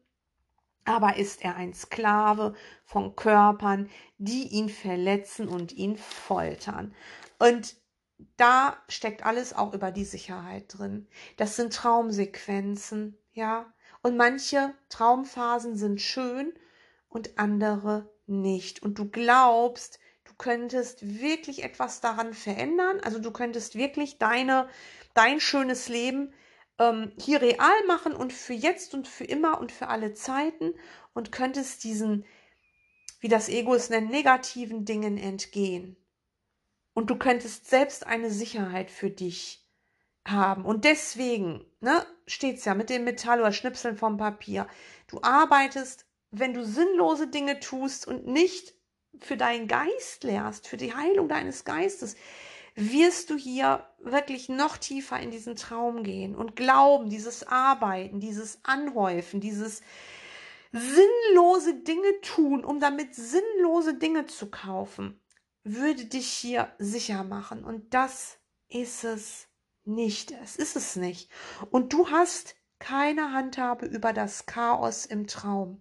aber 0.85 1.17
ist 1.17 1.45
er 1.45 1.57
ein 1.57 1.73
Sklave 1.75 2.55
von 2.85 3.15
Körpern, 3.17 3.89
die 4.19 4.49
ihn 4.49 4.69
verletzen 4.69 5.49
und 5.49 5.73
ihn 5.73 5.97
foltern. 5.97 6.95
Und 7.39 7.77
da 8.37 8.77
steckt 8.89 9.25
alles 9.25 9.53
auch 9.53 9.73
über 9.73 9.91
die 9.91 10.05
Sicherheit 10.05 10.65
drin. 10.69 11.09
Das 11.37 11.57
sind 11.57 11.73
Traumsequenzen, 11.73 13.19
ja. 13.33 13.73
Und 14.03 14.17
manche 14.17 14.75
Traumphasen 14.89 15.77
sind 15.77 16.01
schön 16.01 16.53
und 17.09 17.39
andere 17.39 18.11
nicht. 18.27 18.83
Und 18.83 18.99
du 18.99 19.09
glaubst, 19.09 20.01
du 20.25 20.33
könntest 20.37 21.21
wirklich 21.21 21.63
etwas 21.63 22.01
daran 22.01 22.35
verändern. 22.35 23.01
Also 23.01 23.19
du 23.19 23.31
könntest 23.31 23.77
wirklich 23.77 24.19
deine, 24.19 24.69
dein 25.15 25.41
schönes 25.41 25.89
Leben 25.89 26.33
ähm, 26.79 27.13
hier 27.19 27.41
real 27.41 27.87
machen 27.87 28.15
und 28.15 28.33
für 28.33 28.55
jetzt 28.55 28.95
und 28.95 29.07
für 29.07 29.25
immer 29.25 29.61
und 29.61 29.73
für 29.73 29.89
alle 29.89 30.15
Zeiten 30.15 30.75
und 31.15 31.31
könntest 31.33 31.85
diesen, 31.85 32.25
wie 33.21 33.29
das 33.29 33.49
Ego 33.49 33.75
es 33.75 33.91
nennt, 33.91 34.11
negativen 34.11 34.85
Dingen 34.85 35.17
entgehen 35.17 35.97
und 36.95 37.11
du 37.11 37.17
könntest 37.17 37.69
selbst 37.69 38.07
eine 38.07 38.31
Sicherheit 38.31 38.91
für 38.91 39.11
dich 39.11 39.65
haben. 40.27 40.65
Und 40.65 40.85
deswegen 40.85 41.65
ne, 41.81 42.07
steht 42.27 42.59
es 42.59 42.65
ja 42.65 42.75
mit 42.75 42.91
dem 42.91 43.05
Metall 43.05 43.41
oder 43.41 43.53
Schnipseln 43.53 43.97
vom 43.97 44.17
Papier. 44.17 44.67
Du 45.09 45.21
arbeitest, 45.23 46.07
wenn 46.31 46.55
du 46.55 46.65
sinnlose 46.65 47.29
Dinge 47.29 47.61
tust 47.61 48.07
und 48.07 48.27
nicht 48.27 48.75
für 49.19 49.37
deinen 49.37 49.69
Geist 49.69 50.25
lehrst, 50.25 50.69
für 50.69 50.77
die 50.77 50.95
Heilung 50.95 51.29
deines 51.29 51.65
Geistes, 51.65 52.17
wirst 52.75 53.29
du 53.29 53.37
hier 53.37 53.87
wirklich 54.01 54.49
noch 54.49 54.79
tiefer 54.79 55.21
in 55.21 55.31
diesen 55.31 55.57
Traum 55.57 56.03
gehen 56.03 56.35
und 56.35 56.57
glauben, 56.57 57.11
dieses 57.11 57.47
Arbeiten, 57.47 58.19
dieses 58.19 58.61
Anhäufen, 58.63 59.41
dieses 59.41 59.83
sinnlose 60.73 61.75
Dinge 61.83 62.21
tun, 62.23 62.65
um 62.65 62.81
damit 62.81 63.15
sinnlose 63.15 63.95
Dinge 63.95 64.25
zu 64.25 64.51
kaufen 64.51 65.22
würde 65.65 66.07
dich 66.07 66.29
hier 66.29 66.73
sicher 66.79 67.25
machen. 67.25 67.65
Und 67.65 67.95
das 67.95 68.39
ist 68.69 69.05
es 69.05 69.49
nicht. 69.85 70.33
Es 70.43 70.57
ist 70.57 70.77
es 70.77 70.97
nicht. 70.97 71.31
Und 71.71 71.93
du 71.93 72.11
hast 72.11 72.57
keine 72.79 73.33
Handhabe 73.33 73.87
über 73.87 74.13
das 74.13 74.47
Chaos 74.47 75.07
im 75.07 75.27
Traum. 75.27 75.81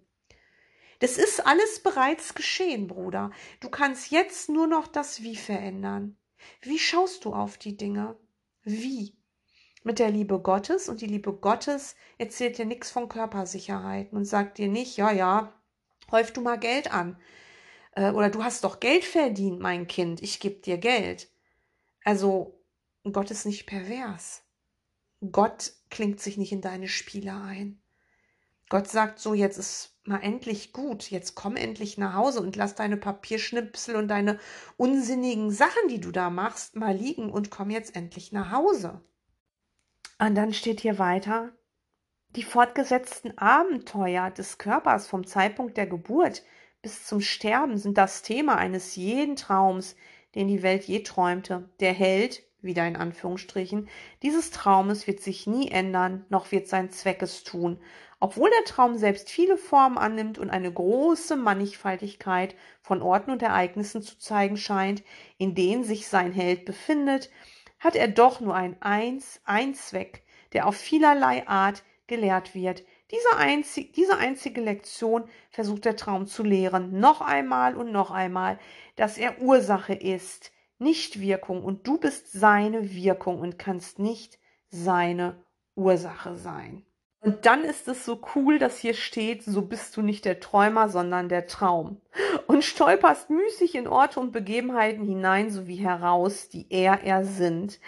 Das 1.00 1.18
ist 1.18 1.44
alles 1.44 1.82
bereits 1.82 2.34
geschehen, 2.34 2.86
Bruder. 2.86 3.32
Du 3.58 3.68
kannst 3.68 4.12
jetzt 4.12 4.48
nur 4.48 4.68
noch 4.68 4.86
das 4.86 5.22
Wie 5.22 5.34
verändern. 5.34 6.16
Wie 6.60 6.78
schaust 6.78 7.24
du 7.24 7.34
auf 7.34 7.58
die 7.58 7.76
Dinge? 7.76 8.16
Wie? 8.62 9.16
Mit 9.82 9.98
der 9.98 10.10
Liebe 10.10 10.38
Gottes 10.38 10.88
und 10.88 11.00
die 11.00 11.06
Liebe 11.06 11.32
Gottes 11.32 11.96
erzählt 12.18 12.56
dir 12.56 12.66
nichts 12.66 12.92
von 12.92 13.08
Körpersicherheiten 13.08 14.16
und 14.16 14.26
sagt 14.26 14.58
dir 14.58 14.68
nicht, 14.68 14.96
ja, 14.96 15.10
ja, 15.10 15.52
häuf 16.12 16.32
du 16.32 16.40
mal 16.40 16.58
Geld 16.58 16.92
an 16.92 17.16
äh, 17.92 18.10
oder 18.10 18.30
du 18.30 18.42
hast 18.42 18.64
doch 18.64 18.80
Geld 18.80 19.04
verdient, 19.04 19.60
mein 19.60 19.86
Kind, 19.86 20.22
ich 20.22 20.40
gebe 20.40 20.60
dir 20.60 20.78
Geld. 20.78 21.30
Also 22.04 22.62
Gott 23.10 23.30
ist 23.30 23.46
nicht 23.46 23.66
pervers. 23.66 24.44
Gott 25.30 25.72
klingt 25.90 26.20
sich 26.20 26.36
nicht 26.36 26.52
in 26.52 26.60
deine 26.60 26.88
Spiele 26.88 27.34
ein. 27.34 27.80
Gott 28.68 28.88
sagt 28.88 29.18
so, 29.18 29.34
jetzt 29.34 29.58
ist 29.58 29.98
mal 30.04 30.20
endlich 30.20 30.72
gut, 30.72 31.10
jetzt 31.10 31.34
komm 31.34 31.56
endlich 31.56 31.98
nach 31.98 32.14
Hause 32.14 32.40
und 32.40 32.56
lass 32.56 32.74
deine 32.74 32.96
Papierschnipsel 32.96 33.96
und 33.96 34.08
deine 34.08 34.38
unsinnigen 34.76 35.50
Sachen, 35.50 35.88
die 35.88 36.00
du 36.00 36.10
da 36.10 36.30
machst, 36.30 36.74
mal 36.74 36.96
liegen 36.96 37.30
und 37.30 37.50
komm 37.50 37.70
jetzt 37.70 37.94
endlich 37.94 38.32
nach 38.32 38.50
Hause. 38.50 39.00
Und 40.18 40.34
dann 40.34 40.54
steht 40.54 40.80
hier 40.80 40.98
weiter, 40.98 41.52
die 42.30 42.42
fortgesetzten 42.42 43.36
Abenteuer 43.36 44.30
des 44.30 44.56
Körpers 44.56 45.06
vom 45.06 45.26
Zeitpunkt 45.26 45.76
der 45.76 45.86
Geburt 45.86 46.42
bis 46.82 47.06
zum 47.06 47.20
Sterben 47.20 47.78
sind 47.78 47.96
das 47.96 48.22
Thema 48.22 48.56
eines 48.56 48.96
jeden 48.96 49.36
Traums, 49.36 49.96
den 50.34 50.48
die 50.48 50.62
Welt 50.62 50.84
je 50.84 51.00
träumte. 51.00 51.68
Der 51.80 51.92
Held, 51.92 52.42
wieder 52.60 52.86
in 52.86 52.96
Anführungsstrichen, 52.96 53.88
dieses 54.22 54.50
Traumes 54.50 55.06
wird 55.06 55.20
sich 55.20 55.46
nie 55.46 55.70
ändern, 55.70 56.26
noch 56.28 56.50
wird 56.52 56.68
sein 56.68 56.90
Zweck 56.90 57.22
es 57.22 57.44
tun. 57.44 57.78
Obwohl 58.18 58.50
der 58.50 58.64
Traum 58.64 58.96
selbst 58.98 59.30
viele 59.30 59.56
Formen 59.56 59.98
annimmt 59.98 60.38
und 60.38 60.50
eine 60.50 60.72
große 60.72 61.36
Mannigfaltigkeit 61.36 62.54
von 62.80 63.02
Orten 63.02 63.32
und 63.32 63.42
Ereignissen 63.42 64.02
zu 64.02 64.18
zeigen 64.18 64.56
scheint, 64.56 65.02
in 65.38 65.54
denen 65.54 65.82
sich 65.82 66.06
sein 66.06 66.32
Held 66.32 66.64
befindet, 66.64 67.30
hat 67.80 67.96
er 67.96 68.08
doch 68.08 68.40
nur 68.40 68.54
ein 68.54 68.80
Eins, 68.80 69.40
ein 69.44 69.74
Zweck, 69.74 70.22
der 70.52 70.66
auf 70.66 70.76
vielerlei 70.76 71.46
Art 71.48 71.82
gelehrt 72.06 72.54
wird, 72.54 72.84
diese, 73.12 73.36
einzig, 73.36 73.92
diese 73.92 74.16
einzige 74.16 74.60
Lektion 74.60 75.24
versucht 75.50 75.84
der 75.84 75.96
Traum 75.96 76.26
zu 76.26 76.42
lehren, 76.42 76.98
noch 76.98 77.20
einmal 77.20 77.76
und 77.76 77.92
noch 77.92 78.10
einmal, 78.10 78.58
dass 78.96 79.18
er 79.18 79.40
Ursache 79.40 79.94
ist, 79.94 80.50
nicht 80.78 81.20
Wirkung, 81.20 81.62
und 81.62 81.86
du 81.86 81.98
bist 81.98 82.32
seine 82.32 82.94
Wirkung 82.94 83.40
und 83.40 83.58
kannst 83.58 83.98
nicht 83.98 84.38
seine 84.68 85.44
Ursache 85.76 86.36
sein. 86.36 86.84
Und 87.20 87.46
dann 87.46 87.62
ist 87.62 87.86
es 87.86 88.04
so 88.04 88.20
cool, 88.34 88.58
dass 88.58 88.78
hier 88.78 88.94
steht, 88.94 89.44
so 89.44 89.62
bist 89.62 89.96
du 89.96 90.02
nicht 90.02 90.24
der 90.24 90.40
Träumer, 90.40 90.88
sondern 90.88 91.28
der 91.28 91.46
Traum. 91.46 92.00
Und 92.48 92.64
stolperst 92.64 93.30
müßig 93.30 93.76
in 93.76 93.86
Orte 93.86 94.18
und 94.18 94.32
Begebenheiten 94.32 95.04
hinein 95.04 95.48
sowie 95.48 95.76
heraus, 95.76 96.48
die 96.48 96.66
er 96.68 97.04
er 97.04 97.24
sind. 97.24 97.78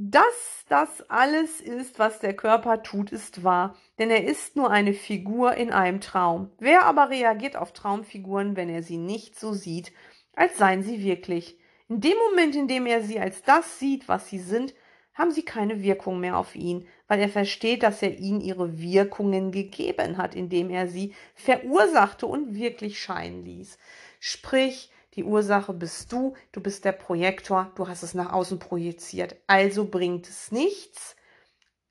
Dass 0.00 0.64
das 0.68 1.10
alles 1.10 1.60
ist, 1.60 1.98
was 1.98 2.20
der 2.20 2.36
Körper 2.36 2.84
tut, 2.84 3.10
ist 3.10 3.42
wahr, 3.42 3.76
denn 3.98 4.10
er 4.10 4.24
ist 4.24 4.54
nur 4.54 4.70
eine 4.70 4.92
Figur 4.92 5.54
in 5.54 5.72
einem 5.72 6.00
Traum. 6.00 6.52
Wer 6.60 6.84
aber 6.84 7.10
reagiert 7.10 7.56
auf 7.56 7.72
Traumfiguren, 7.72 8.54
wenn 8.54 8.68
er 8.68 8.84
sie 8.84 8.96
nicht 8.96 9.36
so 9.36 9.52
sieht, 9.52 9.90
als 10.36 10.56
seien 10.56 10.84
sie 10.84 11.02
wirklich? 11.02 11.58
In 11.88 12.00
dem 12.00 12.16
Moment, 12.28 12.54
in 12.54 12.68
dem 12.68 12.86
er 12.86 13.02
sie 13.02 13.18
als 13.18 13.42
das 13.42 13.80
sieht, 13.80 14.06
was 14.06 14.28
sie 14.28 14.38
sind, 14.38 14.72
haben 15.14 15.32
sie 15.32 15.44
keine 15.44 15.82
Wirkung 15.82 16.20
mehr 16.20 16.36
auf 16.36 16.54
ihn, 16.54 16.86
weil 17.08 17.18
er 17.18 17.28
versteht, 17.28 17.82
dass 17.82 18.00
er 18.00 18.20
ihnen 18.20 18.40
ihre 18.40 18.78
Wirkungen 18.78 19.50
gegeben 19.50 20.16
hat, 20.16 20.36
indem 20.36 20.70
er 20.70 20.86
sie 20.86 21.12
verursachte 21.34 22.28
und 22.28 22.54
wirklich 22.54 23.00
scheinen 23.00 23.44
ließ. 23.44 23.78
Sprich, 24.20 24.92
die 25.14 25.24
Ursache 25.24 25.72
bist 25.72 26.12
du, 26.12 26.34
du 26.52 26.60
bist 26.60 26.84
der 26.84 26.92
Projektor, 26.92 27.72
du 27.74 27.88
hast 27.88 28.02
es 28.02 28.14
nach 28.14 28.32
außen 28.32 28.58
projiziert. 28.58 29.36
Also 29.46 29.86
bringt 29.86 30.28
es 30.28 30.52
nichts, 30.52 31.16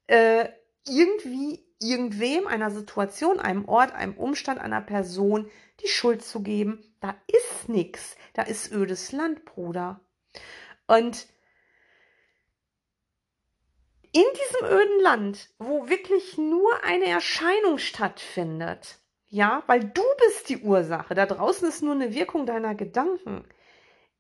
äh, 0.08 0.50
irgendwie 0.88 1.66
irgendwem, 1.80 2.48
einer 2.48 2.72
Situation, 2.72 3.40
einem 3.40 3.66
Ort, 3.66 3.94
einem 3.94 4.16
Umstand, 4.16 4.60
einer 4.60 4.82
Person 4.82 5.50
die 5.82 5.88
Schuld 5.88 6.24
zu 6.24 6.42
geben. 6.42 6.84
Da 7.02 7.16
ist 7.28 7.70
nichts, 7.70 8.16
da 8.34 8.44
ist 8.44 8.72
ödes 8.72 9.12
Land, 9.12 9.46
Bruder. 9.46 10.00
Und 10.88 11.28
in 14.12 14.24
diesem 14.34 14.68
öden 14.68 15.02
Land, 15.02 15.50
wo 15.60 15.90
wirklich 15.90 16.38
nur 16.38 16.84
eine 16.84 17.06
Erscheinung 17.06 17.78
stattfindet, 17.78 19.00
ja, 19.30 19.64
weil 19.68 19.84
du 19.84 20.04
bist 20.26 20.50
die 20.50 20.60
Ursache. 20.60 21.14
Da 21.14 21.26
draußen 21.26 21.68
ist 21.68 21.84
nur 21.84 21.94
eine 21.94 22.14
Wirkung 22.14 22.46
deiner 22.46 22.76
Gedanken. 22.76 23.46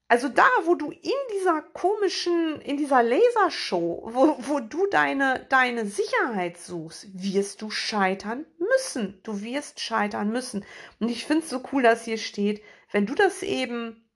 Also 0.09 0.29
da, 0.29 0.47
wo 0.63 0.75
du 0.75 0.91
in 0.91 1.11
dieser 1.33 1.61
komischen, 1.61 2.61
in 2.61 2.77
dieser 2.77 3.03
Lasershow, 3.03 4.09
wo, 4.13 4.37
wo 4.39 4.59
du 4.61 4.87
deine, 4.87 5.45
deine 5.49 5.85
Sicherheit 5.85 6.57
suchst, 6.57 7.07
wirst 7.13 7.61
du 7.61 7.69
scheitern 7.69 8.45
müssen. 8.57 9.19
Du 9.23 9.41
wirst 9.41 9.81
scheitern 9.81 10.29
müssen. 10.29 10.65
Und 10.99 11.09
ich 11.09 11.25
finde 11.25 11.43
es 11.43 11.49
so 11.49 11.61
cool, 11.71 11.83
dass 11.83 12.05
hier 12.05 12.17
steht, 12.17 12.63
wenn 12.91 13.05
du 13.05 13.15
das 13.15 13.43
eben 13.43 14.09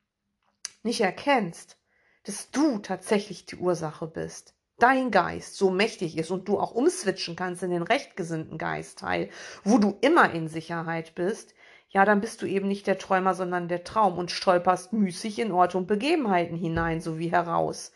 nicht 0.83 1.01
erkennst, 1.01 1.77
dass 2.23 2.51
du 2.51 2.79
tatsächlich 2.79 3.45
die 3.45 3.57
Ursache 3.57 4.07
bist, 4.07 4.55
dein 4.81 5.11
Geist 5.11 5.55
so 5.55 5.69
mächtig 5.69 6.17
ist 6.17 6.31
und 6.31 6.47
du 6.47 6.59
auch 6.59 6.71
umswitchen 6.71 7.35
kannst 7.35 7.63
in 7.63 7.71
den 7.71 7.83
rechtgesinnten 7.83 8.57
Geistteil, 8.57 9.29
wo 9.63 9.77
du 9.77 9.97
immer 10.01 10.31
in 10.31 10.47
Sicherheit 10.47 11.15
bist, 11.15 11.53
ja, 11.89 12.05
dann 12.05 12.21
bist 12.21 12.41
du 12.41 12.45
eben 12.45 12.67
nicht 12.67 12.87
der 12.87 12.97
Träumer, 12.97 13.33
sondern 13.33 13.67
der 13.67 13.83
Traum 13.83 14.17
und 14.17 14.31
stolperst 14.31 14.93
müßig 14.93 15.39
in 15.39 15.51
Orte 15.51 15.77
und 15.77 15.87
Begebenheiten 15.87 16.55
hinein, 16.55 17.01
so 17.01 17.19
wie 17.19 17.31
heraus. 17.31 17.91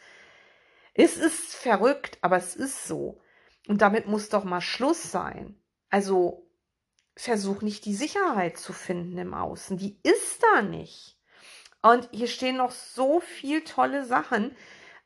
Es 0.94 1.18
ist 1.18 1.56
verrückt, 1.56 2.18
aber 2.22 2.36
es 2.38 2.56
ist 2.56 2.88
so. 2.88 3.22
Und 3.68 3.82
damit 3.82 4.08
muss 4.08 4.30
doch 4.30 4.44
mal 4.44 4.62
Schluss 4.62 5.12
sein. 5.12 5.58
Also 5.90 6.46
versuch 7.16 7.62
nicht 7.62 7.86
die 7.86 7.96
Sicherheit 7.96 8.58
zu 8.58 8.74
finden 8.74 9.18
im 9.18 9.34
Außen. 9.34 9.78
Die 9.78 9.98
ist 10.04 10.44
da 10.44 10.62
nicht. 10.62 11.18
Und 11.82 12.10
hier 12.12 12.28
stehen 12.28 12.58
noch 12.58 12.72
so 12.72 13.22
viel 13.22 13.64
tolle 13.64 14.06
Sachen, 14.06 14.56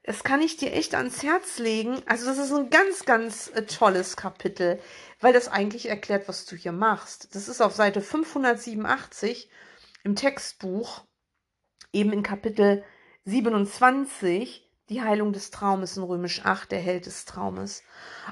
Das 0.10 0.24
kann 0.24 0.42
ich 0.42 0.58
dir 0.58 0.74
echt 0.74 0.96
ans 0.96 1.22
Herz 1.22 1.60
legen. 1.60 2.02
Also 2.08 2.26
das 2.26 2.40
ist 2.40 2.52
ein 2.52 2.72
ganz, 2.72 3.06
ganz 3.06 3.52
äh, 3.54 3.68
tolles 3.68 4.18
Kapitel, 4.18 4.80
weil 5.20 5.34
das 5.34 5.48
eigentlich 5.48 5.88
erklärt, 5.88 6.28
was 6.28 6.48
du 6.48 6.56
hier 6.56 6.72
machst. 6.72 7.36
Das 7.36 7.48
ist 7.48 7.62
auf 7.62 7.76
Seite 7.76 8.02
587 8.02 9.52
im 10.04 10.16
Textbuch, 10.16 11.04
eben 11.94 12.12
in 12.12 12.24
Kapitel 12.24 12.84
27, 13.26 14.68
die 14.90 15.04
Heilung 15.04 15.32
des 15.32 15.52
Traumes 15.52 15.96
in 15.96 16.02
Römisch 16.02 16.44
8, 16.44 16.72
der 16.72 16.80
Held 16.80 17.06
des 17.06 17.26
Traumes. 17.26 17.84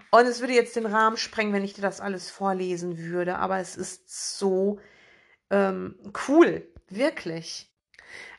Und 0.10 0.26
es 0.26 0.40
würde 0.40 0.54
jetzt 0.54 0.78
den 0.78 0.88
Rahmen 0.88 1.18
sprengen, 1.18 1.54
wenn 1.54 1.64
ich 1.64 1.76
dir 1.76 1.84
das 1.84 2.02
alles 2.02 2.32
vorlesen 2.32 2.98
würde, 2.98 3.38
aber 3.38 3.60
es 3.60 3.78
ist 3.78 4.40
so 4.40 4.80
ähm, 5.52 5.94
cool, 6.28 6.68
wirklich. 6.90 7.72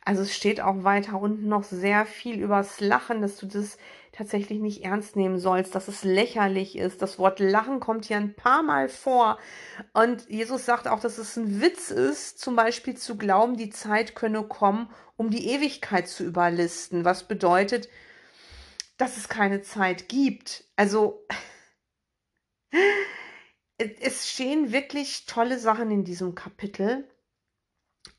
Also 0.08 0.22
es 0.22 0.34
steht 0.34 0.62
auch 0.62 0.84
weiter 0.84 1.20
unten 1.20 1.48
noch 1.48 1.64
sehr 1.64 2.06
viel 2.06 2.40
übers 2.40 2.80
Lachen, 2.80 3.20
dass 3.20 3.36
du 3.36 3.44
das 3.44 3.76
tatsächlich 4.10 4.58
nicht 4.58 4.82
ernst 4.82 5.16
nehmen 5.16 5.38
sollst, 5.38 5.74
dass 5.74 5.86
es 5.86 6.02
lächerlich 6.02 6.78
ist. 6.78 7.02
Das 7.02 7.18
Wort 7.18 7.40
Lachen 7.40 7.78
kommt 7.78 8.06
hier 8.06 8.16
ein 8.16 8.32
paar 8.32 8.62
Mal 8.62 8.88
vor. 8.88 9.38
Und 9.92 10.26
Jesus 10.30 10.64
sagt 10.64 10.88
auch, 10.88 11.00
dass 11.00 11.18
es 11.18 11.36
ein 11.36 11.60
Witz 11.60 11.90
ist, 11.90 12.38
zum 12.38 12.56
Beispiel 12.56 12.96
zu 12.96 13.18
glauben, 13.18 13.58
die 13.58 13.68
Zeit 13.68 14.14
könne 14.14 14.44
kommen, 14.44 14.88
um 15.18 15.28
die 15.28 15.46
Ewigkeit 15.50 16.08
zu 16.08 16.24
überlisten. 16.24 17.04
Was 17.04 17.28
bedeutet, 17.28 17.90
dass 18.96 19.18
es 19.18 19.28
keine 19.28 19.60
Zeit 19.60 20.08
gibt. 20.08 20.64
Also 20.74 21.22
es 23.76 24.30
stehen 24.30 24.72
wirklich 24.72 25.26
tolle 25.26 25.58
Sachen 25.58 25.90
in 25.90 26.04
diesem 26.04 26.34
Kapitel. 26.34 27.06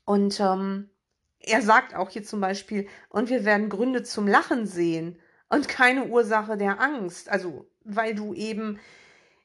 Und 0.04 0.38
ähm, 0.38 0.88
er 1.40 1.62
sagt 1.62 1.94
auch 1.94 2.10
hier 2.10 2.22
zum 2.22 2.40
Beispiel, 2.40 2.86
und 3.08 3.30
wir 3.30 3.44
werden 3.44 3.68
Gründe 3.68 4.02
zum 4.02 4.28
Lachen 4.28 4.66
sehen 4.66 5.18
und 5.48 5.68
keine 5.68 6.06
Ursache 6.06 6.56
der 6.56 6.80
Angst. 6.80 7.28
Also, 7.28 7.66
weil 7.82 8.14
du 8.14 8.34
eben, 8.34 8.78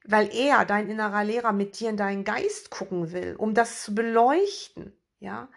weil 0.05 0.29
er, 0.33 0.65
dein 0.65 0.89
innerer 0.89 1.23
Lehrer, 1.23 1.53
mit 1.53 1.79
dir 1.79 1.89
in 1.89 1.97
deinen 1.97 2.23
Geist 2.23 2.69
gucken 2.69 3.11
will, 3.11 3.35
um 3.37 3.53
das 3.53 3.83
zu 3.83 3.95
beleuchten. 3.95 4.93
Ja, 5.19 5.49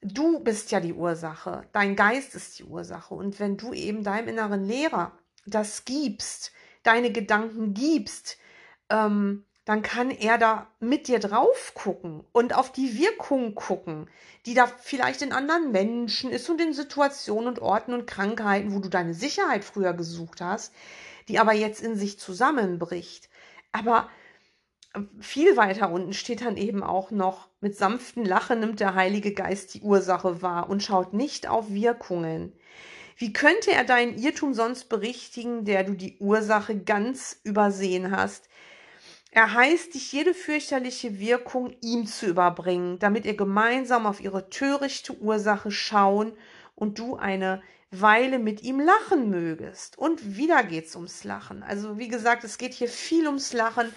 du 0.00 0.40
bist 0.40 0.70
ja 0.72 0.80
die 0.80 0.94
Ursache, 0.94 1.66
dein 1.72 1.96
Geist 1.96 2.34
ist 2.34 2.58
die 2.58 2.64
Ursache. 2.64 3.14
Und 3.14 3.38
wenn 3.38 3.56
du 3.56 3.72
eben 3.72 4.02
deinem 4.02 4.28
inneren 4.28 4.64
Lehrer 4.64 5.12
das 5.46 5.84
gibst, 5.84 6.52
deine 6.82 7.12
Gedanken 7.12 7.74
gibst, 7.74 8.38
ähm, 8.90 9.44
dann 9.64 9.82
kann 9.82 10.10
er 10.10 10.36
da 10.36 10.66
mit 10.78 11.08
dir 11.08 11.18
drauf 11.18 11.72
gucken 11.74 12.22
und 12.32 12.54
auf 12.54 12.70
die 12.70 12.98
Wirkung 12.98 13.54
gucken, 13.54 14.10
die 14.44 14.54
da 14.54 14.66
vielleicht 14.66 15.22
in 15.22 15.32
anderen 15.32 15.72
Menschen 15.72 16.30
ist 16.30 16.50
und 16.50 16.60
in 16.60 16.74
Situationen 16.74 17.48
und 17.48 17.60
Orten 17.60 17.94
und 17.94 18.06
Krankheiten, 18.06 18.74
wo 18.74 18.80
du 18.80 18.90
deine 18.90 19.14
Sicherheit 19.14 19.64
früher 19.64 19.94
gesucht 19.94 20.42
hast, 20.42 20.74
die 21.28 21.38
aber 21.38 21.54
jetzt 21.54 21.82
in 21.82 21.96
sich 21.96 22.18
zusammenbricht. 22.18 23.30
Aber 23.72 24.10
viel 25.18 25.56
weiter 25.56 25.90
unten 25.90 26.12
steht 26.12 26.42
dann 26.42 26.56
eben 26.56 26.82
auch 26.82 27.10
noch, 27.10 27.48
mit 27.60 27.76
sanften 27.76 28.24
Lachen 28.24 28.60
nimmt 28.60 28.80
der 28.80 28.94
Heilige 28.94 29.32
Geist 29.32 29.74
die 29.74 29.80
Ursache 29.80 30.42
wahr 30.42 30.68
und 30.68 30.82
schaut 30.82 31.14
nicht 31.14 31.48
auf 31.48 31.70
Wirkungen. 31.70 32.52
Wie 33.16 33.32
könnte 33.32 33.72
er 33.72 33.84
deinen 33.84 34.18
Irrtum 34.18 34.54
sonst 34.54 34.88
berichtigen, 34.88 35.64
der 35.64 35.84
du 35.84 35.94
die 35.94 36.18
Ursache 36.18 36.76
ganz 36.76 37.40
übersehen 37.44 38.10
hast? 38.10 38.48
Er 39.34 39.52
heißt 39.52 39.94
dich 39.94 40.12
jede 40.12 40.32
fürchterliche 40.32 41.18
Wirkung 41.18 41.74
ihm 41.80 42.06
zu 42.06 42.26
überbringen, 42.26 43.00
damit 43.00 43.26
ihr 43.26 43.36
gemeinsam 43.36 44.06
auf 44.06 44.20
ihre 44.20 44.48
törichte 44.48 45.12
Ursache 45.18 45.72
schauen 45.72 46.38
und 46.76 47.00
du 47.00 47.16
eine 47.16 47.60
Weile 47.90 48.38
mit 48.38 48.62
ihm 48.62 48.78
lachen 48.78 49.30
mögest. 49.30 49.98
Und 49.98 50.36
wieder 50.36 50.62
geht's 50.62 50.94
ums 50.94 51.24
Lachen. 51.24 51.64
Also 51.64 51.98
wie 51.98 52.06
gesagt, 52.06 52.44
es 52.44 52.58
geht 52.58 52.74
hier 52.74 52.88
viel 52.88 53.26
ums 53.26 53.52
Lachen. 53.52 53.92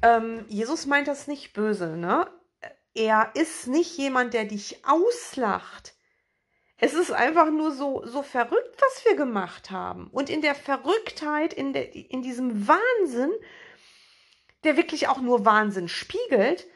Ähm, 0.00 0.46
Jesus 0.48 0.86
meint 0.86 1.06
das 1.06 1.26
nicht 1.26 1.52
böse, 1.52 1.98
ne? 1.98 2.26
Er 2.94 3.32
ist 3.34 3.66
nicht 3.66 3.98
jemand, 3.98 4.32
der 4.32 4.46
dich 4.46 4.82
auslacht. 4.86 5.94
Es 6.78 6.94
ist 6.94 7.12
einfach 7.12 7.50
nur 7.50 7.72
so, 7.72 8.06
so 8.06 8.22
verrückt, 8.22 8.80
was 8.80 9.04
wir 9.04 9.16
gemacht 9.16 9.70
haben. 9.70 10.08
Und 10.08 10.30
in 10.30 10.40
der 10.40 10.54
Verrücktheit, 10.54 11.52
in, 11.52 11.74
der, 11.74 11.94
in 11.94 12.22
diesem 12.22 12.66
Wahnsinn 12.66 13.32
der 14.64 14.76
wirklich 14.76 15.08
auch 15.08 15.20
nur 15.20 15.44
Wahnsinn 15.44 15.88
spiegelt, 15.88 16.66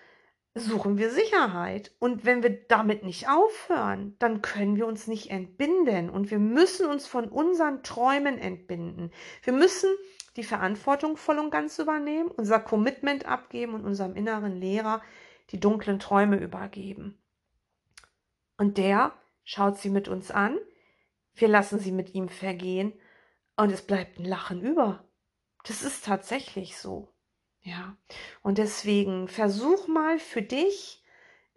suchen 0.55 0.99
wir 0.99 1.11
Sicherheit. 1.11 1.93
Und 1.99 2.25
wenn 2.25 2.43
wir 2.43 2.67
damit 2.69 3.03
nicht 3.03 3.29
aufhören, 3.29 4.17
dann 4.19 4.41
können 4.41 4.77
wir 4.77 4.87
uns 4.87 5.07
nicht 5.07 5.31
entbinden. 5.31 6.09
Und 6.09 6.31
wir 6.31 6.39
müssen 6.39 6.87
uns 6.87 7.07
von 7.07 7.29
unseren 7.29 7.83
Träumen 7.83 8.39
entbinden. 8.39 9.11
Wir 9.43 9.53
müssen 9.53 9.91
die 10.37 10.45
Verantwortung 10.45 11.17
voll 11.17 11.39
und 11.39 11.51
ganz 11.51 11.79
übernehmen, 11.79 12.31
unser 12.31 12.61
Commitment 12.61 13.27
abgeben 13.27 13.75
und 13.75 13.85
unserem 13.85 14.15
inneren 14.15 14.61
Lehrer 14.61 15.03
die 15.51 15.61
dunklen 15.61 15.99
Träume 15.99 16.39
übergeben. 16.39 17.19
Und 18.57 18.79
der 18.79 19.13
schaut 19.43 19.79
sie 19.79 19.91
mit 19.91 20.09
uns 20.09 20.31
an, 20.31 20.59
wir 21.35 21.49
lassen 21.49 21.79
sie 21.79 21.93
mit 21.93 22.15
ihm 22.15 22.29
vergehen 22.29 22.93
und 23.57 23.71
es 23.73 23.83
bleibt 23.83 24.19
ein 24.19 24.25
Lachen 24.25 24.63
über. 24.63 25.05
Das 25.65 25.83
ist 25.83 26.05
tatsächlich 26.05 26.79
so. 26.79 27.14
Ja, 27.65 27.97
und 28.43 28.59
deswegen 28.59 29.27
versuch 29.27 29.89
mal 29.89 30.19
für 30.19 30.43
dich, 30.43 31.03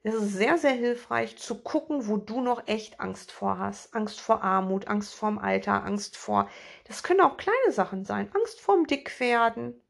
es 0.03 0.13
ist 0.13 0.33
sehr, 0.33 0.57
sehr 0.57 0.71
hilfreich 0.71 1.37
zu 1.37 1.61
gucken, 1.61 2.07
wo 2.07 2.15
du 2.15 2.39
noch 2.39 2.65
echt 2.65 3.01
Angst 3.01 3.33
vor 3.33 3.59
hast. 3.59 3.93
Angst 3.93 4.21
vor 4.21 4.41
Armut, 4.41 4.87
Angst 4.87 5.13
vorm 5.13 5.37
Alter, 5.37 5.83
Angst 5.83 6.15
vor, 6.15 6.49
das 6.85 7.03
können 7.03 7.19
auch 7.19 7.35
kleine 7.35 7.71
Sachen 7.73 8.05
sein. 8.05 8.31
Angst 8.33 8.61
vorm 8.61 8.87
Dickwerden. 8.87 9.81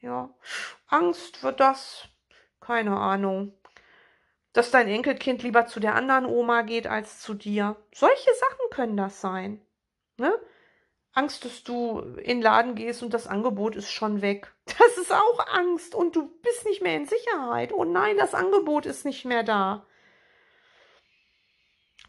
Ja, 0.00 0.28
Angst 0.86 1.38
für 1.38 1.52
das, 1.52 2.08
keine 2.60 2.98
Ahnung, 2.98 3.54
dass 4.52 4.70
dein 4.70 4.86
Enkelkind 4.86 5.42
lieber 5.42 5.66
zu 5.66 5.80
der 5.80 5.94
anderen 5.94 6.26
Oma 6.26 6.60
geht 6.60 6.86
als 6.86 7.20
zu 7.20 7.32
dir. 7.32 7.76
Solche 7.94 8.34
Sachen 8.38 8.70
können 8.70 8.98
das 8.98 9.22
sein. 9.22 9.62
Ne? 10.18 10.38
Angst, 11.14 11.44
dass 11.44 11.62
du 11.62 12.00
in 12.00 12.38
den 12.38 12.42
Laden 12.42 12.74
gehst 12.74 13.02
und 13.02 13.14
das 13.14 13.26
Angebot 13.26 13.76
ist 13.76 13.90
schon 13.90 14.20
weg. 14.20 14.52
Das 14.78 14.98
ist 14.98 15.12
auch 15.12 15.46
Angst 15.52 15.94
und 15.94 16.16
du 16.16 16.28
bist 16.42 16.64
nicht 16.64 16.82
mehr 16.82 16.96
in 16.96 17.06
Sicherheit. 17.06 17.72
Oh 17.72 17.84
nein, 17.84 18.16
das 18.16 18.34
Angebot 18.34 18.86
ist 18.86 19.04
nicht 19.04 19.24
mehr 19.24 19.42
da. 19.42 19.86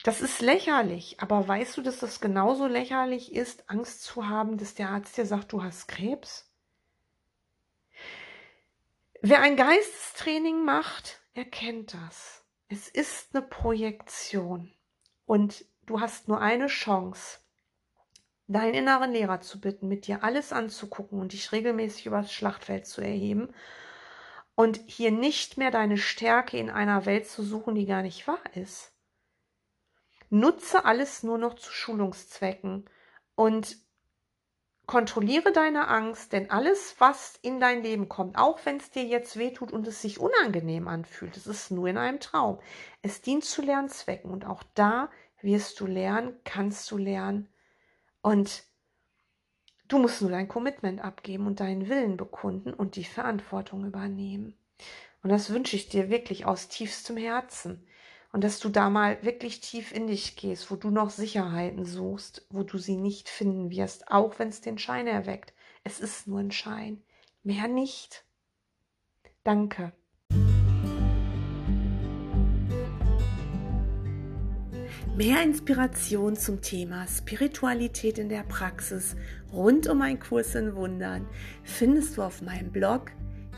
Das 0.04 0.22
ist 0.22 0.42
lächerlich, 0.42 1.20
aber 1.20 1.48
weißt 1.48 1.76
du, 1.76 1.82
dass 1.82 2.00
das 2.00 2.22
genauso 2.22 2.68
lächerlich 2.68 3.34
ist, 3.34 3.70
Angst 3.70 4.04
zu 4.04 4.30
haben, 4.30 4.58
dass 4.58 4.76
der 4.76 4.90
Arzt 4.90 5.18
dir 5.18 5.26
sagt, 5.26 5.52
du 5.52 5.64
hast 5.64 5.88
Krebs? 5.88 6.50
Wer 9.22 9.42
ein 9.42 9.58
Geistestraining 9.58 10.64
macht, 10.64 11.22
erkennt 11.34 11.94
das. 11.94 12.46
Es 12.68 12.88
ist 12.88 13.36
eine 13.36 13.46
Projektion 13.46 14.72
und 15.26 15.66
du 15.86 16.00
hast 16.00 16.28
nur 16.28 16.40
eine 16.40 16.68
Chance 16.68 17.40
deinen 18.48 18.74
inneren 18.74 19.12
Lehrer 19.12 19.42
zu 19.42 19.60
bitten, 19.60 19.88
mit 19.88 20.08
dir 20.08 20.24
alles 20.24 20.54
anzugucken 20.54 21.20
und 21.20 21.34
dich 21.34 21.52
regelmäßig 21.52 22.06
übers 22.06 22.32
Schlachtfeld 22.32 22.86
zu 22.86 23.02
erheben 23.02 23.54
und 24.56 24.80
hier 24.86 25.12
nicht 25.12 25.58
mehr 25.58 25.72
deine 25.72 25.98
Stärke 25.98 26.58
in 26.58 26.70
einer 26.70 27.06
Welt 27.06 27.28
zu 27.28 27.44
suchen, 27.44 27.76
die 27.76 27.86
gar 27.86 28.02
nicht 28.02 28.28
wahr 28.28 28.44
ist. 28.54 28.94
Nutze 30.30 30.86
alles 30.86 31.24
nur 31.24 31.38
noch 31.38 31.56
zu 31.56 31.72
Schulungszwecken 31.72 32.90
und 33.36 33.78
kontrolliere 34.86 35.52
deine 35.52 35.88
Angst, 35.88 36.32
denn 36.32 36.52
alles, 36.52 36.96
was 37.00 37.38
in 37.42 37.60
dein 37.60 37.82
Leben 37.82 38.08
kommt, 38.08 38.38
auch 38.38 38.60
wenn 38.66 38.78
es 38.78 38.92
dir 38.92 39.04
jetzt 39.04 39.38
wehtut 39.38 39.72
und 39.72 39.88
es 39.88 40.02
sich 40.02 40.20
unangenehm 40.20 40.88
anfühlt, 40.88 41.36
es 41.38 41.48
ist 41.48 41.72
nur 41.72 41.88
in 41.88 41.98
einem 41.98 42.20
Traum. 42.20 42.60
Es 43.02 43.22
dient 43.22 43.44
zu 43.44 43.62
Lernzwecken 43.62 44.30
und 44.32 44.46
auch 44.46 44.64
da 44.76 45.10
wirst 45.42 45.80
du 45.80 45.88
lernen, 45.88 46.40
kannst 46.44 46.90
du 46.92 46.98
lernen, 46.98 47.50
und 48.26 48.64
du 49.88 50.00
musst 50.00 50.24
nur 50.24 50.32
dein 50.32 50.48
Commitment 50.48 51.00
abgeben 51.00 51.46
und 51.46 51.60
deinen 51.60 51.90
Willen 51.90 52.18
bekunden 52.18 52.74
und 52.74 52.96
die 52.96 53.04
Verantwortung 53.04 53.86
übernehmen. 53.86 54.58
Und 55.22 55.30
das 55.30 55.52
wünsche 55.52 55.76
ich 55.76 55.90
dir 55.90 56.10
wirklich 56.10 56.44
aus 56.48 56.68
tiefstem 56.68 57.18
Herzen. 57.18 57.86
Und 58.34 58.44
dass 58.44 58.60
du 58.60 58.70
da 58.70 58.90
mal 58.90 59.22
wirklich 59.22 59.62
tief 59.62 59.92
in 59.92 60.08
dich 60.08 60.38
gehst, 60.38 60.72
wo 60.72 60.76
du 60.76 60.90
noch 60.90 61.12
Sicherheiten 61.12 61.86
suchst, 61.86 62.48
wo 62.50 62.64
du 62.64 62.80
sie 62.80 62.98
nicht 62.98 63.30
finden 63.30 63.70
wirst, 63.70 64.08
auch 64.08 64.40
wenn 64.40 64.48
es 64.48 64.60
den 64.60 64.80
Schein 64.80 65.06
erweckt. 65.06 65.54
Es 65.84 66.00
ist 66.00 66.26
nur 66.26 66.40
ein 66.40 66.52
Schein, 66.52 67.04
mehr 67.44 67.68
nicht. 67.68 68.26
Danke. 69.44 69.94
Mehr 75.16 75.44
Inspiration 75.44 76.36
zum 76.36 76.62
Thema 76.62 77.08
Spiritualität 77.08 78.18
in 78.18 78.28
der 78.28 78.44
Praxis 78.44 79.16
rund 79.54 79.88
um 79.88 80.02
einen 80.02 80.20
Kurs 80.20 80.56
in 80.56 80.76
Wundern 80.76 81.26
findest 81.64 82.18
du 82.18 82.22
auf 82.22 82.42
meinem 82.42 82.70
Blog 82.70 83.12